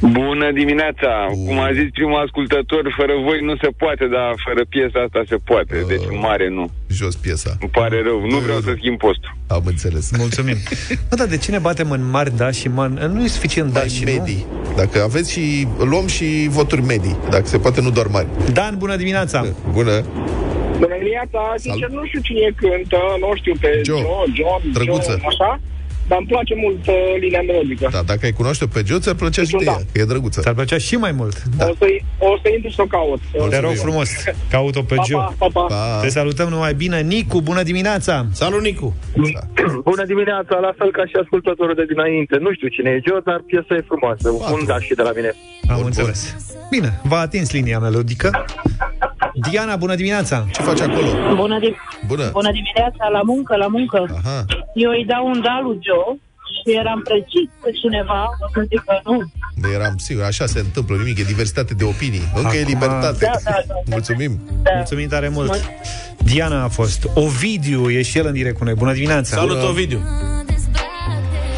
Bună 0.02 0.52
dimineața! 0.54 1.12
Cum 1.48 1.60
a 1.60 1.70
zis 1.74 1.88
primul 1.94 2.22
ascultător, 2.26 2.94
fără 2.98 3.14
voi 3.28 3.40
nu 3.50 3.56
se 3.64 3.70
poate, 3.82 4.06
dar 4.16 4.28
fără 4.48 4.62
piesa 4.74 5.00
asta 5.06 5.22
se 5.32 5.36
poate. 5.44 5.76
Deci 5.88 6.06
în 6.12 6.18
mare 6.20 6.50
nu. 6.50 6.72
Jos 6.88 7.16
piesa. 7.16 7.52
Îmi 7.62 7.70
pare 7.70 8.02
rău. 8.04 8.20
Nu 8.34 8.38
vreau 8.38 8.60
să 8.60 8.72
schimb 8.78 8.98
postul. 8.98 9.36
Am 9.48 9.64
înțeles. 9.66 10.06
Mulțumim. 10.18 10.58
Bă, 11.10 11.16
dar 11.16 11.28
de 11.28 11.38
ce 11.38 11.52
ne 11.52 11.60
batem 11.60 11.92
în 11.92 12.10
mari 12.10 12.38
da 12.38 12.52
și 12.52 12.68
man... 12.68 12.92
Nu 13.14 13.24
e 13.24 13.28
suficient 13.28 13.74
da 13.74 13.84
și 13.84 14.04
medii. 14.04 14.46
Dacă 14.76 15.02
aveți 15.02 15.32
și... 15.32 15.68
Luăm 15.92 16.08
și 16.08 16.48
voturi 16.50 16.82
medii. 16.82 17.18
Dacă 17.30 17.46
se 17.46 17.58
poate, 17.58 17.82
nu 17.82 17.90
doar 17.92 18.08
mari. 18.08 18.28
nu? 18.46 18.52
Dan, 18.54 18.76
bună 18.78 18.96
dimineața! 18.96 19.46
Bună! 19.72 20.04
Bună 20.82 20.96
dimineața, 20.98 21.42
sincer 21.66 21.90
nu 21.98 22.06
știu 22.06 22.22
cine 22.28 22.50
cântă, 22.62 23.02
nu 23.24 23.30
știu 23.40 23.54
pe 23.64 23.82
Joe. 23.88 24.00
Joe, 24.06 24.26
John, 24.38 24.62
Drăguță. 24.76 25.16
Joe, 25.18 25.28
așa, 25.32 25.50
dar 26.12 26.20
îmi 26.20 26.28
place 26.34 26.54
mult 26.66 26.82
uh, 26.88 26.94
linia 27.20 27.42
melodică. 27.42 27.88
Da, 27.92 28.02
dacă 28.12 28.22
ai 28.24 28.32
cunoaște 28.40 28.66
pe 28.74 28.82
Joe, 28.86 29.00
ți-ar 29.00 29.16
plăcea 29.16 29.44
și 29.44 29.56
de 29.62 29.66
da. 29.66 29.72
ea, 29.72 29.78
că 29.92 29.98
e 30.02 30.06
drăguță. 30.14 30.42
Ți-ar 30.42 30.54
plăcea 30.54 30.78
și 30.78 30.96
mai 30.96 31.12
mult. 31.12 31.36
Da. 31.58 31.66
O, 31.70 31.74
să, 31.80 31.86
o 32.20 32.38
să 32.42 32.48
intru 32.56 32.70
să 32.78 32.82
o 32.82 32.86
caut. 32.86 33.22
Te 33.50 33.60
rog 33.60 33.76
frumos, 33.86 34.10
caut-o 34.50 34.82
pe 34.82 34.96
Pa, 34.96 35.04
Geo. 35.06 35.18
pa, 35.18 35.48
pa, 35.54 35.62
pa. 35.62 36.00
Te 36.02 36.10
salutăm 36.10 36.48
numai 36.50 36.74
bine. 36.74 37.02
Nicu, 37.02 37.42
bună 37.42 37.64
dimineața! 37.64 38.26
Salut, 38.32 38.62
Nicu! 38.62 38.96
Bună 39.84 40.04
dimineața, 40.06 40.56
la 40.68 40.72
fel 40.78 40.92
ca 40.92 41.06
și 41.06 41.16
ascultătorul 41.22 41.76
de 41.76 41.86
dinainte. 41.86 42.38
Nu 42.40 42.54
știu 42.54 42.68
cine 42.68 42.90
e 42.90 43.02
Joe, 43.08 43.20
dar 43.26 43.40
piesa 43.46 43.74
e 43.76 43.84
frumoasă. 43.92 44.30
Un 44.56 44.66
da 44.66 44.80
și 44.80 44.94
de 44.94 45.02
la 45.02 45.12
mine. 45.16 45.32
Am 45.68 45.82
înțeles. 45.86 46.36
Bine, 46.70 47.00
v-a 47.04 47.20
atins 47.20 47.52
linia 47.52 47.80
melodică. 47.80 48.46
Diana, 49.50 49.76
bună 49.76 49.96
dimineața! 49.96 50.46
Ce 50.54 50.62
faci 50.62 50.82
acolo? 50.82 51.08
Bună, 51.36 51.60
di- 51.60 51.76
Bună! 52.08 52.30
bună 52.32 52.52
dimineața, 52.52 53.04
la 53.12 53.22
muncă, 53.22 53.56
la 53.56 53.68
muncă. 53.68 54.00
Aha. 54.24 54.46
Eu 54.74 54.90
îi 54.92 55.06
dau 55.08 55.28
un 55.28 55.42
da 55.42 55.60
lui 55.64 55.80
Joe 55.88 56.12
și 56.54 56.78
eram 56.82 57.00
precis 57.10 57.48
pe 57.64 57.70
cineva, 57.82 58.22
o 58.44 58.48
să 58.54 58.60
zic 58.70 58.82
că 58.86 59.00
nu. 59.10 59.18
Eram 59.74 59.98
sigur, 59.98 60.24
așa 60.24 60.46
se 60.46 60.60
întâmplă, 60.60 60.96
nimic, 60.98 61.20
e 61.20 61.24
diversitate 61.24 61.74
de 61.74 61.84
opinii. 61.84 62.22
Încă 62.36 62.56
e 62.56 62.60
Acum- 62.60 62.72
libertate. 62.74 63.26
Da, 63.26 63.32
da, 63.44 63.52
da. 63.68 63.74
Mulțumim. 63.86 64.40
Mulțumim 64.76 65.08
tare 65.08 65.30
mult! 65.30 65.72
Diana 66.18 66.64
a 66.64 66.68
fost. 66.68 67.08
Ovidiu 67.16 67.90
e 67.90 68.02
și 68.02 68.18
el 68.18 68.26
în 68.26 68.34
direct 68.34 68.58
cu 68.58 68.64
noi. 68.64 68.74
Bună 68.74 68.94
dimineața! 68.94 69.36
Salut, 69.38 69.64
Ovidiu! 69.64 70.00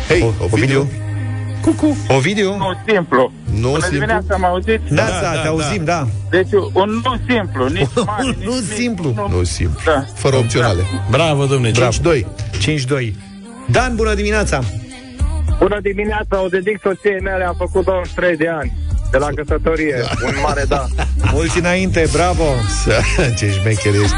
Hei, 0.07 0.21
O- 0.21 0.43
Ovidiu! 0.51 0.87
Cucu! 1.63 1.97
Ovidiu! 2.07 2.57
Nu 2.57 2.73
simplu. 2.87 3.31
Nu 3.53 3.59
Bună 3.69 3.71
simplu. 3.79 3.89
dimineața, 3.89 4.35
mă 4.35 4.45
auziți? 4.45 4.83
Da, 4.89 5.05
da, 5.21 5.41
te 5.41 5.47
auzim, 5.47 5.83
da. 5.83 6.07
Deci 6.29 6.51
un 6.73 7.01
nu 7.03 7.15
simplu, 7.29 7.67
nici 7.67 7.87
mare, 8.05 8.23
nici 8.37 8.45
Nu 8.45 8.53
simplu. 8.75 9.27
Nu 9.29 9.43
simplu. 9.43 9.79
Da. 9.85 10.05
Fără 10.13 10.35
opționale. 10.35 10.81
Bravo, 11.09 11.45
domnule! 11.45 11.71
5-2. 11.71 12.19
5-2. 12.21 13.13
Dan, 13.69 13.95
bună 13.95 14.13
dimineața! 14.13 14.59
Bună 15.59 15.79
dimineața, 15.81 16.43
o 16.43 16.47
dedic 16.47 16.79
soției 16.81 17.19
mele, 17.21 17.43
am 17.43 17.55
făcut 17.57 17.85
23 17.85 18.37
de 18.37 18.47
ani 18.49 18.73
de 19.11 19.17
la 19.17 19.27
căsătorie. 19.35 19.95
Un 20.25 20.33
mare 20.43 20.63
da. 20.67 20.85
Mulți 21.33 21.57
înainte, 21.59 22.07
bravo! 22.11 22.43
Ce 23.37 23.51
șmecher 23.51 23.93
ești. 23.93 24.15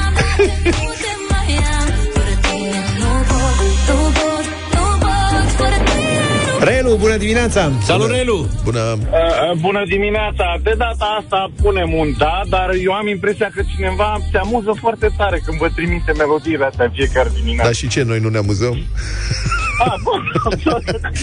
Relu, 6.65 6.95
bună 6.95 7.17
dimineața! 7.17 7.71
Salut, 7.83 8.09
Relu! 8.09 8.47
Bună! 8.63 8.79
Uh, 8.79 8.97
uh, 8.99 9.57
bună 9.59 9.83
dimineața! 9.87 10.59
De 10.63 10.73
data 10.77 11.17
asta 11.21 11.51
punem 11.61 11.93
un 11.93 12.13
da, 12.17 12.41
dar 12.49 12.69
eu 12.83 12.91
am 12.91 13.07
impresia 13.07 13.49
că 13.55 13.61
cineva 13.75 14.17
se 14.31 14.37
amuză 14.37 14.71
foarte 14.79 15.09
tare 15.17 15.41
când 15.45 15.57
vă 15.57 15.69
trimite 15.75 16.11
melodiile 16.17 16.65
astea 16.65 16.85
în 16.85 16.91
fiecare 16.93 17.29
dimineață. 17.35 17.63
Dar 17.63 17.73
și 17.73 17.87
ce, 17.87 18.03
noi 18.03 18.19
nu 18.19 18.29
ne 18.29 18.37
amuzăm? 18.37 18.77
Ah, 19.79 19.93
bun, 20.03 20.31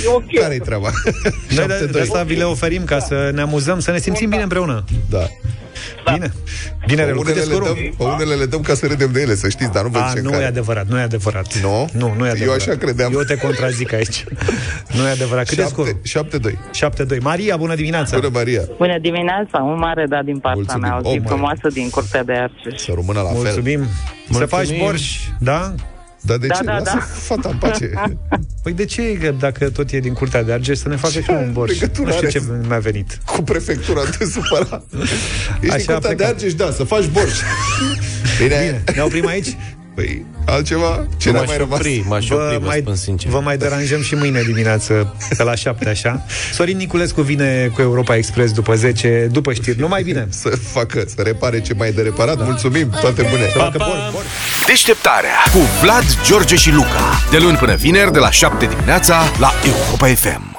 e 0.03 0.09
ok. 0.15 0.41
Care-i 0.41 0.59
treaba? 0.59 0.91
Noi 1.57 1.67
de, 1.67 1.87
7-2. 1.89 1.91
de 1.91 2.01
asta 2.01 2.23
vi 2.23 2.35
le 2.35 2.45
oferim 2.45 2.85
ca 2.85 2.99
să 2.99 3.31
ne 3.35 3.41
amuzăm, 3.41 3.81
să 3.81 3.91
ne 3.91 3.99
simțim 3.99 4.29
bine 4.29 4.43
împreună. 4.43 4.85
Da. 5.11 5.27
Bine. 6.13 6.33
Bine, 6.87 7.03
Pe 7.03 7.09
Relu, 7.09 7.21
cât 7.21 7.29
unele, 7.35 7.41
e 7.41 7.45
le 7.49 7.55
scorul? 7.55 7.67
dăm, 7.75 7.95
pe 7.97 8.03
unele 8.15 8.35
le 8.35 8.45
dăm 8.47 8.61
ca 8.61 8.75
să 8.75 8.87
râdem 8.87 9.13
de 9.13 9.21
ele, 9.21 9.35
să 9.35 9.49
știți, 9.49 9.73
dar 9.73 9.83
nu 9.83 9.89
vă 9.89 9.99
A, 9.99 10.09
zicem 10.09 10.23
nu 10.25 10.31
care. 10.31 10.43
e 10.43 10.47
adevărat, 10.47 10.87
nu 10.89 10.99
e 10.99 11.03
adevărat. 11.03 11.59
Nu? 11.63 11.89
Nu, 11.93 12.15
nu 12.19 12.25
e 12.25 12.29
Eu 12.29 12.33
adevărat. 12.35 12.61
așa 12.61 12.77
credeam. 12.77 13.13
Eu 13.13 13.21
te 13.23 13.37
contrazic 13.37 13.93
aici. 13.93 14.25
nu 14.97 15.07
e 15.07 15.11
adevărat. 15.11 15.47
Cât 15.49 15.59
e 15.59 15.65
scorul? 15.65 16.01
7-2. 17.11 17.17
7-2. 17.17 17.21
Maria, 17.21 17.57
bună 17.57 17.75
dimineața! 17.75 18.17
Bună, 18.17 18.29
Maria! 18.33 18.63
Bună 18.77 18.99
dimineața, 19.01 19.59
un 19.59 19.79
mare 19.79 20.07
da 20.09 20.23
din 20.25 20.39
partea 20.39 20.61
Mulțumim. 20.63 20.89
mea, 20.89 20.97
o 21.03 21.11
zi 21.11 21.19
Oh, 21.19 21.23
frumoasă 21.27 21.69
din 21.73 21.91
Curtea 21.91 22.25
de 22.25 22.33
Arce. 22.33 22.77
Să 22.77 22.93
rămână 22.95 23.21
la 23.21 23.29
fel. 23.29 23.37
Mulțumim. 23.39 23.87
Să 24.31 24.47
faci 24.47 24.79
borș, 24.79 25.17
da? 25.39 25.75
Dar 26.25 26.37
de 26.37 26.47
Da, 26.47 26.55
ce? 26.55 26.64
da, 26.64 26.73
Lasă 26.79 26.91
da. 26.95 27.01
fata 27.29 27.49
în 27.49 27.57
pace. 27.57 27.91
Păi 28.62 28.73
de 28.73 28.85
ce, 28.85 29.12
că 29.12 29.31
dacă 29.39 29.70
tot 29.70 29.91
e 29.91 29.99
din 30.01 30.12
curtea 30.12 30.43
de 30.43 30.53
Argeș, 30.53 30.79
să 30.79 30.89
ne 30.89 30.97
facă 30.97 31.12
și 31.20 31.31
un 31.31 31.53
borș? 31.53 31.73
legătură 31.73 32.07
Nu 32.07 32.12
știu 32.14 32.29
are? 32.29 32.39
ce 32.39 32.66
mi-a 32.68 32.79
venit. 32.79 33.18
Cu 33.27 33.43
prefectura 33.43 34.01
te 34.18 34.25
supăra. 34.25 34.83
Ești 35.61 35.75
Așa 35.75 35.75
în 35.75 35.79
curtea 35.79 35.97
a 35.97 35.99
de 36.01 36.07
plecat. 36.14 36.29
Argeș, 36.29 36.55
da, 36.55 36.70
să 36.70 36.85
faci 36.85 37.07
borș. 37.07 37.39
Bine. 38.39 38.49
Bine, 38.49 38.83
ne 38.95 39.03
oprim 39.03 39.27
aici? 39.27 39.57
Păi, 39.95 40.24
altceva? 40.47 41.07
Ce 41.16 41.26
Nu 41.30 41.32
ne-a 41.32 41.40
m-aș 41.40 41.49
mai 41.49 41.57
rămas? 41.59 41.78
opri, 41.78 42.05
m-aș 42.09 42.26
Vă 42.26 42.34
opri, 42.34 42.59
vă 42.59 42.66
mai, 42.66 42.78
spun 42.80 42.95
sincer. 42.95 43.30
vă 43.30 43.40
mai 43.40 43.57
deranjăm 43.57 44.03
și 44.03 44.14
mâine 44.14 44.43
dimineață 44.43 45.14
pe 45.36 45.43
la 45.43 45.55
7, 45.55 45.88
așa. 45.88 46.24
Sorin 46.53 46.76
Niculescu 46.76 47.20
vine 47.20 47.70
cu 47.74 47.80
Europa 47.80 48.16
Express 48.16 48.53
după 48.53 48.74
10, 48.74 49.28
după 49.32 49.53
știri. 49.53 49.78
Numai 49.78 50.03
bine! 50.03 50.26
Să 50.43 50.49
facă, 50.49 51.05
să 51.16 51.22
repare 51.22 51.61
ce 51.61 51.74
mai 51.74 51.88
e 51.88 51.90
de 51.90 52.03
reparat. 52.03 52.36
Mulțumim, 52.45 52.90
toate 53.01 53.22
bune. 53.30 53.43
Să 53.53 53.59
facă 53.59 53.78
bor, 53.78 54.09
bor. 54.12 54.22
Deșteptarea 54.66 55.36
cu 55.53 55.59
Vlad, 55.82 56.05
George 56.26 56.57
și 56.57 56.70
Luca. 56.70 57.20
De 57.30 57.38
luni 57.38 57.57
până 57.57 57.74
vineri, 57.74 58.12
de 58.12 58.18
la 58.18 58.30
7 58.30 58.66
dimineața, 58.66 59.22
la 59.38 59.53
Europa 59.64 60.07
FM. 60.07 60.52